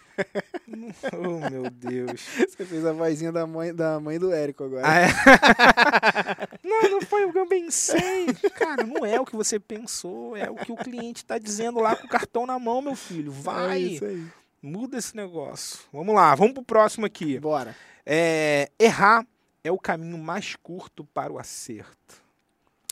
Oh, 1.14 1.50
meu 1.50 1.70
Deus. 1.70 2.20
Você 2.20 2.64
fez 2.64 2.84
a 2.84 2.92
vozinha 2.92 3.32
da 3.32 3.46
mãe, 3.46 3.74
da 3.74 3.98
mãe 3.98 4.18
do 4.18 4.30
Érico 4.30 4.64
agora. 4.64 4.82
Ah, 4.86 5.00
é? 5.00 5.08
não, 6.62 6.90
não 6.90 7.00
foi 7.00 7.24
o 7.24 7.32
que 7.32 7.38
eu 7.38 7.46
pensei. 7.46 8.26
Cara, 8.54 8.84
não 8.84 9.04
é 9.04 9.18
o 9.18 9.24
que 9.24 9.34
você 9.34 9.58
pensou, 9.58 10.36
é 10.36 10.50
o 10.50 10.54
que 10.54 10.70
o 10.70 10.76
cliente 10.76 11.24
tá 11.24 11.38
dizendo 11.38 11.80
lá 11.80 11.96
com 11.96 12.06
o 12.06 12.10
cartão 12.10 12.46
na 12.46 12.58
mão, 12.58 12.82
meu 12.82 12.94
filho. 12.94 13.32
É 13.32 13.34
Vai, 13.34 13.80
isso 13.80 14.04
aí. 14.04 14.26
muda 14.60 14.98
esse 14.98 15.16
negócio. 15.16 15.80
Vamos 15.92 16.14
lá, 16.14 16.34
vamos 16.34 16.52
pro 16.52 16.62
próximo 16.62 17.06
aqui. 17.06 17.40
Bora. 17.40 17.74
É, 18.04 18.70
errar 18.78 19.26
é 19.64 19.72
o 19.72 19.78
caminho 19.78 20.18
mais 20.18 20.54
curto 20.56 21.04
para 21.06 21.32
o 21.32 21.38
acerto. 21.38 22.21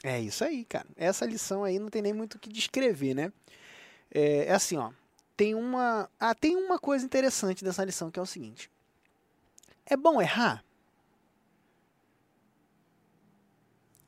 É 0.03 0.19
isso 0.19 0.45
aí, 0.45 0.65
cara. 0.65 0.87
Essa 0.97 1.27
lição 1.27 1.63
aí 1.63 1.79
não 1.79 1.89
tem 1.89 2.01
nem 2.03 2.13
muito 2.13 2.35
o 2.35 2.39
que 2.39 2.49
descrever, 2.49 3.15
né? 3.15 3.33
É, 4.13 4.47
é 4.47 4.53
assim, 4.53 4.77
ó. 4.77 4.91
Tem 5.37 5.55
uma, 5.55 6.09
ah, 6.19 6.35
tem 6.35 6.57
uma 6.57 6.79
coisa 6.79 7.05
interessante 7.05 7.65
dessa 7.65 7.85
lição 7.85 8.11
que 8.11 8.19
é 8.19 8.23
o 8.23 8.27
seguinte. 8.27 8.71
É 9.87 9.97
bom 9.97 10.21
errar? 10.21 10.65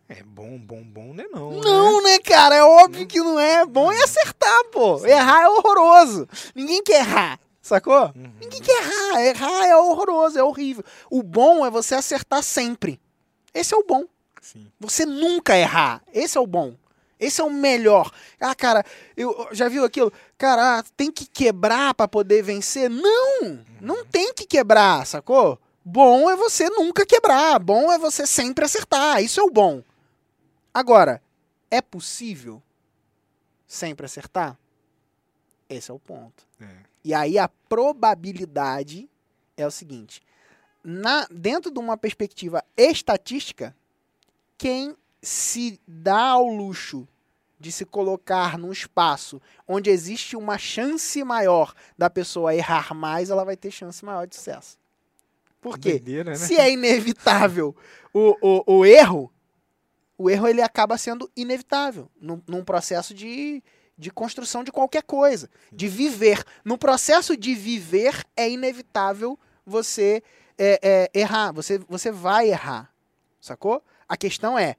É 0.09 0.23
bom, 0.23 0.59
bom, 0.59 0.83
bom, 0.83 1.15
não 1.15 1.25
é 1.25 1.29
não. 1.29 1.51
né? 1.53 1.61
Não, 1.65 2.03
né, 2.03 2.19
cara? 2.19 2.55
É 2.55 2.63
óbvio 2.63 3.07
que 3.07 3.19
não 3.19 3.41
é. 3.41 3.65
Bom 3.65 3.91
é 3.91 4.03
acertar, 4.03 4.65
pô. 4.71 5.05
Errar 5.07 5.43
é 5.43 5.49
horroroso. 5.49 6.29
Ninguém 6.55 6.83
quer 6.83 7.01
errar, 7.01 7.41
sacou? 7.63 8.13
Uhum. 8.15 8.33
Ninguém 8.39 8.61
quer 8.61 8.83
errar. 8.83 9.23
Errar 9.25 9.67
é 9.67 9.77
horroroso, 9.77 10.39
é 10.39 10.43
horrível. 10.43 10.85
O 11.11 11.23
bom 11.23 11.65
é 11.65 11.71
você 11.71 11.95
acertar 11.95 12.43
sempre. 12.43 13.01
Esse 13.55 13.75
é 13.75 13.77
o 13.79 13.87
bom. 13.87 14.05
Sim. 14.43 14.71
Você 14.79 15.07
nunca 15.07 15.57
errar. 15.57 16.03
Esse 16.13 16.37
é 16.37 16.41
o 16.41 16.47
bom. 16.47 16.77
Esse 17.19 17.41
é 17.41 17.45
o 17.45 17.51
melhor. 17.51 18.11
Ah, 18.41 18.55
cara, 18.55 18.85
eu 19.17 19.49
já 19.53 19.69
viu 19.69 19.85
aquilo? 19.85 20.13
Cara, 20.37 20.81
ah, 20.81 20.85
tem 20.97 21.11
que 21.11 21.25
quebrar 21.25 21.95
pra 21.95 22.09
poder 22.09 22.43
vencer? 22.43 22.91
Não! 22.91 23.65
Não 23.81 24.05
tem 24.05 24.35
que 24.35 24.45
quebrar, 24.45 25.07
sacou? 25.07 25.59
Bom 25.85 26.29
é 26.29 26.35
você 26.35 26.69
nunca 26.69 27.07
quebrar. 27.07 27.61
Bom 27.61 27.93
é 27.93 27.99
você 27.99 28.27
sempre 28.27 28.65
acertar. 28.65 29.23
Isso 29.23 29.41
é 29.41 29.45
o 29.45 29.51
bom. 29.51 29.85
Agora, 30.75 31.23
é 31.71 31.81
possível 31.81 32.61
sempre 33.65 34.07
acertar? 34.07 34.59
Esse 35.69 35.93
é 35.93 35.95
o 35.95 35.99
ponto. 36.01 36.45
É. 36.61 36.67
E 37.05 37.15
aí 37.15 37.39
a 37.39 37.49
probabilidade 37.49 39.09
é 39.57 39.65
o 39.65 39.71
seguinte: 39.71 40.21
na, 40.83 41.27
dentro 41.31 41.71
de 41.71 41.79
uma 41.79 41.97
perspectiva 41.97 42.65
estatística, 42.77 43.75
quem 44.63 44.97
se 45.21 45.81
dá 45.89 46.21
ao 46.21 46.47
luxo 46.47 47.09
de 47.59 47.73
se 47.73 47.85
colocar 47.85 48.57
num 48.57 48.71
espaço 48.71 49.43
onde 49.67 49.91
existe 49.91 50.37
uma 50.37 50.57
chance 50.57 51.25
maior 51.25 51.75
da 51.99 52.09
pessoa 52.09 52.55
errar 52.55 52.95
mais, 52.95 53.29
ela 53.29 53.45
vai 53.45 53.57
ter 53.57 53.73
chance 53.73 54.05
maior 54.05 54.25
de 54.25 54.37
sucesso. 54.37 54.79
Por 55.61 55.77
quê? 55.77 55.91
Doideira, 55.91 56.31
né? 56.31 56.37
Se 56.37 56.57
é 56.57 56.71
inevitável 56.71 57.75
o, 58.15 58.37
o, 58.41 58.79
o 58.79 58.87
erro, 58.87 59.33
o 60.17 60.31
erro 60.31 60.47
ele 60.47 60.63
acaba 60.63 60.97
sendo 60.97 61.29
inevitável 61.37 62.09
num, 62.21 62.41
num 62.47 62.65
processo 62.65 63.13
de, 63.13 63.61
de 63.99 64.13
construção 64.13 64.63
de 64.63 64.71
qualquer 64.71 65.03
coisa, 65.03 65.51
de 65.73 65.89
viver. 65.89 66.41
No 66.65 66.79
processo 66.79 67.37
de 67.37 67.53
viver 67.53 68.25
é 68.37 68.49
inevitável 68.49 69.37
você 69.67 70.23
é, 70.57 71.11
é, 71.15 71.21
errar, 71.21 71.51
você, 71.51 71.79
você 71.79 72.13
vai 72.13 72.49
errar, 72.49 72.95
sacou? 73.41 73.83
A 74.13 74.17
questão 74.19 74.59
é 74.59 74.77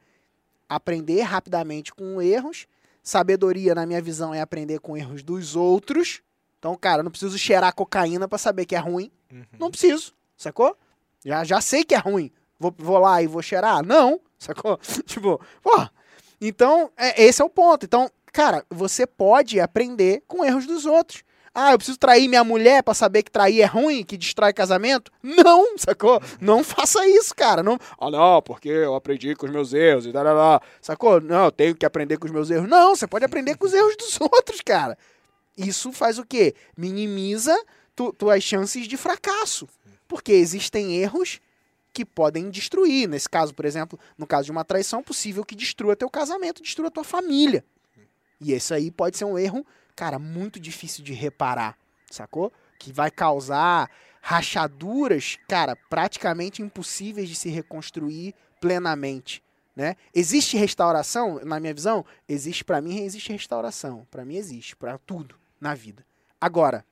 aprender 0.70 1.22
rapidamente 1.22 1.92
com 1.92 2.22
erros, 2.22 2.68
Sabedoria, 3.02 3.74
na 3.74 3.84
minha 3.84 4.00
visão, 4.00 4.32
é 4.32 4.40
aprender 4.40 4.78
com 4.78 4.96
erros 4.96 5.24
dos 5.24 5.56
outros. 5.56 6.22
Então, 6.60 6.78
cara, 6.78 7.00
eu 7.00 7.04
não 7.04 7.10
preciso 7.10 7.36
cheirar 7.36 7.74
cocaína 7.74 8.28
pra 8.28 8.38
saber 8.38 8.68
que 8.68 8.76
é 8.76 8.78
ruim. 8.78 9.12
Uhum. 9.32 9.44
Não 9.58 9.72
preciso, 9.72 10.14
sacou? 10.38 10.78
Já, 11.26 11.44
já 11.44 11.60
sei 11.62 11.84
que 11.84 11.96
é 11.96 11.98
ruim. 11.98 12.32
Vou, 12.60 12.72
vou 12.78 13.00
lá 13.00 13.24
e 13.24 13.28
vou 13.28 13.42
cheirar? 13.42 13.84
Não, 13.84 14.22
sacou? 14.38 14.78
tipo, 15.04 15.42
pô. 15.64 15.90
Então, 16.40 16.92
é, 16.96 17.24
esse 17.24 17.42
é 17.42 17.46
o 17.46 17.50
ponto. 17.50 17.88
Então, 17.88 18.12
cara, 18.32 18.64
você 18.70 19.08
pode 19.08 19.60
aprender 19.60 20.22
com 20.28 20.46
erros 20.46 20.68
dos 20.68 20.86
outros. 20.86 21.24
Ah, 21.56 21.72
eu 21.72 21.78
preciso 21.78 22.00
trair 22.00 22.28
minha 22.28 22.44
mulher 22.44 22.82
pra 22.82 22.96
saber 22.96 23.22
que 23.22 23.30
trair 23.30 23.62
é 23.62 23.66
ruim, 23.66 24.04
que 24.04 24.18
destrói 24.18 24.52
casamento? 24.52 25.12
Não, 25.22 25.78
sacou? 25.78 26.20
Não 26.42 26.64
faça 26.64 27.08
isso, 27.08 27.36
cara. 27.36 27.62
Não, 27.62 27.78
ah, 28.00 28.10
não, 28.10 28.42
porque 28.42 28.70
eu 28.70 28.96
aprendi 28.96 29.36
com 29.36 29.46
os 29.46 29.52
meus 29.52 29.72
erros 29.72 30.08
e 30.08 30.12
tal. 30.12 30.64
Sacou? 30.82 31.22
Não, 31.22 31.46
eu 31.46 31.52
tenho 31.52 31.76
que 31.76 31.86
aprender 31.86 32.18
com 32.18 32.26
os 32.26 32.32
meus 32.32 32.50
erros. 32.50 32.68
Não, 32.68 32.96
você 32.96 33.06
pode 33.06 33.24
aprender 33.24 33.56
com 33.56 33.68
os 33.68 33.74
erros 33.74 33.96
dos 33.96 34.18
outros, 34.22 34.62
cara. 34.62 34.98
Isso 35.56 35.92
faz 35.92 36.18
o 36.18 36.26
quê? 36.26 36.56
Minimiza 36.76 37.56
tu, 37.96 38.12
tuas 38.12 38.44
chances 38.44 38.88
de 38.88 38.98
fracasso. 38.98 39.68
Porque 40.08 40.32
existem 40.32 40.96
erros 40.96 41.40
que 41.94 42.04
podem 42.04 42.50
destruir. 42.50 43.08
Nesse 43.08 43.30
caso, 43.30 43.54
por 43.54 43.66
exemplo, 43.66 44.00
no 44.18 44.26
caso 44.26 44.46
de 44.46 44.52
uma 44.52 44.66
traição, 44.66 45.04
possível 45.04 45.46
que 45.46 45.56
destrua 45.56 45.96
teu 45.96 46.10
casamento, 46.10 46.64
destrua 46.64 46.90
tua 46.90 47.04
família. 47.04 47.64
E 48.42 48.52
esse 48.52 48.74
aí 48.74 48.90
pode 48.90 49.18
ser 49.18 49.26
um 49.26 49.38
erro, 49.38 49.66
cara, 49.96 50.20
muito 50.20 50.60
difícil 50.60 51.04
de 51.04 51.14
reparar, 51.14 51.78
sacou? 52.10 52.52
Que 52.78 52.92
vai 52.92 53.12
causar 53.12 53.90
rachaduras, 54.22 55.38
cara, 55.48 55.76
praticamente 55.90 56.62
impossíveis 56.62 57.28
de 57.28 57.36
se 57.36 57.50
reconstruir 57.50 58.34
plenamente. 58.60 59.44
Né? 59.76 59.96
Existe 60.14 60.56
restauração, 60.56 61.42
na 61.44 61.60
minha 61.60 61.74
visão? 61.74 62.06
Existe 62.30 62.64
para 62.64 62.80
mim, 62.80 63.00
existe 63.00 63.32
restauração. 63.32 64.08
Para 64.10 64.24
mim 64.24 64.36
existe, 64.36 64.76
para 64.76 64.98
tudo 65.00 65.36
na 65.60 65.74
vida. 65.74 66.06
Agora, 66.40 66.86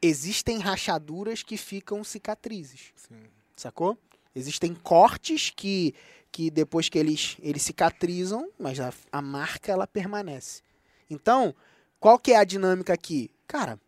existem 0.00 0.58
rachaduras 0.58 1.42
que 1.42 1.56
ficam 1.56 2.04
cicatrizes, 2.04 2.92
Sim. 2.96 3.24
sacou? 3.56 3.98
Existem 4.34 4.74
cortes 4.74 5.50
que, 5.50 5.94
que 6.30 6.50
depois 6.50 6.88
que 6.88 6.98
eles, 6.98 7.36
eles 7.40 7.62
cicatrizam, 7.62 8.50
mas 8.58 8.78
a, 8.78 8.92
a 9.10 9.20
marca 9.20 9.72
ela 9.72 9.86
permanece. 9.86 10.62
Então, 11.10 11.54
qual 11.98 12.18
que 12.18 12.32
é 12.32 12.36
a 12.36 12.44
dinâmica 12.44 12.92
aqui? 12.92 13.30
Cara, 13.46 13.80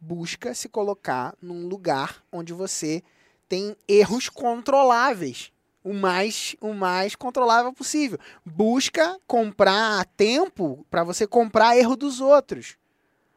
busca 0.00 0.54
se 0.54 0.68
colocar 0.68 1.34
num 1.40 1.66
lugar 1.66 2.22
onde 2.30 2.52
você 2.52 3.02
tem 3.48 3.76
erros 3.86 4.28
controláveis. 4.28 5.52
O 5.84 5.92
mais, 5.92 6.54
o 6.60 6.72
mais 6.72 7.16
controlável 7.16 7.72
possível. 7.72 8.18
Busca 8.46 9.18
comprar 9.26 10.04
tempo 10.16 10.86
para 10.88 11.02
você 11.02 11.26
comprar 11.26 11.76
erro 11.76 11.96
dos 11.96 12.20
outros. 12.20 12.76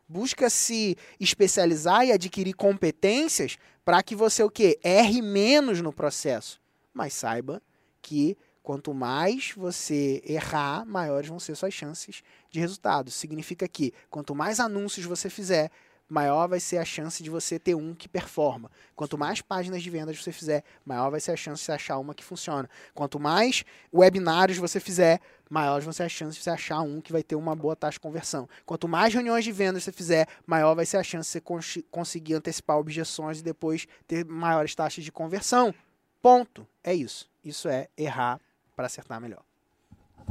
Busca 0.07 0.47
se 0.49 0.95
especializar 1.19 2.05
e 2.05 2.11
adquirir 2.11 2.53
competências 2.53 3.57
para 3.83 4.03
que 4.03 4.15
você 4.15 4.43
o 4.43 4.49
quê? 4.49 4.79
Erre 4.83 5.21
menos 5.21 5.81
no 5.81 5.91
processo. 5.91 6.61
Mas 6.93 7.13
saiba 7.13 7.61
que 8.01 8.37
quanto 8.61 8.93
mais 8.93 9.51
você 9.55 10.21
errar, 10.25 10.85
maiores 10.85 11.29
vão 11.29 11.39
ser 11.39 11.55
suas 11.55 11.73
chances 11.73 12.23
de 12.55 12.59
resultado. 12.61 13.11
Significa 13.11 13.67
que 13.67 13.93
quanto 14.09 14.33
mais 14.33 14.59
anúncios 14.59 15.05
você 15.05 15.29
fizer, 15.29 15.69
maior 16.07 16.47
vai 16.47 16.59
ser 16.59 16.77
a 16.77 16.85
chance 16.85 17.21
de 17.21 17.29
você 17.29 17.59
ter 17.59 17.75
um 17.75 17.93
que 17.93 18.07
performa. 18.07 18.71
Quanto 18.95 19.17
mais 19.17 19.41
páginas 19.41 19.81
de 19.83 19.89
vendas 19.89 20.17
você 20.17 20.31
fizer, 20.31 20.63
maior 20.85 21.09
vai 21.09 21.19
ser 21.19 21.31
a 21.31 21.35
chance 21.35 21.59
de 21.61 21.65
você 21.65 21.71
achar 21.71 21.97
uma 21.97 22.13
que 22.13 22.23
funciona. 22.23 22.69
Quanto 22.93 23.19
mais 23.19 23.63
webinários 23.93 24.57
você 24.57 24.79
fizer, 24.79 25.19
maior 25.49 25.81
vai 25.81 25.93
ser 25.93 26.03
a 26.03 26.09
chance 26.09 26.37
de 26.37 26.43
você 26.43 26.49
achar 26.49 26.81
um 26.81 27.01
que 27.01 27.11
vai 27.11 27.23
ter 27.23 27.35
uma 27.35 27.55
boa 27.55 27.75
taxa 27.75 27.93
de 27.93 27.99
conversão. 27.99 28.47
Quanto 28.65 28.87
mais 28.87 29.13
reuniões 29.13 29.43
de 29.43 29.51
vendas 29.51 29.83
você 29.83 29.91
fizer, 29.91 30.27
maior 30.45 30.75
vai 30.75 30.85
ser 30.85 30.97
a 30.97 31.03
chance 31.03 31.27
de 31.27 31.31
você 31.33 31.41
cons- 31.41 31.79
conseguir 31.91 32.35
antecipar 32.35 32.77
objeções 32.77 33.39
e 33.39 33.43
depois 33.43 33.87
ter 34.07 34.23
maiores 34.25 34.75
taxas 34.75 35.03
de 35.03 35.11
conversão. 35.11 35.73
Ponto. 36.21 36.67
É 36.83 36.93
isso. 36.93 37.29
Isso 37.43 37.67
é 37.67 37.87
errar 37.97 38.39
para 38.75 38.85
acertar 38.85 39.19
melhor. 39.19 39.43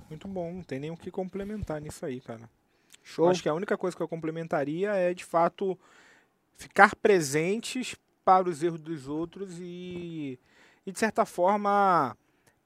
Muito 0.09 0.29
bom, 0.29 0.53
não 0.53 0.63
tem 0.63 0.79
nem 0.79 0.91
o 0.91 0.97
que 0.97 1.11
complementar 1.11 1.81
nisso 1.81 2.05
aí, 2.05 2.21
cara. 2.21 2.49
Show? 3.03 3.29
acho 3.29 3.43
que 3.43 3.49
a 3.49 3.55
única 3.55 3.77
coisa 3.77 3.97
que 3.97 4.03
eu 4.03 4.09
complementaria 4.09 4.93
é, 4.95 5.13
de 5.13 5.25
fato, 5.25 5.79
ficar 6.57 6.95
presentes 6.97 7.95
para 8.25 8.49
os 8.49 8.63
erros 8.63 8.81
dos 8.81 9.07
outros 9.09 9.59
e, 9.61 10.39
e 10.87 10.93
de 10.93 10.99
certa 10.99 11.27
forma, 11.27 12.17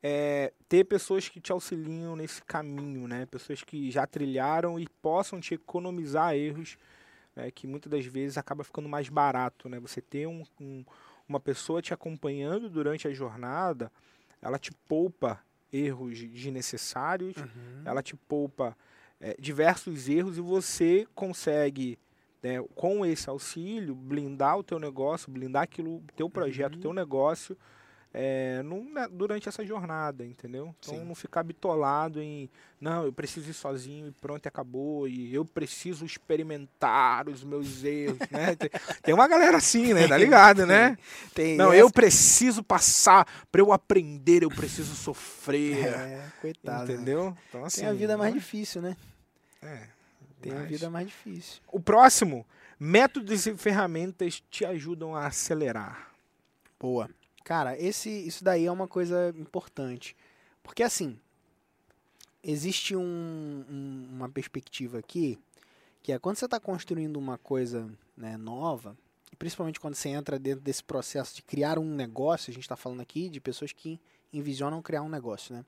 é, 0.02 0.52
ter 0.68 0.84
pessoas 0.84 1.28
que 1.28 1.40
te 1.40 1.50
auxiliam 1.50 2.14
nesse 2.14 2.42
caminho, 2.42 3.08
né? 3.08 3.26
Pessoas 3.26 3.62
que 3.64 3.90
já 3.90 4.06
trilharam 4.06 4.78
e 4.78 4.86
possam 5.02 5.40
te 5.40 5.54
economizar 5.54 6.34
erros, 6.36 6.78
né? 7.34 7.50
que 7.50 7.66
muitas 7.66 7.90
das 7.90 8.04
vezes 8.06 8.38
acaba 8.38 8.62
ficando 8.62 8.88
mais 8.88 9.08
barato, 9.08 9.68
né? 9.68 9.80
Você 9.80 10.00
ter 10.00 10.26
um, 10.28 10.44
um- 10.60 10.84
uma 11.28 11.40
pessoa 11.40 11.82
te 11.82 11.92
acompanhando 11.92 12.70
durante 12.70 13.08
a 13.08 13.12
jornada, 13.12 13.90
ela 14.40 14.58
te 14.58 14.70
poupa 14.86 15.40
erros 15.72 16.18
desnecessários, 16.18 17.36
Uhum. 17.36 17.82
ela 17.84 18.02
te 18.02 18.14
poupa 18.16 18.76
é, 19.20 19.34
diversos 19.38 20.08
erros 20.08 20.38
e 20.38 20.40
você 20.40 21.06
consegue, 21.14 21.98
né, 22.42 22.62
com 22.74 23.04
esse 23.04 23.28
auxílio, 23.28 23.94
blindar 23.94 24.58
o 24.58 24.62
teu 24.62 24.78
negócio, 24.78 25.30
blindar 25.30 25.62
aquilo, 25.64 25.96
o 25.96 26.02
teu 26.14 26.30
projeto, 26.30 26.74
o 26.74 26.76
Uhum. 26.76 26.80
teu 26.82 26.92
negócio 26.92 27.56
é, 28.12 28.62
né, 28.62 29.06
durante 29.10 29.48
essa 29.48 29.64
jornada, 29.64 30.24
entendeu? 30.24 30.74
Então 30.80 30.94
Sim. 30.98 31.04
não 31.04 31.14
ficar 31.14 31.42
bitolado 31.42 32.20
em 32.22 32.48
não, 32.80 33.04
eu 33.04 33.12
preciso 33.12 33.50
ir 33.50 33.54
sozinho 33.54 34.06
e 34.06 34.12
pronto, 34.12 34.46
e 34.46 34.48
acabou, 34.48 35.08
e 35.08 35.34
eu 35.34 35.44
preciso 35.44 36.04
experimentar 36.06 37.28
os 37.28 37.42
meus 37.42 37.82
erros, 37.84 38.18
né? 38.30 38.54
Tem, 38.56 38.70
tem 39.02 39.14
uma 39.14 39.26
galera 39.26 39.56
assim, 39.56 39.92
né? 39.92 40.06
Tá 40.06 40.16
ligado, 40.16 40.64
né? 40.64 40.96
Tem 41.34 41.56
Não, 41.56 41.68
essa- 41.72 41.76
eu 41.76 41.90
preciso 41.90 42.62
passar, 42.62 43.26
para 43.50 43.60
eu 43.60 43.72
aprender, 43.72 44.42
eu 44.44 44.48
preciso 44.48 44.94
sofrer. 44.94 45.86
É, 45.88 46.24
coitado. 46.40 46.86
né? 46.86 46.94
Entendeu? 46.94 47.36
Então, 47.48 47.64
assim, 47.64 47.80
Tem 47.80 47.90
a 47.90 47.92
vida 47.92 48.16
mais 48.16 48.32
né? 48.32 48.38
difícil, 48.40 48.80
né? 48.80 48.96
É, 49.60 49.82
Tem 50.40 50.52
a 50.52 50.56
mas- 50.60 50.68
vida 50.68 50.88
mais 50.88 51.06
difícil. 51.08 51.60
O 51.66 51.80
próximo, 51.80 52.46
métodos 52.78 53.44
e 53.46 53.56
ferramentas 53.56 54.40
te 54.50 54.64
ajudam 54.64 55.16
a 55.16 55.26
acelerar. 55.26 56.12
Boa. 56.78 57.10
Cara, 57.48 57.78
esse, 57.80 58.10
isso 58.10 58.44
daí 58.44 58.66
é 58.66 58.70
uma 58.70 58.86
coisa 58.86 59.32
importante. 59.38 60.14
Porque 60.62 60.82
assim, 60.82 61.18
existe 62.44 62.94
um- 62.94 63.64
um- 63.70 64.08
uma 64.12 64.28
perspectiva 64.28 64.98
aqui, 64.98 65.38
que 66.02 66.12
é 66.12 66.18
quando 66.18 66.36
você 66.36 66.44
está 66.44 66.60
construindo 66.60 67.16
uma 67.16 67.38
coisa 67.38 67.88
né, 68.14 68.36
nova, 68.36 68.94
principalmente 69.38 69.80
quando 69.80 69.94
você 69.94 70.10
entra 70.10 70.38
dentro 70.38 70.60
desse 70.60 70.84
processo 70.84 71.34
de 71.36 71.40
criar 71.42 71.78
um 71.78 71.94
negócio, 71.94 72.50
a 72.50 72.52
gente 72.52 72.64
está 72.64 72.76
falando 72.76 73.00
aqui 73.00 73.30
de 73.30 73.40
pessoas 73.40 73.72
que 73.72 73.98
envisionam 74.30 74.82
criar 74.82 75.00
um 75.00 75.08
negócio, 75.08 75.54
né? 75.54 75.64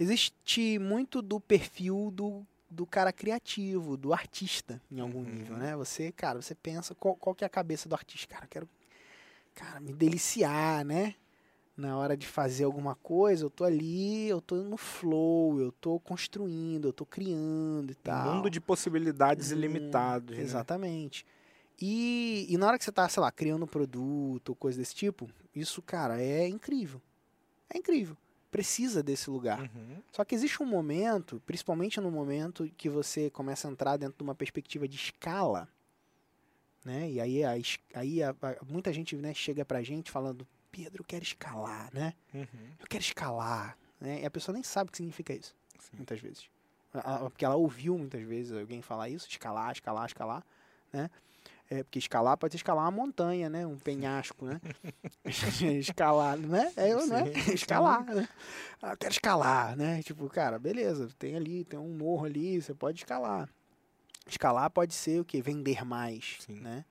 Existe 0.00 0.78
muito 0.78 1.20
do 1.20 1.38
perfil 1.38 2.10
do, 2.14 2.46
do 2.70 2.86
cara 2.86 3.12
criativo, 3.12 3.94
do 3.94 4.10
artista, 4.14 4.80
em 4.90 5.00
algum 5.00 5.18
Uhum. 5.18 5.24
nível, 5.26 5.56
né? 5.58 5.76
Você, 5.76 6.10
cara, 6.12 6.40
você 6.40 6.54
pensa, 6.54 6.94
qual, 6.94 7.14
qual 7.14 7.34
que 7.34 7.44
é 7.44 7.46
a 7.46 7.50
cabeça 7.50 7.90
do 7.90 7.94
artista? 7.94 8.32
Cara, 8.32 8.46
eu 8.46 8.48
quero 8.48 8.68
cara, 9.54 9.80
me 9.80 9.92
deliciar, 9.92 10.84
né? 10.84 11.14
Na 11.76 11.96
hora 11.98 12.16
de 12.16 12.26
fazer 12.26 12.64
alguma 12.64 12.94
coisa, 12.94 13.44
eu 13.44 13.50
tô 13.50 13.64
ali, 13.64 14.28
eu 14.28 14.40
tô 14.40 14.56
no 14.56 14.76
flow, 14.76 15.60
eu 15.60 15.72
tô 15.72 15.98
construindo, 15.98 16.86
eu 16.88 16.92
tô 16.92 17.04
criando 17.04 17.90
e 17.90 17.94
Um 17.94 18.02
tal. 18.02 18.34
mundo 18.36 18.48
de 18.50 18.60
possibilidades 18.60 19.50
Hum, 19.50 19.56
ilimitados. 19.56 20.36
né? 20.36 20.42
Exatamente. 20.42 21.26
E, 21.80 22.46
e 22.48 22.56
na 22.56 22.68
hora 22.68 22.78
que 22.78 22.84
você 22.84 22.92
tá, 22.92 23.08
sei 23.08 23.20
lá, 23.20 23.32
criando 23.32 23.64
um 23.64 23.68
produto 23.68 24.50
ou 24.50 24.54
coisa 24.54 24.78
desse 24.78 24.94
tipo, 24.94 25.28
isso, 25.52 25.82
cara, 25.82 26.22
é 26.22 26.46
incrível. 26.46 27.02
É 27.68 27.76
incrível. 27.78 28.16
Precisa 28.52 29.02
desse 29.02 29.28
lugar. 29.28 29.62
Uhum. 29.62 29.96
Só 30.12 30.24
que 30.24 30.32
existe 30.32 30.62
um 30.62 30.66
momento, 30.66 31.42
principalmente 31.44 32.00
no 32.00 32.08
momento 32.08 32.70
que 32.76 32.88
você 32.88 33.28
começa 33.30 33.66
a 33.66 33.70
entrar 33.72 33.96
dentro 33.96 34.16
de 34.16 34.22
uma 34.22 34.34
perspectiva 34.36 34.86
de 34.86 34.94
escala, 34.94 35.68
né? 36.84 37.10
E 37.10 37.20
aí, 37.20 37.44
a 37.44 37.52
aí 37.94 38.22
a- 38.22 38.30
a- 38.42 38.56
muita 38.68 38.92
gente 38.92 39.16
né, 39.16 39.32
chega 39.34 39.64
pra 39.64 39.82
gente 39.82 40.10
falando, 40.10 40.46
Pedro, 40.70 41.00
eu 41.02 41.06
quero 41.06 41.22
escalar, 41.24 41.88
né? 41.92 42.14
Uhum. 42.34 42.46
Eu 42.78 42.86
quero 42.88 43.02
escalar, 43.02 43.76
né? 44.00 44.22
E 44.22 44.26
a 44.26 44.30
pessoa 44.30 44.52
nem 44.52 44.62
sabe 44.62 44.88
o 44.88 44.90
que 44.90 44.96
significa 44.98 45.32
isso, 45.32 45.54
Sim. 45.78 45.96
muitas 45.96 46.20
vezes. 46.20 46.48
A- 46.92 47.18
Porque 47.30 47.44
ela 47.44 47.56
ouviu 47.56 47.96
muitas 47.98 48.22
vezes 48.22 48.52
alguém 48.56 48.82
falar 48.82 49.08
isso, 49.08 49.28
escalar, 49.28 49.72
escalar, 49.72 50.06
escalar, 50.06 50.44
né? 50.92 51.10
É, 51.70 51.82
porque 51.82 51.98
escalar 51.98 52.36
pode 52.36 52.52
ser 52.52 52.56
escalar 52.58 52.84
uma 52.84 52.90
montanha, 52.90 53.48
né? 53.48 53.66
Um 53.66 53.78
penhasco, 53.78 54.44
né? 54.44 54.60
escalar, 55.80 56.36
né? 56.36 56.72
É, 56.76 56.92
eu, 56.92 57.06
né? 57.06 57.24
Escalar, 57.54 58.04
né? 58.04 58.28
Ah, 58.82 58.90
eu 58.92 58.96
quero 58.96 59.12
escalar, 59.12 59.76
né? 59.76 60.02
Tipo, 60.02 60.28
cara, 60.28 60.58
beleza, 60.58 61.08
tem 61.18 61.34
ali, 61.36 61.64
tem 61.64 61.78
um 61.78 61.96
morro 61.96 62.26
ali, 62.26 62.60
você 62.60 62.74
pode 62.74 62.98
escalar. 62.98 63.48
Escalar 64.26 64.70
pode 64.70 64.94
ser 64.94 65.20
o 65.20 65.24
quê? 65.24 65.40
Vender 65.42 65.84
mais, 65.84 66.36
Sim. 66.40 66.60
né? 66.60 66.84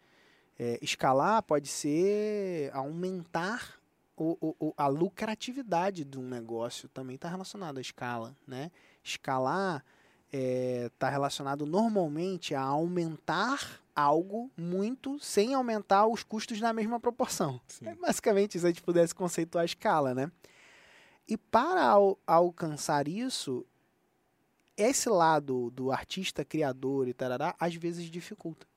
É, 0.59 0.77
escalar 0.81 1.41
pode 1.43 1.67
ser 1.67 2.69
aumentar 2.73 3.79
o, 4.15 4.55
o- 4.59 4.73
a 4.77 4.88
lucratividade 4.88 6.05
de 6.05 6.19
um 6.19 6.27
negócio, 6.29 6.88
também 6.89 7.15
está 7.15 7.27
relacionado 7.27 7.79
à 7.79 7.81
escala, 7.81 8.36
né? 8.47 8.69
Escalar 9.03 9.84
está 10.31 11.09
relacionado 11.09 11.65
normalmente 11.65 12.55
a 12.55 12.61
aumentar 12.61 13.79
algo 13.95 14.49
muito 14.57 15.19
sem 15.19 15.53
aumentar 15.53 16.07
os 16.07 16.23
custos 16.23 16.59
na 16.59 16.73
mesma 16.73 16.99
proporção. 16.99 17.61
Sim. 17.67 17.88
É 17.88 17.95
basicamente 17.95 18.57
se 18.59 18.65
a 18.65 18.69
gente 18.69 18.81
pudesse 18.81 19.13
conceituar 19.13 19.61
a 19.61 19.65
escala, 19.65 20.13
né? 20.15 20.31
E 21.27 21.38
para 21.38 21.84
al 21.86 22.17
alcançar 22.25 23.07
isso, 23.07 23.65
esse 24.78 25.09
lado 25.09 25.69
do 25.71 25.91
artista 25.91 26.43
criador 26.43 27.07
e 27.07 27.13
tarará, 27.13 27.55
às 27.59 27.76
vezes 27.76 28.09
dificulta. 28.09 28.67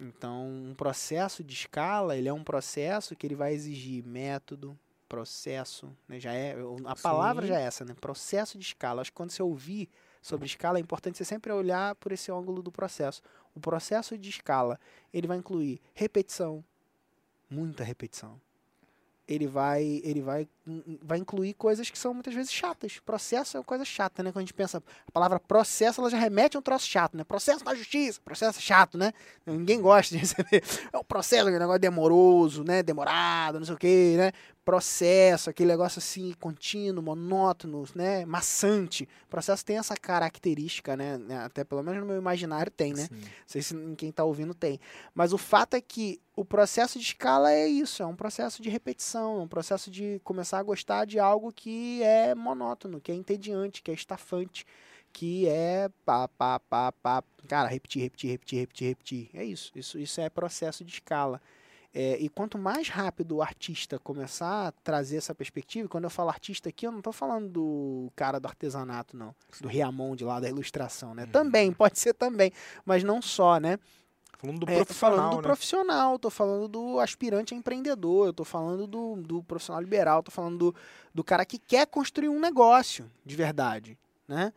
Então, 0.00 0.48
um 0.48 0.74
processo 0.74 1.44
de 1.44 1.54
escala, 1.54 2.16
ele 2.16 2.28
é 2.28 2.32
um 2.32 2.42
processo 2.42 3.14
que 3.14 3.26
ele 3.26 3.36
vai 3.36 3.52
exigir 3.52 4.04
método, 4.04 4.76
processo, 5.08 5.96
né? 6.08 6.18
já 6.18 6.32
é, 6.32 6.56
a 6.84 6.96
palavra 6.96 7.42
Sim. 7.42 7.52
já 7.52 7.60
é 7.60 7.62
essa, 7.62 7.84
né? 7.84 7.94
Processo 8.00 8.58
de 8.58 8.64
escala. 8.64 9.00
Acho 9.00 9.12
que 9.12 9.16
quando 9.16 9.30
você 9.30 9.42
ouvir 9.42 9.88
sobre 10.20 10.46
escala, 10.46 10.78
é 10.78 10.80
importante 10.80 11.18
você 11.18 11.24
sempre 11.24 11.52
olhar 11.52 11.94
por 11.96 12.10
esse 12.10 12.32
ângulo 12.32 12.62
do 12.62 12.72
processo. 12.72 13.22
O 13.54 13.60
processo 13.60 14.18
de 14.18 14.28
escala, 14.28 14.80
ele 15.12 15.28
vai 15.28 15.36
incluir 15.36 15.80
repetição, 15.94 16.64
muita 17.48 17.84
repetição. 17.84 18.40
Ele 19.28 19.46
vai, 19.46 20.00
ele 20.02 20.20
vai, 20.20 20.48
vai 21.02 21.18
incluir 21.18 21.54
coisas 21.54 21.90
que 21.90 21.98
são 21.98 22.14
muitas 22.14 22.34
vezes 22.34 22.52
chatas. 22.52 22.98
Processo 22.98 23.56
é 23.56 23.60
uma 23.60 23.64
coisa 23.64 23.84
chata, 23.84 24.22
né? 24.22 24.32
Quando 24.32 24.38
a 24.38 24.42
gente 24.42 24.54
pensa, 24.54 24.82
a 25.06 25.10
palavra 25.10 25.38
processo, 25.38 26.00
ela 26.00 26.08
já 26.08 26.16
remete 26.16 26.56
a 26.56 26.60
um 26.60 26.62
troço 26.62 26.86
chato, 26.86 27.16
né? 27.16 27.24
Processo 27.24 27.62
da 27.64 27.74
justiça, 27.74 28.20
processo 28.24 28.60
chato, 28.60 28.96
né? 28.96 29.12
Ninguém 29.46 29.80
gosta 29.80 30.14
de 30.14 30.20
receber. 30.24 30.62
É 30.92 30.96
um 30.96 31.04
processo, 31.04 31.42
aquele 31.42 31.58
negócio 31.58 31.80
demoroso, 31.80 32.64
né? 32.64 32.82
Demorado, 32.82 33.58
não 33.58 33.66
sei 33.66 33.74
o 33.74 33.78
quê, 33.78 34.14
né? 34.16 34.32
Processo, 34.64 35.50
aquele 35.50 35.70
negócio 35.70 35.98
assim, 35.98 36.32
contínuo, 36.40 37.04
monótono, 37.04 37.84
né? 37.94 38.24
Maçante. 38.24 39.06
O 39.26 39.28
processo 39.28 39.62
tem 39.62 39.76
essa 39.76 39.94
característica, 39.94 40.96
né? 40.96 41.20
Até 41.44 41.64
pelo 41.64 41.82
menos 41.82 42.00
no 42.00 42.06
meu 42.06 42.16
imaginário 42.16 42.72
tem, 42.72 42.94
né? 42.94 43.02
Sim. 43.02 43.14
Não 43.20 43.28
sei 43.46 43.62
se 43.62 43.76
em 43.76 43.94
quem 43.94 44.08
está 44.08 44.24
ouvindo 44.24 44.54
tem. 44.54 44.80
Mas 45.14 45.34
o 45.34 45.38
fato 45.38 45.74
é 45.74 45.80
que 45.82 46.18
o 46.36 46.44
processo 46.44 46.98
de 46.98 47.04
escala 47.04 47.52
é 47.52 47.68
isso, 47.68 48.02
é 48.02 48.06
um 48.06 48.16
processo 48.16 48.60
de 48.60 48.68
repetição, 48.68 49.40
é 49.40 49.42
um 49.42 49.48
processo 49.48 49.90
de 49.90 50.20
começar 50.24 50.53
a 50.58 50.62
gostar 50.62 51.04
de 51.04 51.18
algo 51.18 51.52
que 51.52 52.02
é 52.02 52.34
monótono, 52.34 53.00
que 53.00 53.12
é 53.12 53.14
entediante, 53.14 53.82
que 53.82 53.90
é 53.90 53.94
estafante, 53.94 54.66
que 55.12 55.48
é 55.48 55.88
pá, 56.04 56.28
pá, 56.28 56.58
pá, 56.60 56.92
pá. 56.92 57.22
Cara, 57.48 57.68
repetir, 57.68 58.02
repetir, 58.02 58.30
repetir, 58.30 58.58
repetir, 58.60 58.88
repetir. 58.88 59.30
É 59.34 59.44
isso. 59.44 59.70
Isso, 59.74 59.98
isso 59.98 60.20
é 60.20 60.28
processo 60.28 60.84
de 60.84 60.92
escala. 60.92 61.40
É, 61.96 62.18
e 62.18 62.28
quanto 62.28 62.58
mais 62.58 62.88
rápido 62.88 63.36
o 63.36 63.42
artista 63.42 64.00
começar 64.00 64.66
a 64.66 64.72
trazer 64.72 65.16
essa 65.16 65.32
perspectiva, 65.32 65.88
quando 65.88 66.04
eu 66.04 66.10
falo 66.10 66.28
artista 66.28 66.68
aqui, 66.68 66.84
eu 66.84 66.90
não 66.90 66.98
estou 66.98 67.12
falando 67.12 67.48
do 67.48 68.12
cara 68.16 68.40
do 68.40 68.48
artesanato, 68.48 69.16
não. 69.16 69.32
Do 69.60 69.68
Riamonde 69.68 70.24
lá, 70.24 70.40
da 70.40 70.48
ilustração, 70.48 71.14
né? 71.14 71.22
Uhum. 71.22 71.30
Também, 71.30 71.72
pode 71.72 72.00
ser 72.00 72.12
também, 72.12 72.52
mas 72.84 73.04
não 73.04 73.22
só, 73.22 73.60
né? 73.60 73.78
Falando 74.38 74.60
do 74.60 74.70
É, 74.70 74.78
tô 74.78 74.84
profissional, 74.84 75.16
falando 75.16 75.30
do 75.30 75.36
né? 75.36 75.42
profissional, 75.42 76.18
tô 76.18 76.30
falando 76.30 76.68
do 76.68 77.00
aspirante 77.00 77.54
a 77.54 77.56
empreendedor, 77.56 78.26
eu 78.26 78.32
tô 78.32 78.44
falando 78.44 78.86
do, 78.86 79.16
do 79.16 79.42
profissional 79.42 79.80
liberal, 79.80 80.22
tô 80.22 80.30
falando 80.30 80.58
do, 80.58 80.74
do 81.14 81.24
cara 81.24 81.44
que 81.44 81.58
quer 81.58 81.86
construir 81.86 82.28
um 82.28 82.40
negócio 82.40 83.10
de 83.24 83.36
verdade, 83.36 83.98
né? 84.28 84.52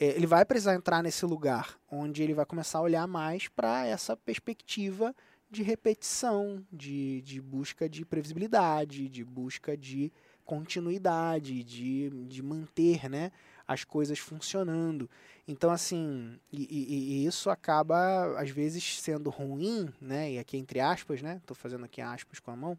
É, 0.00 0.06
ele 0.16 0.26
vai 0.26 0.44
precisar 0.44 0.74
entrar 0.74 1.02
nesse 1.02 1.26
lugar 1.26 1.76
onde 1.90 2.22
ele 2.22 2.32
vai 2.32 2.46
começar 2.46 2.78
a 2.78 2.82
olhar 2.82 3.06
mais 3.06 3.48
para 3.48 3.84
essa 3.86 4.16
perspectiva 4.16 5.14
de 5.50 5.62
repetição, 5.62 6.64
de, 6.72 7.20
de 7.22 7.40
busca 7.40 7.88
de 7.88 8.04
previsibilidade, 8.04 9.08
de 9.08 9.24
busca 9.24 9.76
de 9.76 10.12
continuidade, 10.44 11.62
de, 11.64 12.10
de 12.26 12.42
manter, 12.42 13.08
né? 13.08 13.32
As 13.68 13.84
coisas 13.84 14.18
funcionando. 14.18 15.08
Então, 15.46 15.70
assim, 15.70 16.40
e, 16.50 16.62
e- 16.62 17.12
e 17.22 17.26
isso 17.26 17.50
acaba, 17.50 18.40
às 18.40 18.48
vezes, 18.50 19.00
sendo 19.00 19.28
ruim, 19.30 19.92
né? 20.00 20.32
E 20.32 20.38
aqui 20.38 20.56
entre 20.56 20.80
aspas, 20.80 21.20
né? 21.22 21.40
Tô 21.46 21.54
fazendo 21.54 21.84
aqui 21.84 22.00
aspas 22.00 22.40
com 22.40 22.50
a 22.50 22.56
mão. 22.56 22.76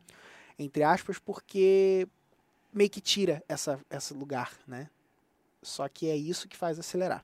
Entre 0.57 0.83
aspas, 0.83 1.19
porque 1.19 2.07
meio 2.73 2.89
que 2.89 2.99
tira 2.99 3.43
essa, 3.47 3.79
esse 3.89 4.13
lugar, 4.13 4.51
né? 4.67 4.89
Só 5.61 5.87
que 5.87 6.09
é 6.09 6.15
isso 6.15 6.47
que 6.47 6.57
faz 6.57 6.79
acelerar. 6.79 7.23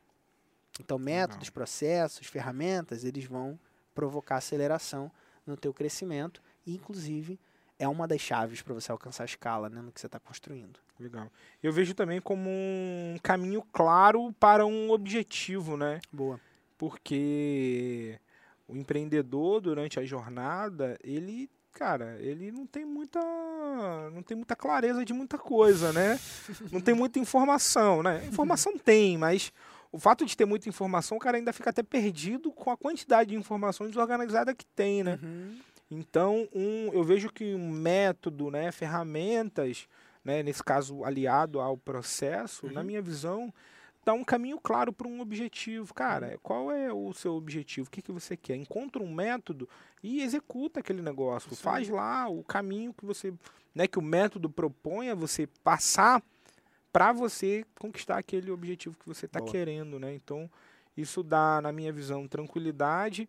Então, 0.79 0.97
métodos, 0.99 1.49
processos, 1.49 2.27
ferramentas, 2.27 3.03
eles 3.03 3.25
vão 3.25 3.57
provocar 3.93 4.37
aceleração 4.37 5.11
no 5.45 5.55
teu 5.55 5.73
crescimento 5.73 6.41
e, 6.65 6.75
inclusive, 6.75 7.39
é 7.79 7.87
uma 7.87 8.07
das 8.07 8.19
chaves 8.21 8.61
para 8.61 8.73
você 8.73 8.91
alcançar 8.91 9.23
a 9.23 9.25
escala, 9.25 9.69
né? 9.69 9.81
No 9.81 9.91
que 9.91 9.99
você 9.99 10.05
está 10.05 10.19
construindo. 10.19 10.79
Legal. 10.99 11.29
Eu 11.61 11.73
vejo 11.73 11.93
também 11.93 12.21
como 12.21 12.49
um 12.49 13.17
caminho 13.21 13.61
claro 13.73 14.33
para 14.39 14.65
um 14.65 14.91
objetivo, 14.91 15.75
né? 15.75 15.99
Boa. 16.11 16.39
Porque 16.77 18.19
o 18.67 18.75
empreendedor 18.75 19.61
durante 19.61 19.99
a 19.99 20.05
jornada, 20.05 20.97
ele, 21.03 21.49
cara, 21.73 22.17
ele 22.19 22.51
não 22.51 22.65
tem 22.65 22.85
muita 22.85 23.19
não 24.13 24.23
tem 24.23 24.37
muita 24.37 24.55
clareza 24.55 25.03
de 25.03 25.13
muita 25.13 25.37
coisa, 25.37 25.91
né? 25.91 26.19
Não 26.71 26.79
tem 26.79 26.93
muita 26.93 27.19
informação, 27.19 28.01
né? 28.01 28.25
Informação 28.25 28.77
tem, 28.77 29.17
mas 29.17 29.51
o 29.91 29.99
fato 29.99 30.25
de 30.25 30.35
ter 30.35 30.45
muita 30.45 30.67
informação, 30.69 31.17
o 31.17 31.19
cara 31.19 31.37
ainda 31.37 31.53
fica 31.53 31.69
até 31.69 31.83
perdido 31.83 32.51
com 32.51 32.69
a 32.69 32.77
quantidade 32.77 33.29
de 33.31 33.35
informação 33.35 33.87
desorganizada 33.87 34.53
que 34.53 34.65
tem, 34.65 35.03
né? 35.03 35.19
Uhum. 35.21 35.57
Então, 35.89 36.47
um, 36.53 36.89
eu 36.91 37.03
vejo 37.03 37.31
que 37.31 37.53
um 37.53 37.69
método, 37.69 38.49
né, 38.49 38.71
ferramentas, 38.71 39.87
né, 40.25 40.41
nesse 40.43 40.63
caso 40.63 41.05
aliado 41.05 41.61
ao 41.61 41.77
processo, 41.77 42.67
na 42.69 42.81
Uhum. 42.81 42.87
minha 42.87 43.01
visão, 43.01 43.53
dá 44.03 44.11
um 44.13 44.23
caminho 44.23 44.59
claro 44.59 44.91
para 44.91 45.07
um 45.07 45.21
objetivo. 45.21 45.93
Cara, 45.93 46.37
qual 46.43 46.71
é 46.71 46.91
o 46.91 47.13
seu 47.13 47.33
objetivo? 47.35 47.87
O 47.87 47.91
que, 47.91 48.01
que 48.01 48.11
você 48.11 48.35
quer? 48.35 48.55
Encontra 48.55 49.01
um 49.01 49.13
método 49.13 49.69
e 50.03 50.21
executa 50.21 50.79
aquele 50.79 51.01
negócio. 51.01 51.55
Faz 51.55 51.87
lá 51.89 52.27
o 52.27 52.43
caminho 52.43 52.93
que 52.93 53.05
você, 53.05 53.33
né, 53.73 53.87
que 53.87 53.99
o 53.99 54.01
método 54.01 54.49
propõe 54.49 55.09
a 55.11 55.15
você 55.15 55.47
passar 55.63 56.21
para 56.91 57.11
você 57.11 57.65
conquistar 57.77 58.17
aquele 58.17 58.49
objetivo 58.51 58.95
que 58.97 59.05
você 59.07 59.25
está 59.25 59.39
querendo, 59.51 59.99
né? 59.99 60.13
Então, 60.13 60.49
isso 60.95 61.21
dá, 61.21 61.59
na 61.61 61.71
minha 61.71 61.91
visão, 61.91 62.25
tranquilidade 62.27 63.27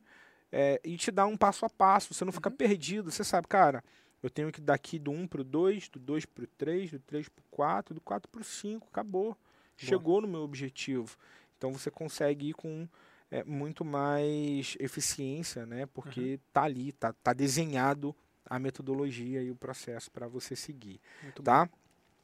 é, 0.53 0.80
e 0.84 0.97
te 0.97 1.11
dá 1.11 1.26
um 1.26 1.36
passo 1.36 1.66
a 1.66 1.68
passo. 1.70 2.14
Você 2.14 2.24
não 2.24 2.32
fica 2.32 2.49
Uhum. 2.49 2.57
perdido. 2.57 3.11
Você 3.11 3.24
sabe, 3.24 3.49
cara, 3.49 3.82
eu 4.23 4.31
tenho 4.31 4.51
que 4.51 4.61
daqui 4.61 4.99
do 4.99 5.11
1 5.11 5.27
pro 5.27 5.45
2, 5.45 5.89
do 5.89 5.99
2 5.99 6.27
pro 6.27 6.47
3, 6.47 6.93
do 6.93 6.99
3 7.01 7.29
pro 7.29 7.45
4, 7.51 7.95
do 7.95 8.01
4 8.01 8.29
pro 8.31 8.43
5. 8.43 8.89
Acabou. 8.89 9.37
Chegou 9.77 10.21
no 10.21 10.29
meu 10.29 10.41
objetivo. 10.41 11.17
Então 11.57 11.73
você 11.73 11.91
consegue 11.91 12.49
ir 12.49 12.55
com 12.55 12.89
é, 13.31 13.45
muito 13.45 13.85
mais 13.85 14.77
eficiência, 14.81 15.67
né? 15.67 15.87
Porque 15.87 16.41
tá 16.53 16.62
ali, 16.62 16.93
tá, 16.93 17.12
tá 17.12 17.33
desenhado 17.33 18.14
a 18.49 18.59
metodologia 18.59 19.43
e 19.43 19.51
o 19.51 19.57
processo 19.57 20.09
para 20.11 20.29
você 20.29 20.55
seguir 20.55 21.01
Muito 21.23 21.43
tá? 21.43 21.69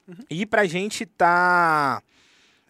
Uhum. 0.07 0.14
E 0.30 0.47
pra 0.47 0.66
gente 0.66 1.05
tá, 1.05 2.03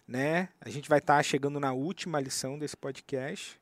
né? 0.07 0.49
A 0.59 0.69
gente 0.69 0.89
vai 0.89 0.99
estar 0.99 1.21
chegando 1.23 1.59
na 1.59 1.71
última 1.71 2.19
lição 2.19 2.57
desse 2.57 2.75
podcast, 2.75 3.59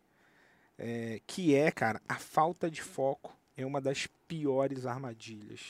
é, 0.78 1.22
que 1.26 1.56
é, 1.56 1.72
cara, 1.72 2.02
a 2.08 2.16
falta 2.16 2.70
de 2.70 2.82
foco 2.82 3.38
é 3.56 3.66
uma 3.66 3.82
das 3.82 4.08
piores 4.28 4.86
armadilhas. 4.86 5.62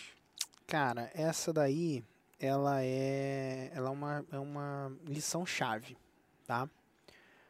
Cara, 0.67 1.11
essa 1.13 1.51
daí, 1.51 2.03
ela 2.39 2.83
é, 2.83 3.71
ela 3.73 3.89
é 3.89 3.91
uma, 3.91 4.25
é 4.31 4.39
uma 4.39 4.91
lição 5.05 5.45
chave, 5.45 5.97
tá? 6.45 6.69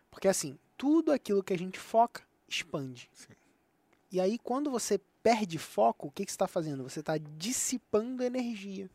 Porque 0.09 0.27
assim, 0.27 0.57
tudo 0.77 1.11
aquilo 1.11 1.43
que 1.43 1.53
a 1.53 1.57
gente 1.57 1.79
foca 1.79 2.23
expande. 2.47 3.09
Sim. 3.13 3.33
E 4.11 4.19
aí, 4.19 4.37
quando 4.37 4.69
você 4.69 4.99
perde 5.23 5.57
foco, 5.57 6.07
o 6.07 6.11
que, 6.11 6.25
que 6.25 6.31
você 6.31 6.35
está 6.35 6.47
fazendo? 6.47 6.83
Você 6.83 6.99
está 6.99 7.17
dissipando 7.17 8.23
energia. 8.23 8.89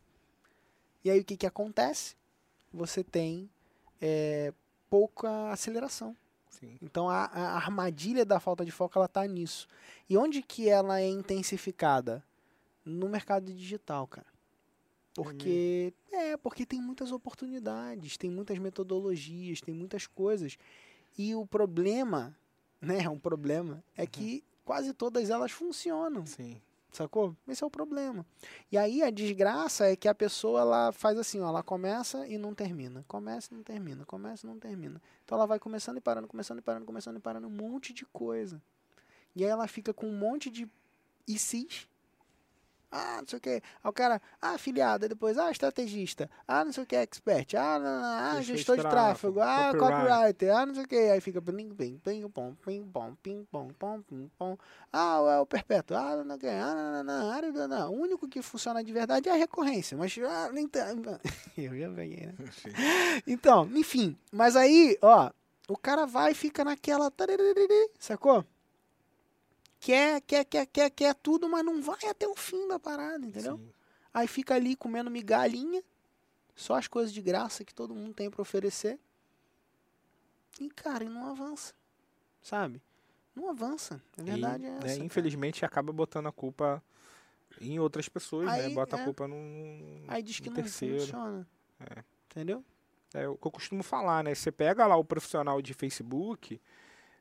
E 1.02 1.10
aí, 1.10 1.20
o 1.20 1.24
que, 1.24 1.36
que 1.36 1.46
acontece? 1.46 2.16
Você 2.72 3.02
tem 3.02 3.48
é, 4.00 4.52
pouca 4.90 5.50
aceleração. 5.50 6.14
Sim. 6.58 6.78
Então 6.80 7.08
a, 7.08 7.24
a 7.24 7.56
armadilha 7.56 8.24
da 8.24 8.40
falta 8.40 8.64
de 8.64 8.70
foco 8.70 8.98
ela 8.98 9.08
tá 9.08 9.26
nisso. 9.26 9.68
E 10.08 10.16
onde 10.16 10.42
que 10.42 10.68
ela 10.68 11.00
é 11.00 11.08
intensificada? 11.08 12.24
No 12.84 13.08
mercado 13.08 13.52
digital, 13.52 14.06
cara. 14.06 14.26
Porque 15.14 15.92
é, 16.12 16.36
porque 16.36 16.66
tem 16.66 16.80
muitas 16.80 17.10
oportunidades, 17.10 18.16
tem 18.16 18.30
muitas 18.30 18.58
metodologias, 18.58 19.60
tem 19.60 19.74
muitas 19.74 20.06
coisas. 20.06 20.58
E 21.16 21.34
o 21.34 21.46
problema, 21.46 22.36
né, 22.80 23.08
um 23.08 23.18
problema 23.18 23.82
é 23.96 24.06
que 24.06 24.44
quase 24.64 24.92
todas 24.92 25.30
elas 25.30 25.52
funcionam, 25.52 26.26
Sim. 26.26 26.60
Sacou? 26.96 27.36
Esse 27.46 27.62
é 27.62 27.66
o 27.66 27.70
problema. 27.70 28.24
E 28.70 28.78
aí 28.78 29.02
a 29.02 29.10
desgraça 29.10 29.86
é 29.86 29.96
que 29.96 30.08
a 30.08 30.14
pessoa 30.14 30.60
ela 30.60 30.92
faz 30.92 31.18
assim, 31.18 31.40
ó, 31.40 31.48
ela 31.48 31.62
começa 31.62 32.26
e 32.26 32.38
não 32.38 32.54
termina, 32.54 33.04
começa 33.06 33.52
e 33.52 33.56
não 33.56 33.62
termina, 33.62 34.04
começa 34.04 34.46
e 34.46 34.50
não 34.50 34.58
termina. 34.58 35.00
Então 35.24 35.36
ela 35.36 35.46
vai 35.46 35.58
começando 35.58 35.98
e 35.98 36.00
parando, 36.00 36.26
começando 36.26 36.58
e 36.58 36.62
parando, 36.62 36.86
começando 36.86 37.16
e 37.16 37.20
parando 37.20 37.46
um 37.46 37.50
monte 37.50 37.92
de 37.92 38.04
coisa. 38.06 38.60
E 39.34 39.44
aí 39.44 39.50
ela 39.50 39.68
fica 39.68 39.92
com 39.92 40.06
um 40.06 40.16
monte 40.16 40.50
de 40.50 40.68
ICs 41.26 41.88
Ah, 42.90 43.18
não 43.18 43.26
sei 43.26 43.38
o 43.38 43.40
que. 43.40 43.50
Aí 43.50 43.62
o 43.84 43.92
cara, 43.92 44.20
ah, 44.40 44.50
afiliado. 44.50 45.04
Aí 45.04 45.08
depois, 45.08 45.36
ah, 45.38 45.50
estrategista. 45.50 46.30
Ah, 46.46 46.64
não 46.64 46.72
sei 46.72 46.84
o 46.84 46.86
que, 46.86 46.96
expert. 46.96 47.54
Ah, 47.54 47.78
não, 47.78 48.00
não, 48.00 48.38
ah 48.38 48.42
gestor 48.42 48.76
de 48.76 48.82
tráfego. 48.82 49.40
Ah, 49.40 49.72
copywriter. 49.76 50.56
Ah, 50.56 50.66
não 50.66 50.74
sei 50.74 50.84
o 50.84 50.88
que. 50.88 50.96
Aí 50.96 51.20
fica 51.20 51.42
ping, 51.42 51.74
ping, 51.74 51.98
ping, 51.98 52.28
pom, 52.28 52.54
ping, 52.64 52.84
pom, 52.84 53.14
ping, 53.22 53.46
pom, 53.50 53.68
pom, 53.78 54.02
ping, 54.02 54.30
pom. 54.38 54.56
Ah, 54.92 55.18
é 55.36 55.38
o 55.40 55.46
perpétuo. 55.46 55.96
Ah, 55.96 56.16
não, 56.16 56.24
não, 56.24 56.34
ah, 56.34 57.02
não, 57.02 57.04
não, 57.04 57.52
não, 57.52 57.68
não. 57.68 57.92
O 57.92 58.00
único 58.00 58.28
que 58.28 58.40
funciona 58.40 58.82
de 58.82 58.92
verdade 58.92 59.28
é 59.28 59.32
a 59.32 59.36
recorrência. 59.36 59.96
Mas, 59.96 60.16
ah, 60.18 60.50
nem 60.52 60.66
Eu 61.56 61.78
já 61.78 61.90
peguei, 61.90 62.26
né? 62.26 62.34
Então, 63.26 63.68
enfim. 63.74 64.16
Mas 64.32 64.56
aí, 64.56 64.96
ó, 65.02 65.30
o 65.68 65.76
cara 65.76 66.06
vai 66.06 66.32
e 66.32 66.34
fica 66.34 66.64
naquela. 66.64 67.12
Sacou? 67.98 68.44
Quer, 69.86 70.20
quer, 70.22 70.44
quer, 70.44 70.66
quer, 70.66 70.90
quer 70.90 71.14
tudo, 71.14 71.48
mas 71.48 71.64
não 71.64 71.80
vai 71.80 72.08
até 72.10 72.26
o 72.26 72.34
fim 72.34 72.66
da 72.66 72.76
parada, 72.76 73.24
entendeu? 73.24 73.56
Sim. 73.56 73.72
Aí 74.12 74.26
fica 74.26 74.56
ali 74.56 74.74
comendo 74.74 75.08
migalhinha, 75.08 75.80
só 76.56 76.74
as 76.74 76.88
coisas 76.88 77.12
de 77.12 77.22
graça 77.22 77.64
que 77.64 77.72
todo 77.72 77.94
mundo 77.94 78.12
tem 78.12 78.28
para 78.28 78.42
oferecer. 78.42 78.98
E, 80.58 80.68
cara, 80.70 81.04
e 81.04 81.08
não 81.08 81.30
avança, 81.30 81.72
sabe? 82.42 82.82
Não 83.32 83.48
avança, 83.48 84.02
a 84.18 84.22
verdade 84.22 84.64
e, 84.64 84.66
é 84.66 84.70
essa. 84.70 84.98
Né, 84.98 85.04
infelizmente, 85.04 85.64
acaba 85.64 85.92
botando 85.92 86.26
a 86.26 86.32
culpa 86.32 86.82
em 87.60 87.78
outras 87.78 88.08
pessoas, 88.08 88.46
né? 88.46 88.52
aí, 88.54 88.68
né? 88.68 88.74
Bota 88.74 88.96
é, 88.96 89.00
a 89.00 89.04
culpa 89.04 89.28
num, 89.28 90.04
Aí 90.08 90.20
diz 90.20 90.40
que 90.40 90.48
não 90.48 90.56
terceiro. 90.56 90.98
funciona, 90.98 91.46
é. 91.78 92.02
entendeu? 92.28 92.64
É 93.14 93.28
o 93.28 93.36
que 93.36 93.46
eu 93.46 93.52
costumo 93.52 93.84
falar, 93.84 94.24
né? 94.24 94.34
Você 94.34 94.50
pega 94.50 94.84
lá 94.84 94.96
o 94.96 95.04
profissional 95.04 95.62
de 95.62 95.72
Facebook 95.74 96.60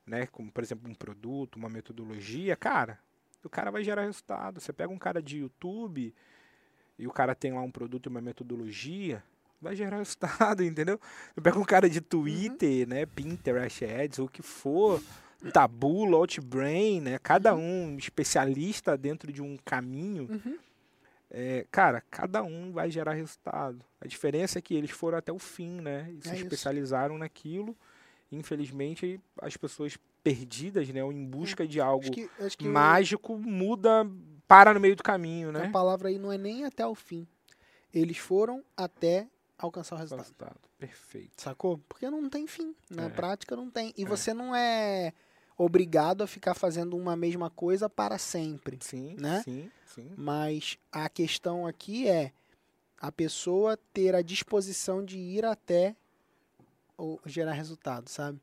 né, 0.06 0.26
como 0.26 0.50
por 0.50 0.62
exemplo 0.62 0.90
um 0.90 0.94
produto, 0.94 1.56
uma 1.56 1.68
metodologia, 1.68 2.54
cara, 2.56 2.98
o 3.44 3.48
cara 3.48 3.70
vai 3.70 3.82
gerar 3.82 4.02
resultado. 4.02 4.60
Você 4.60 4.72
pega 4.72 4.92
um 4.92 4.98
cara 4.98 5.22
de 5.22 5.38
YouTube 5.38 6.14
e 6.98 7.06
o 7.06 7.12
cara 7.12 7.34
tem 7.34 7.52
lá 7.52 7.60
um 7.60 7.70
produto 7.70 8.06
e 8.06 8.10
uma 8.10 8.20
metodologia, 8.20 9.22
vai 9.60 9.74
gerar 9.74 9.98
resultado, 9.98 10.62
entendeu? 10.62 11.00
Você 11.34 11.40
pega 11.40 11.58
um 11.58 11.64
cara 11.64 11.88
de 11.88 12.00
Twitter, 12.00 12.86
uhum. 12.86 12.94
né, 12.94 13.06
Pinterest 13.06 13.84
Ads, 13.84 14.18
o 14.18 14.28
que 14.28 14.42
for, 14.42 15.02
Taboola, 15.52 16.16
Outbrain, 16.16 17.00
né, 17.00 17.18
cada 17.18 17.54
uhum. 17.54 17.94
um 17.94 17.96
especialista 17.98 18.96
dentro 18.96 19.32
de 19.32 19.42
um 19.42 19.56
caminho. 19.64 20.28
Uhum. 20.30 20.58
É, 21.28 21.66
cara, 21.72 22.02
cada 22.08 22.42
um 22.42 22.72
vai 22.72 22.88
gerar 22.88 23.12
resultado. 23.12 23.84
A 24.00 24.06
diferença 24.06 24.58
é 24.58 24.62
que 24.62 24.74
eles 24.74 24.90
foram 24.90 25.18
até 25.18 25.32
o 25.32 25.40
fim, 25.40 25.80
né? 25.80 26.08
E 26.12 26.22
se 26.22 26.34
é 26.34 26.36
especializaram 26.36 27.16
isso. 27.16 27.20
naquilo 27.20 27.76
infelizmente, 28.30 29.20
as 29.40 29.56
pessoas 29.56 29.96
perdidas, 30.22 30.88
né, 30.88 31.04
ou 31.04 31.12
em 31.12 31.24
busca 31.24 31.64
é, 31.64 31.66
de 31.66 31.80
algo 31.80 32.02
acho 32.02 32.10
que, 32.10 32.30
acho 32.40 32.58
que 32.58 32.66
mágico, 32.66 33.34
eu... 33.34 33.38
muda, 33.38 34.04
para 34.48 34.74
no 34.74 34.80
meio 34.80 34.96
do 34.96 35.02
caminho, 35.02 35.52
né? 35.52 35.66
A 35.66 35.70
palavra 35.70 36.08
aí 36.08 36.18
não 36.18 36.32
é 36.32 36.38
nem 36.38 36.64
até 36.64 36.86
o 36.86 36.94
fim. 36.94 37.26
Eles 37.92 38.18
foram 38.18 38.64
até 38.76 39.28
alcançar 39.58 39.96
o 39.96 39.98
resultado. 39.98 40.24
resultado. 40.24 40.60
Perfeito. 40.78 41.40
Sacou? 41.40 41.78
Porque 41.88 42.08
não 42.10 42.28
tem 42.28 42.46
fim. 42.46 42.74
Na 42.90 43.04
é. 43.04 43.08
prática 43.08 43.56
não 43.56 43.70
tem. 43.70 43.94
E 43.96 44.02
é. 44.02 44.06
você 44.06 44.34
não 44.34 44.54
é 44.54 45.12
obrigado 45.56 46.22
a 46.22 46.26
ficar 46.26 46.54
fazendo 46.54 46.96
uma 46.96 47.16
mesma 47.16 47.48
coisa 47.48 47.88
para 47.88 48.18
sempre. 48.18 48.78
Sim, 48.80 49.16
né? 49.18 49.42
sim, 49.42 49.70
sim. 49.86 50.10
Mas 50.16 50.78
a 50.92 51.08
questão 51.08 51.66
aqui 51.66 52.08
é 52.08 52.32
a 53.00 53.10
pessoa 53.10 53.78
ter 53.92 54.14
a 54.14 54.22
disposição 54.22 55.04
de 55.04 55.18
ir 55.18 55.44
até 55.44 55.96
ou 56.96 57.20
gerar 57.26 57.52
resultado, 57.52 58.08
sabe? 58.08 58.40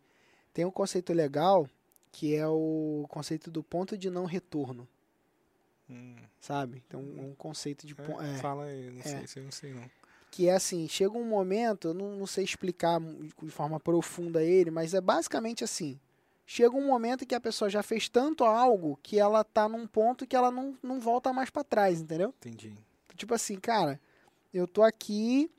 Tem 0.53 0.65
um 0.65 0.71
conceito 0.71 1.13
legal 1.13 1.67
que 2.11 2.35
é 2.35 2.47
o 2.47 3.05
conceito 3.09 3.49
do 3.49 3.63
ponto 3.63 3.97
de 3.97 4.09
não 4.09 4.25
retorno. 4.25 4.87
Hum. 5.89 6.15
Sabe? 6.39 6.83
Então, 6.87 7.01
um 7.01 7.33
conceito 7.35 7.85
de. 7.87 7.95
É, 7.99 8.35
é, 8.35 8.37
fala 8.37 8.65
aí, 8.65 8.89
não 8.91 8.99
é, 8.99 9.27
sei, 9.27 9.41
eu 9.41 9.45
não 9.45 9.51
sei 9.51 9.73
não. 9.73 9.89
Que 10.31 10.47
é 10.47 10.53
assim: 10.53 10.87
chega 10.87 11.17
um 11.17 11.27
momento, 11.27 11.89
eu 11.89 11.93
não, 11.93 12.15
não 12.17 12.27
sei 12.27 12.43
explicar 12.43 12.99
de 12.99 13.51
forma 13.51 13.79
profunda 13.79 14.43
ele, 14.43 14.71
mas 14.71 14.93
é 14.93 15.01
basicamente 15.01 15.63
assim. 15.63 15.99
Chega 16.45 16.75
um 16.75 16.85
momento 16.85 17.25
que 17.25 17.33
a 17.33 17.39
pessoa 17.39 17.69
já 17.69 17.81
fez 17.81 18.09
tanto 18.09 18.43
algo 18.43 18.99
que 19.01 19.17
ela 19.17 19.43
tá 19.43 19.67
num 19.67 19.87
ponto 19.87 20.27
que 20.27 20.35
ela 20.35 20.51
não, 20.51 20.77
não 20.83 20.99
volta 20.99 21.31
mais 21.31 21.49
para 21.49 21.63
trás, 21.63 22.01
entendeu? 22.01 22.33
Entendi. 22.39 22.73
Tipo 23.15 23.33
assim, 23.33 23.57
cara, 23.57 23.99
eu 24.53 24.67
tô 24.67 24.83
aqui, 24.83 25.49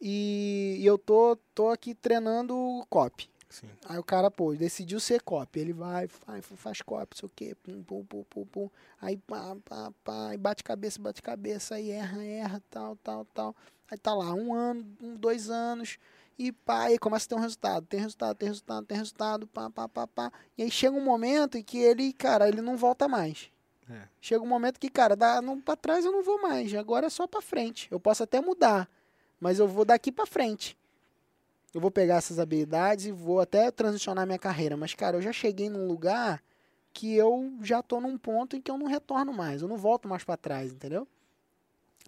e, 0.00 0.76
e 0.80 0.86
eu 0.86 0.98
tô, 0.98 1.36
tô 1.54 1.68
aqui 1.68 1.94
treinando 1.94 2.84
cop. 2.88 3.28
Sim. 3.48 3.68
Aí 3.88 3.96
o 3.96 4.04
cara, 4.04 4.30
pô, 4.30 4.52
decidiu 4.54 5.00
ser 5.00 5.22
cop. 5.22 5.58
Ele 5.58 5.72
vai, 5.72 6.08
faz, 6.08 6.44
faz 6.56 6.82
cop, 6.82 7.16
sei 7.16 7.26
o 7.26 7.32
quê, 7.34 7.54
pum, 7.62 7.82
pum, 7.82 8.04
pum, 8.04 8.24
pum, 8.24 8.46
pum. 8.46 8.70
Aí 9.00 9.16
pá, 9.16 9.56
pá, 9.64 9.92
pá, 10.04 10.28
aí 10.28 10.36
bate 10.36 10.62
cabeça, 10.62 11.00
bate 11.00 11.22
cabeça, 11.22 11.76
aí 11.76 11.90
erra, 11.90 12.22
erra, 12.24 12.62
tal, 12.68 12.96
tal, 12.96 13.24
tal. 13.26 13.56
Aí 13.90 13.96
tá 13.96 14.12
lá, 14.14 14.34
um 14.34 14.52
ano, 14.52 14.84
um, 15.00 15.16
dois 15.16 15.48
anos, 15.48 15.96
e 16.38 16.52
pá, 16.52 16.84
aí 16.84 16.98
começa 16.98 17.24
a 17.26 17.28
ter 17.28 17.34
um 17.36 17.40
resultado. 17.40 17.86
Tem 17.86 18.00
resultado, 18.00 18.36
tem 18.36 18.48
resultado, 18.48 18.86
tem 18.86 18.98
resultado, 18.98 19.46
pá, 19.46 19.70
pá, 19.70 19.88
pá, 19.88 20.06
pá. 20.06 20.32
E 20.58 20.62
aí 20.62 20.70
chega 20.70 20.96
um 20.96 21.04
momento 21.04 21.56
em 21.56 21.62
que 21.62 21.78
ele, 21.78 22.12
cara, 22.12 22.48
ele 22.48 22.60
não 22.60 22.76
volta 22.76 23.08
mais. 23.08 23.50
É. 23.88 24.02
Chega 24.20 24.42
um 24.42 24.48
momento 24.48 24.80
que, 24.80 24.90
cara, 24.90 25.14
dá, 25.14 25.40
não, 25.40 25.60
pra 25.60 25.76
trás 25.76 26.04
eu 26.04 26.10
não 26.10 26.22
vou 26.22 26.42
mais, 26.42 26.74
agora 26.74 27.06
é 27.06 27.10
só 27.10 27.26
pra 27.26 27.40
frente. 27.40 27.86
Eu 27.90 28.00
posso 28.00 28.24
até 28.24 28.40
mudar 28.40 28.88
mas 29.40 29.58
eu 29.58 29.68
vou 29.68 29.84
daqui 29.84 30.10
para 30.10 30.26
frente. 30.26 30.76
Eu 31.74 31.80
vou 31.80 31.90
pegar 31.90 32.16
essas 32.16 32.38
habilidades 32.38 33.06
e 33.06 33.12
vou 33.12 33.40
até 33.40 33.70
transicionar 33.70 34.26
minha 34.26 34.38
carreira. 34.38 34.76
Mas, 34.76 34.94
cara, 34.94 35.18
eu 35.18 35.22
já 35.22 35.32
cheguei 35.32 35.68
num 35.68 35.86
lugar 35.86 36.42
que 36.92 37.14
eu 37.14 37.52
já 37.60 37.82
tô 37.82 38.00
num 38.00 38.16
ponto 38.16 38.56
em 38.56 38.62
que 38.62 38.70
eu 38.70 38.78
não 38.78 38.86
retorno 38.86 39.32
mais. 39.32 39.60
Eu 39.60 39.68
não 39.68 39.76
volto 39.76 40.08
mais 40.08 40.24
para 40.24 40.36
trás, 40.38 40.72
entendeu? 40.72 41.06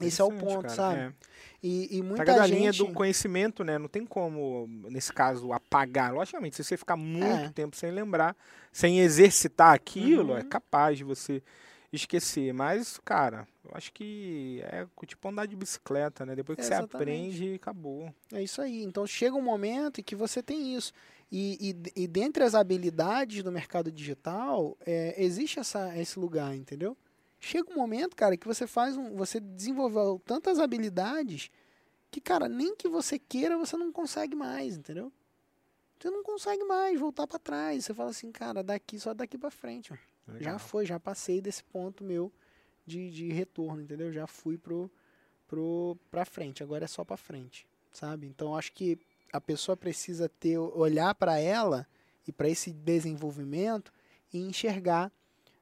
Esse 0.00 0.20
é 0.20 0.24
o 0.24 0.30
ponto, 0.30 0.62
cara, 0.62 0.68
sabe? 0.68 1.00
É. 1.00 1.12
E, 1.62 1.98
e 1.98 2.02
muita 2.02 2.24
Pega 2.24 2.32
gente... 2.32 2.50
da 2.50 2.56
linha 2.56 2.72
do 2.72 2.92
conhecimento, 2.92 3.64
né? 3.64 3.78
Não 3.78 3.88
tem 3.88 4.06
como, 4.06 4.66
nesse 4.88 5.12
caso, 5.12 5.52
apagar. 5.52 6.14
Logicamente, 6.14 6.56
se 6.56 6.64
você 6.64 6.76
ficar 6.76 6.96
muito 6.96 7.26
é. 7.26 7.50
tempo 7.50 7.76
sem 7.76 7.90
lembrar, 7.90 8.36
sem 8.72 9.00
exercitar 9.00 9.74
aquilo, 9.74 10.32
é 10.32 10.34
uhum. 10.34 10.40
é 10.40 10.44
capaz 10.44 10.98
de 10.98 11.04
você 11.04 11.42
esquecer. 11.92 12.52
Mas, 12.54 13.00
cara, 13.04 13.46
acho 13.72 13.92
que 13.92 14.60
é 14.64 14.86
tipo 15.06 15.28
andar 15.28 15.46
de 15.46 15.56
bicicleta, 15.56 16.24
né? 16.24 16.34
Depois 16.34 16.56
que 16.56 16.62
é, 16.62 16.66
você 16.66 16.74
aprende, 16.74 17.54
acabou. 17.54 18.12
É 18.32 18.42
isso 18.42 18.60
aí. 18.60 18.82
Então 18.82 19.06
chega 19.06 19.36
um 19.36 19.42
momento 19.42 20.00
em 20.00 20.04
que 20.04 20.14
você 20.14 20.42
tem 20.42 20.74
isso. 20.74 20.92
E, 21.30 21.74
e, 21.94 22.02
e 22.04 22.06
dentre 22.06 22.42
as 22.42 22.54
habilidades 22.54 23.42
do 23.42 23.52
mercado 23.52 23.92
digital, 23.92 24.76
é, 24.86 25.22
existe 25.22 25.58
essa, 25.58 25.96
esse 25.98 26.18
lugar, 26.18 26.54
entendeu? 26.56 26.96
Chega 27.38 27.70
um 27.70 27.76
momento, 27.76 28.16
cara, 28.16 28.36
que 28.36 28.46
você 28.46 28.66
faz 28.66 28.96
um. 28.96 29.14
Você 29.14 29.38
desenvolveu 29.38 30.20
tantas 30.24 30.58
habilidades 30.58 31.50
que, 32.10 32.20
cara, 32.20 32.48
nem 32.48 32.74
que 32.74 32.88
você 32.88 33.18
queira, 33.18 33.58
você 33.58 33.76
não 33.76 33.92
consegue 33.92 34.34
mais, 34.34 34.76
entendeu? 34.76 35.12
Você 36.00 36.10
não 36.10 36.22
consegue 36.22 36.64
mais 36.64 36.98
voltar 36.98 37.26
para 37.26 37.38
trás. 37.38 37.84
Você 37.84 37.94
fala 37.94 38.10
assim, 38.10 38.32
cara, 38.32 38.62
daqui 38.62 38.98
só 38.98 39.12
daqui 39.12 39.36
para 39.36 39.50
frente. 39.50 39.92
Já 40.40 40.58
foi, 40.58 40.84
já 40.84 41.00
passei 41.00 41.40
desse 41.40 41.64
ponto 41.64 42.04
meu 42.04 42.32
de, 42.88 43.10
de 43.10 43.32
retorno, 43.32 43.82
entendeu? 43.82 44.12
Já 44.12 44.26
fui 44.26 44.58
pro, 44.58 44.90
pro, 45.46 45.96
pra 46.10 46.24
frente, 46.24 46.62
agora 46.62 46.84
é 46.84 46.88
só 46.88 47.04
pra 47.04 47.16
frente, 47.16 47.66
sabe? 47.92 48.26
Então 48.26 48.56
acho 48.56 48.72
que 48.72 48.98
a 49.32 49.40
pessoa 49.40 49.76
precisa 49.76 50.28
ter 50.28 50.58
olhar 50.58 51.14
para 51.14 51.38
ela 51.38 51.86
e 52.26 52.32
para 52.32 52.48
esse 52.48 52.72
desenvolvimento 52.72 53.92
e 54.32 54.38
enxergar 54.38 55.12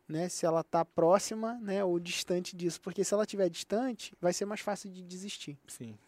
né, 0.09 0.29
se 0.29 0.47
ela 0.47 0.61
está 0.61 0.85
próxima 0.85 1.55
né, 1.61 1.85
ou 1.85 1.99
distante 1.99 2.57
disso. 2.57 2.81
Porque 2.81 3.05
se 3.05 3.12
ela 3.12 3.24
estiver 3.24 3.49
distante, 3.49 4.14
vai 4.20 4.33
ser 4.33 4.45
mais 4.45 4.61
fácil 4.61 4.91
de 4.91 5.03
desistir. 5.03 5.59
Sim. 5.66 5.99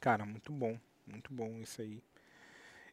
Cara, 0.00 0.24
muito 0.24 0.50
bom. 0.52 0.78
Muito 1.06 1.32
bom 1.32 1.60
isso 1.60 1.80
aí. 1.80 2.02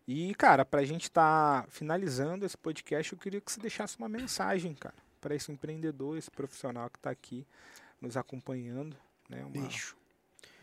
E, 0.07 0.35
cara, 0.35 0.65
pra 0.65 0.83
gente 0.83 1.03
estar 1.03 1.63
tá 1.63 1.67
finalizando 1.69 2.45
esse 2.45 2.57
podcast, 2.57 3.13
eu 3.13 3.19
queria 3.19 3.39
que 3.39 3.51
você 3.51 3.59
deixasse 3.59 3.97
uma 3.97 4.09
mensagem, 4.09 4.73
cara, 4.73 4.95
para 5.23 5.33
esse 5.33 5.49
empreendedor, 5.53 6.17
esse 6.17 6.29
profissional 6.29 6.89
que 6.89 6.97
está 6.97 7.09
aqui 7.09 7.47
nos 8.01 8.17
acompanhando, 8.17 8.97
né? 9.29 9.41
Uma, 9.45 9.49
Bicho. 9.49 9.95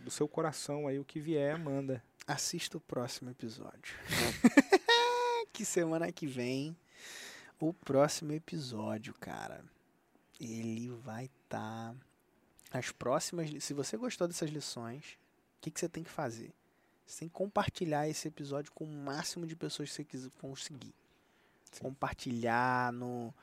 Do 0.01 0.11
seu 0.11 0.29
coração 0.29 0.87
aí, 0.87 0.99
o 0.99 1.05
que 1.05 1.19
vier, 1.19 1.59
manda. 1.59 2.05
Assista 2.27 2.77
o 2.77 2.81
próximo 2.81 3.31
episódio. 3.31 3.97
que 5.51 5.65
semana 5.65 6.13
que 6.13 6.27
vem, 6.27 6.77
o 7.59 7.73
próximo 7.73 8.33
episódio, 8.33 9.15
cara, 9.15 9.65
ele 10.39 10.91
vai 10.91 11.25
estar. 11.25 11.95
Tá... 11.95 11.97
As 12.71 12.93
próximas. 12.93 13.51
Se 13.65 13.73
você 13.73 13.97
gostou 13.97 14.29
dessas 14.29 14.51
lições, 14.51 15.19
o 15.57 15.63
que, 15.63 15.71
que 15.71 15.81
você 15.81 15.89
tem 15.89 16.05
que 16.05 16.11
fazer? 16.11 16.53
Você 17.07 17.21
tem 17.21 17.29
que 17.29 17.35
compartilhar 17.35 18.09
esse 18.09 18.29
episódio 18.29 18.71
com 18.73 18.85
o 18.85 18.87
máximo 18.87 19.47
de 19.47 19.57
pessoas 19.57 19.89
que 19.89 19.95
você 19.97 20.05
quiser 20.05 20.31
conseguir. 20.39 20.95
Sim. 21.73 21.83
Compartilhar 21.83 22.93
no, 22.93 23.35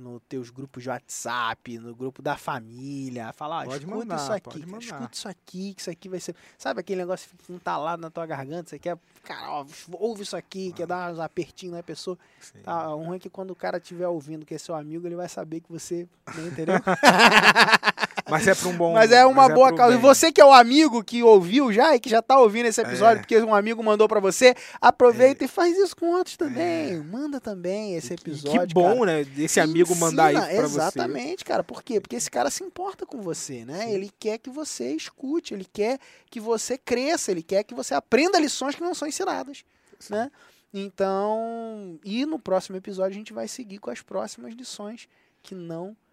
no 0.00 0.18
teus 0.20 0.50
grupos 0.50 0.82
de 0.82 0.88
WhatsApp, 0.88 1.78
no 1.78 1.94
grupo 1.94 2.22
da 2.22 2.36
família, 2.36 3.32
falar, 3.32 3.68
ó, 3.68 3.76
escuta 3.76 3.96
mandar, 3.96 4.16
isso 4.16 4.32
aqui, 4.32 4.58
escuta 4.58 5.10
isso 5.12 5.28
aqui, 5.28 5.74
que 5.74 5.80
isso 5.80 5.90
aqui 5.90 6.08
vai 6.08 6.18
ser. 6.18 6.34
Sabe 6.58 6.80
aquele 6.80 7.02
negócio 7.02 7.28
que 7.28 7.36
fica 7.36 7.52
entalado 7.52 8.00
na 8.00 8.10
tua 8.10 8.26
garganta? 8.26 8.70
Você 8.70 8.78
quer, 8.78 8.98
cara, 9.22 9.50
ó, 9.50 9.66
ouve 9.92 10.22
isso 10.22 10.36
aqui, 10.36 10.70
ah. 10.72 10.76
quer 10.76 10.86
dar 10.86 11.12
uns 11.12 11.18
apertinhos 11.18 11.76
na 11.76 11.82
pessoa. 11.82 12.18
Tá, 12.64 12.94
o 12.94 13.04
ruim 13.04 13.16
é 13.16 13.20
que 13.20 13.30
quando 13.30 13.50
o 13.50 13.56
cara 13.56 13.78
estiver 13.78 14.08
ouvindo 14.08 14.46
que 14.46 14.54
é 14.54 14.58
seu 14.58 14.74
amigo, 14.74 15.06
ele 15.06 15.16
vai 15.16 15.28
saber 15.28 15.60
que 15.60 15.70
você. 15.70 16.08
Né, 16.34 16.48
entendeu? 16.48 16.76
Mas 18.30 18.46
é 18.46 18.54
para 18.54 18.68
um 18.68 18.76
bom. 18.76 18.92
Mas 18.94 19.12
é 19.12 19.26
uma 19.26 19.46
mas 19.46 19.54
boa 19.54 19.68
pro 19.68 19.76
causa. 19.76 19.94
E 19.94 19.98
você 19.98 20.30
que 20.32 20.40
é 20.40 20.44
o 20.44 20.52
amigo 20.52 21.02
que 21.04 21.22
ouviu 21.22 21.72
já 21.72 21.94
e 21.94 22.00
que 22.00 22.08
já 22.08 22.22
tá 22.22 22.38
ouvindo 22.38 22.66
esse 22.66 22.80
episódio 22.80 23.18
É. 23.18 23.20
porque 23.20 23.38
um 23.40 23.54
amigo 23.54 23.82
mandou 23.82 24.06
pra 24.08 24.20
você, 24.20 24.54
aproveita 24.80 25.44
e 25.44 25.48
faz 25.48 25.76
isso 25.76 25.96
com 25.96 26.06
outros 26.12 26.36
também. 26.36 26.98
Manda 27.04 27.40
também 27.40 27.94
esse 27.96 28.14
E 28.14 28.16
que 28.16 28.30
episódio. 28.30 28.74
bom, 28.74 29.00
cara. 29.00 29.06
né? 29.18 29.24
Desse 29.24 29.58
amigo 29.60 29.94
mandar 29.96 30.32
isso 30.32 30.42
Ensina, 30.42 30.56
pra 30.58 30.68
você. 30.68 30.78
Exatamente, 30.80 31.44
cara. 31.44 31.64
Por 31.64 31.82
quê? 31.82 32.00
Porque 32.00 32.16
esse 32.16 32.30
cara 32.30 32.50
se 32.50 32.62
importa 32.64 33.04
com 33.04 33.20
você, 33.20 33.64
né? 33.64 33.92
Ele 33.92 34.10
quer 34.18 34.38
que 34.38 34.48
você 34.50 34.92
escute, 34.94 35.54
ele 35.54 35.66
quer 35.72 35.98
que 36.30 36.38
você 36.40 36.78
cresça, 36.78 37.30
ele 37.30 37.42
quer 37.42 37.64
que 37.64 37.74
você 37.74 37.94
aprenda 37.94 38.38
lições 38.38 38.74
que 38.74 38.80
não 38.82 38.94
são 38.94 39.06
ensinadas, 39.08 39.64
né? 40.08 40.30
Então, 40.72 41.98
e 42.04 42.24
no 42.26 42.38
próximo 42.38 42.76
episódio 42.76 43.10
a 43.10 43.18
gente 43.18 43.32
vai 43.32 43.48
seguir 43.48 43.78
com 43.78 43.90
as 43.90 44.02
próximas 44.02 44.54
lições 44.54 45.08
que 45.42 45.54
não 45.54 45.86
são 45.86 46.09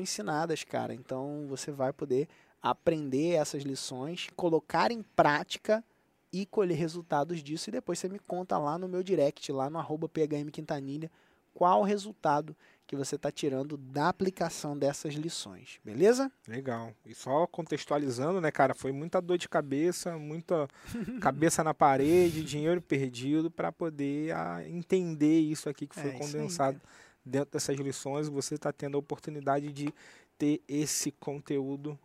ensinadas, 0.00 0.64
cara. 0.64 0.94
Então, 0.94 1.46
você 1.48 1.70
vai 1.70 1.92
poder 1.92 2.28
aprender 2.62 3.34
essas 3.34 3.62
lições, 3.62 4.28
colocar 4.34 4.90
em 4.90 5.02
prática 5.02 5.84
e 6.32 6.44
colher 6.46 6.76
resultados 6.76 7.42
disso. 7.42 7.70
E 7.70 7.72
depois 7.72 7.98
você 7.98 8.08
me 8.08 8.18
conta 8.18 8.58
lá 8.58 8.76
no 8.78 8.88
meu 8.88 9.02
direct, 9.02 9.50
lá 9.52 9.70
no 9.70 9.78
arroba 9.78 10.08
PHM 10.08 10.50
Quintanilha, 10.50 11.10
qual 11.54 11.80
o 11.80 11.84
resultado 11.84 12.54
que 12.86 12.96
você 12.96 13.16
está 13.16 13.30
tirando 13.30 13.76
da 13.76 14.08
aplicação 14.08 14.78
dessas 14.78 15.12
lições, 15.12 15.78
beleza? 15.84 16.32
Legal. 16.46 16.94
E 17.04 17.14
só 17.14 17.46
contextualizando, 17.46 18.40
né, 18.40 18.50
cara? 18.50 18.74
Foi 18.74 18.92
muita 18.92 19.20
dor 19.20 19.36
de 19.36 19.46
cabeça, 19.46 20.16
muita 20.16 20.66
cabeça 21.20 21.62
na 21.62 21.74
parede, 21.74 22.42
dinheiro 22.42 22.80
perdido 22.80 23.50
para 23.50 23.70
poder 23.70 24.34
ah, 24.34 24.66
entender 24.66 25.40
isso 25.40 25.68
aqui 25.68 25.86
que 25.86 25.94
foi 25.94 26.10
É, 26.10 26.14
isso 26.14 26.22
aí, 26.22 26.32
condensado 26.32 26.80
dentro 27.24 27.52
dessas 27.52 27.76
lições. 27.76 28.28
Você 28.28 28.54
está 28.54 28.72
tendo 28.72 28.96
a 28.96 28.98
oportunidade 29.00 29.72
de 29.72 29.92
ter 30.38 30.60
esse 30.68 31.10
conteúdo 31.12 31.98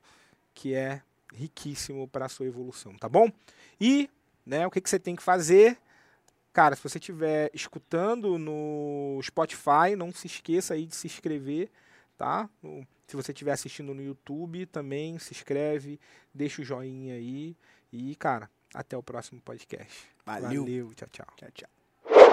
que 0.53 0.73
é 0.73 1.01
riquíssimo 1.33 2.07
para 2.07 2.25
a 2.25 2.29
sua 2.29 2.45
evolução, 2.45 2.93
tá 2.97 3.09
bom? 3.09 3.31
E, 3.79 4.09
né, 4.45 4.65
o 4.67 4.71
que, 4.71 4.81
que 4.81 4.89
você 4.89 4.99
tem 4.99 5.15
que 5.15 5.23
fazer? 5.23 5.77
Cara, 6.51 6.75
se 6.75 6.83
você 6.83 6.99
estiver 6.99 7.49
escutando 7.53 8.37
no 8.37 9.19
Spotify, 9.23 9.95
não 9.97 10.11
se 10.11 10.27
esqueça 10.27 10.75
aí 10.75 10.85
de 10.85 10.95
se 10.95 11.07
inscrever, 11.07 11.71
tá? 12.15 12.47
Se 13.07 13.15
você 13.15 13.31
estiver 13.31 13.51
assistindo 13.51 13.93
no 13.93 14.01
YouTube, 14.01 14.65
também 14.67 15.17
se 15.17 15.33
inscreve, 15.33 15.99
deixa 16.33 16.61
o 16.61 16.65
joinha 16.65 17.15
aí. 17.15 17.55
E, 17.91 18.15
cara, 18.15 18.49
até 18.73 18.95
o 18.95 19.03
próximo 19.03 19.41
podcast. 19.41 20.07
Valeu 20.25 20.93
tchau, 20.93 21.09
tchau. 21.11 21.27
Tchau, 21.35 21.49
tchau. 21.51 21.82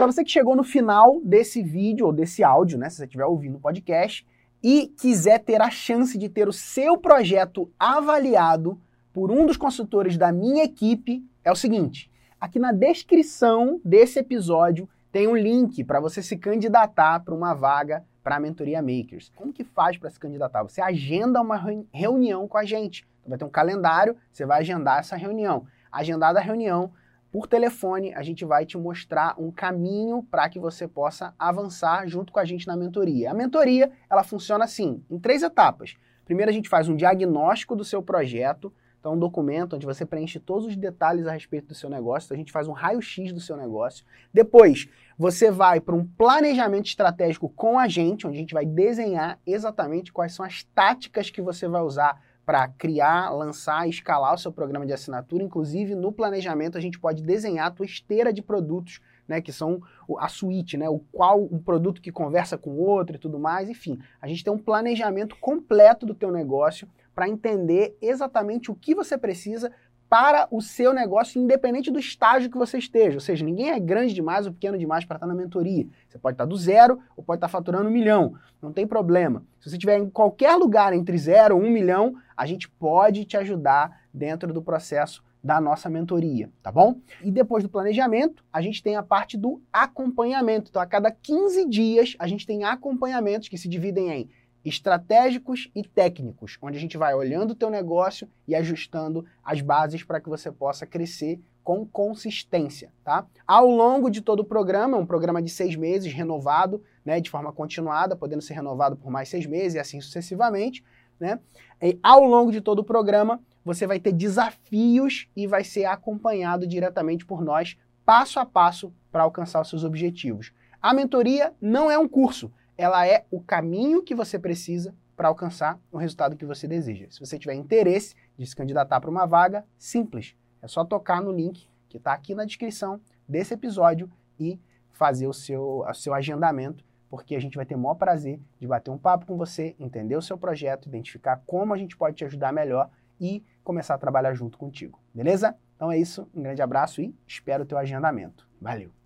Para 0.01 0.11
você 0.11 0.25
que 0.25 0.31
chegou 0.31 0.57
no 0.57 0.65
final 0.65 1.21
desse 1.23 1.63
vídeo 1.63 2.07
ou 2.07 2.13
desse 2.13 2.43
áudio, 2.43 2.79
né, 2.79 2.89
se 2.89 2.97
você 2.97 3.05
estiver 3.05 3.27
ouvindo 3.27 3.59
o 3.59 3.61
podcast 3.61 4.27
e 4.63 4.87
quiser 4.99 5.41
ter 5.41 5.61
a 5.61 5.69
chance 5.69 6.17
de 6.17 6.27
ter 6.27 6.49
o 6.49 6.55
seu 6.55 6.97
projeto 6.97 7.71
avaliado 7.79 8.81
por 9.13 9.31
um 9.31 9.45
dos 9.45 9.59
consultores 9.59 10.17
da 10.17 10.33
minha 10.33 10.65
equipe, 10.65 11.23
é 11.45 11.53
o 11.53 11.55
seguinte: 11.55 12.11
aqui 12.41 12.59
na 12.59 12.73
descrição 12.73 13.79
desse 13.85 14.19
episódio 14.19 14.89
tem 15.13 15.29
um 15.29 15.37
link 15.37 15.85
para 15.85 16.01
você 16.01 16.23
se 16.23 16.39
candidatar 16.39 17.21
para 17.21 17.35
uma 17.35 17.53
vaga 17.53 18.03
para 18.25 18.37
a 18.37 18.41
mentoria 18.41 18.81
Makers. 18.81 19.31
Como 19.37 19.53
que 19.53 19.65
faz 19.65 19.99
para 19.99 20.09
se 20.09 20.19
candidatar? 20.19 20.63
Você 20.63 20.81
agenda 20.81 21.43
uma 21.43 21.59
reuni- 21.59 21.87
reunião 21.93 22.49
com 22.49 22.57
a 22.57 22.65
gente. 22.65 23.07
Então, 23.21 23.29
vai 23.29 23.39
ter 23.39 23.45
um 23.45 23.51
calendário, 23.51 24.17
você 24.33 24.47
vai 24.47 24.61
agendar 24.61 25.01
essa 25.01 25.15
reunião. 25.15 25.67
Agendada 25.93 26.39
a 26.39 26.43
reunião, 26.43 26.91
por 27.33 27.47
telefone, 27.47 28.13
a 28.15 28.23
gente 28.23 28.45
vai 28.45 28.67
te 28.67 28.77
mostrar 28.77 29.35
um 29.39 29.51
caminho 29.53 30.23
para 30.23 30.49
que 30.49 30.59
você 30.59 30.89
possa 30.89 31.33
avançar 31.39 32.07
junto 32.09 32.33
com 32.33 32.41
a 32.41 32.45
gente 32.45 32.67
na 32.67 32.77
mentoria. 32.77 33.31
A 33.31 33.35
mentoria, 33.35 33.93
ela 34.11 34.25
funciona 34.25 34.65
assim, 34.65 35.03
em 35.09 35.19
três 35.19 35.43
etapas. 35.43 35.97
Primeiro 36.25 36.51
a 36.51 36.55
gente 36.55 36.69
faz 36.69 36.89
um 36.89 36.97
diagnóstico 36.97 37.77
do 37.77 37.85
seu 37.85 38.03
projeto, 38.03 38.73
então 38.99 39.15
um 39.15 39.19
documento 39.19 39.77
onde 39.77 39.87
você 39.87 40.05
preenche 40.05 40.39
todos 40.39 40.67
os 40.67 40.77
detalhes 40.77 41.27
a 41.27 41.33
respeito 41.33 41.69
do 41.69 41.75
seu 41.75 41.89
negócio, 41.89 42.27
então 42.27 42.35
a 42.35 42.39
gente 42.39 42.53
faz 42.53 42.69
um 42.69 42.73
raio-x 42.73 43.33
do 43.33 43.41
seu 43.41 43.57
negócio. 43.57 44.05
Depois, 44.33 44.89
você 45.17 45.51
vai 45.51 45.81
para 45.81 45.95
um 45.95 46.05
planejamento 46.05 46.87
estratégico 46.87 47.49
com 47.49 47.79
a 47.79 47.87
gente, 47.87 48.27
onde 48.27 48.37
a 48.37 48.41
gente 48.41 48.55
vai 48.55 48.67
desenhar 48.67 49.39
exatamente 49.47 50.13
quais 50.13 50.35
são 50.35 50.45
as 50.45 50.65
táticas 50.65 51.31
que 51.31 51.41
você 51.41 51.69
vai 51.69 51.83
usar 51.83 52.21
para 52.51 52.67
criar, 52.67 53.31
lançar 53.31 53.89
escalar 53.89 54.35
o 54.35 54.37
seu 54.37 54.51
programa 54.51 54.85
de 54.85 54.93
assinatura. 54.93 55.45
Inclusive, 55.45 55.95
no 55.95 56.11
planejamento, 56.11 56.77
a 56.77 56.81
gente 56.81 56.99
pode 56.99 57.23
desenhar 57.23 57.69
a 57.69 57.71
tua 57.71 57.87
esteira 57.87 58.33
de 58.33 58.43
produtos, 58.43 59.01
né, 59.29 59.41
que 59.41 59.53
são 59.53 59.81
a 60.19 60.27
suíte, 60.27 60.77
né, 60.77 60.89
o 60.89 60.99
qual 60.99 61.41
um 61.45 61.61
produto 61.61 62.03
que 62.03 62.11
conversa 62.11 62.59
com 62.59 62.71
o 62.71 62.81
outro 62.81 63.15
e 63.15 63.19
tudo 63.21 63.39
mais. 63.39 63.69
Enfim, 63.69 64.01
a 64.21 64.27
gente 64.27 64.43
tem 64.43 64.53
um 64.53 64.59
planejamento 64.59 65.37
completo 65.41 66.05
do 66.05 66.13
teu 66.13 66.33
negócio 66.33 66.89
para 67.15 67.29
entender 67.29 67.97
exatamente 68.03 68.69
o 68.69 68.75
que 68.75 68.97
você 68.97 69.17
precisa 69.17 69.71
para 70.11 70.49
o 70.51 70.61
seu 70.61 70.93
negócio, 70.93 71.41
independente 71.41 71.89
do 71.89 72.01
estágio 72.01 72.51
que 72.51 72.59
você 72.59 72.79
esteja. 72.79 73.17
Ou 73.17 73.21
seja, 73.21 73.45
ninguém 73.45 73.71
é 73.71 73.79
grande 73.79 74.13
demais 74.13 74.45
ou 74.45 74.53
pequeno 74.53 74.77
demais 74.77 75.05
para 75.05 75.17
estar 75.17 75.27
na 75.29 75.37
mentoria. 75.37 75.87
Você 76.09 76.19
pode 76.19 76.35
estar 76.35 76.47
do 76.47 76.57
zero 76.57 76.99
ou 77.17 77.23
pode 77.23 77.37
estar 77.37 77.47
faturando 77.47 77.89
um 77.89 77.93
milhão. 77.93 78.35
Não 78.61 78.73
tem 78.73 78.89
problema. 78.89 79.45
Se 79.61 79.71
você 79.71 79.77
estiver 79.77 79.99
em 79.99 80.11
qualquer 80.11 80.57
lugar 80.57 80.93
entre 80.93 81.17
zero 81.17 81.57
e 81.57 81.65
um 81.65 81.71
milhão, 81.71 82.17
a 82.37 82.45
gente 82.45 82.69
pode 82.69 83.25
te 83.25 83.37
ajudar 83.37 84.01
dentro 84.13 84.53
do 84.53 84.61
processo 84.61 85.23
da 85.43 85.61
nossa 85.61 85.89
mentoria, 85.89 86.51
tá 86.63 86.71
bom? 86.71 86.97
E 87.23 87.31
depois 87.31 87.63
do 87.63 87.71
planejamento, 87.71 88.45
a 88.53 88.61
gente 88.61 88.83
tem 88.83 88.97
a 88.97 89.03
parte 89.03 89.39
do 89.39 89.63
acompanhamento. 89.73 90.69
Então, 90.69 90.83
a 90.83 90.87
cada 90.87 91.11
15 91.11 91.67
dias, 91.67 92.17
a 92.19 92.27
gente 92.27 92.47
tem 92.47 92.65
acompanhamentos 92.65 93.49
que 93.49 93.57
se 93.57 93.69
dividem 93.69 94.11
em 94.11 94.29
estratégicos 94.65 95.71
e 95.75 95.83
técnicos, 95.83 96.59
onde 96.61 96.77
a 96.77 96.81
gente 96.81 96.97
vai 96.97 97.15
olhando 97.15 97.53
o 97.53 97.55
teu 97.55 97.71
negócio 97.71 98.29
e 98.47 98.55
ajustando 98.55 99.25
as 99.43 99.61
bases 99.61 100.03
para 100.03 100.21
que 100.21 100.29
você 100.29 100.51
possa 100.53 100.87
crescer 100.87 101.41
com 101.63 101.87
consistência, 101.87 102.93
tá? 103.05 103.27
Ao 103.47 103.69
longo 103.69 104.11
de 104.11 104.21
todo 104.21 104.41
o 104.41 104.45
programa, 104.45 104.97
um 104.97 105.07
programa 105.07 105.41
de 105.43 105.51
seis 105.51 105.77
meses, 105.77 106.13
renovado, 106.13 106.83
né, 107.05 107.21
de 107.21 107.31
forma 107.31 107.53
continuada, 107.53 108.17
podendo 108.17 108.43
ser 108.43 108.55
renovado 108.55 108.97
por 108.97 109.11
mais 109.11 109.29
seis 109.29 109.47
meses 109.47 109.75
e 109.75 109.79
assim 109.79 110.01
sucessivamente, 110.01 110.83
né? 111.19 111.39
E 111.81 111.99
ao 112.03 112.25
longo 112.25 112.51
de 112.51 112.61
todo 112.61 112.81
o 112.81 112.85
programa, 112.85 113.41
você 113.65 113.87
vai 113.87 114.01
ter 114.01 114.13
desafios 114.13 115.29
e 115.37 115.47
vai 115.47 115.63
ser 115.63 115.85
acompanhado 115.85 116.67
diretamente 116.67 117.25
por 117.25 117.43
nós, 117.43 117.77
passo 118.05 118.41
a 118.41 118.47
passo, 118.47 118.93
para 119.13 119.23
alcançar 119.23 119.61
os 119.61 119.69
seus 119.69 119.85
objetivos. 119.85 120.53
A 120.81 120.95
mentoria 120.95 121.53
não 121.61 121.91
é 121.91 121.99
um 121.99 122.09
curso, 122.09 122.51
ela 122.81 123.07
é 123.07 123.27
o 123.31 123.43
caminho 123.43 124.03
que 124.03 124.15
você 124.15 124.39
precisa 124.39 124.95
para 125.15 125.29
alcançar 125.29 125.79
o 125.93 125.99
resultado 125.99 126.35
que 126.35 126.47
você 126.47 126.67
deseja. 126.67 127.07
Se 127.11 127.21
você 127.21 127.39
tiver 127.39 127.53
interesse 127.53 128.15
de 128.39 128.47
se 128.47 128.57
candidatar 128.57 128.99
para 129.03 129.11
uma 129.11 129.27
vaga, 129.27 129.67
simples. 129.79 130.35
É 130.63 130.67
só 130.67 130.83
tocar 130.83 131.21
no 131.21 131.31
link 131.31 131.69
que 131.91 131.99
está 131.99 132.15
aqui 132.15 132.35
na 132.35 132.47
descrição 132.47 132.99
desse 133.29 133.53
episódio 133.53 134.11
e 134.39 134.59
fazer 134.93 135.27
o 135.27 135.33
seu, 135.35 135.85
o 135.87 135.93
seu 135.93 136.15
agendamento, 136.15 136.83
porque 137.11 137.37
a 137.37 137.41
gente 137.41 137.57
vai 137.57 137.67
ter 137.67 137.75
o 137.75 137.79
maior 137.79 137.97
prazer 137.97 138.41
de 138.59 138.67
bater 138.67 138.91
um 138.91 138.97
papo 138.97 139.27
com 139.27 139.37
você, 139.37 139.77
entender 139.79 140.17
o 140.17 140.23
seu 140.23 140.39
projeto, 140.39 140.89
identificar 140.89 141.43
como 141.47 141.75
a 141.75 141.77
gente 141.77 141.95
pode 141.99 142.17
te 142.17 142.25
ajudar 142.25 142.51
melhor 142.51 142.89
e 143.21 143.45
começar 143.63 143.95
a 143.95 143.99
trabalhar 143.99 144.33
junto 144.33 144.57
contigo. 144.57 144.99
Beleza? 145.15 145.55
Então 145.77 145.93
é 145.93 145.99
isso, 145.99 146.27
um 146.35 146.43
grande 146.43 146.63
abraço 146.63 147.03
e 147.03 147.15
espero 147.27 147.65
o 147.65 147.67
teu 147.67 147.77
agendamento. 147.77 148.49
Valeu! 148.59 149.00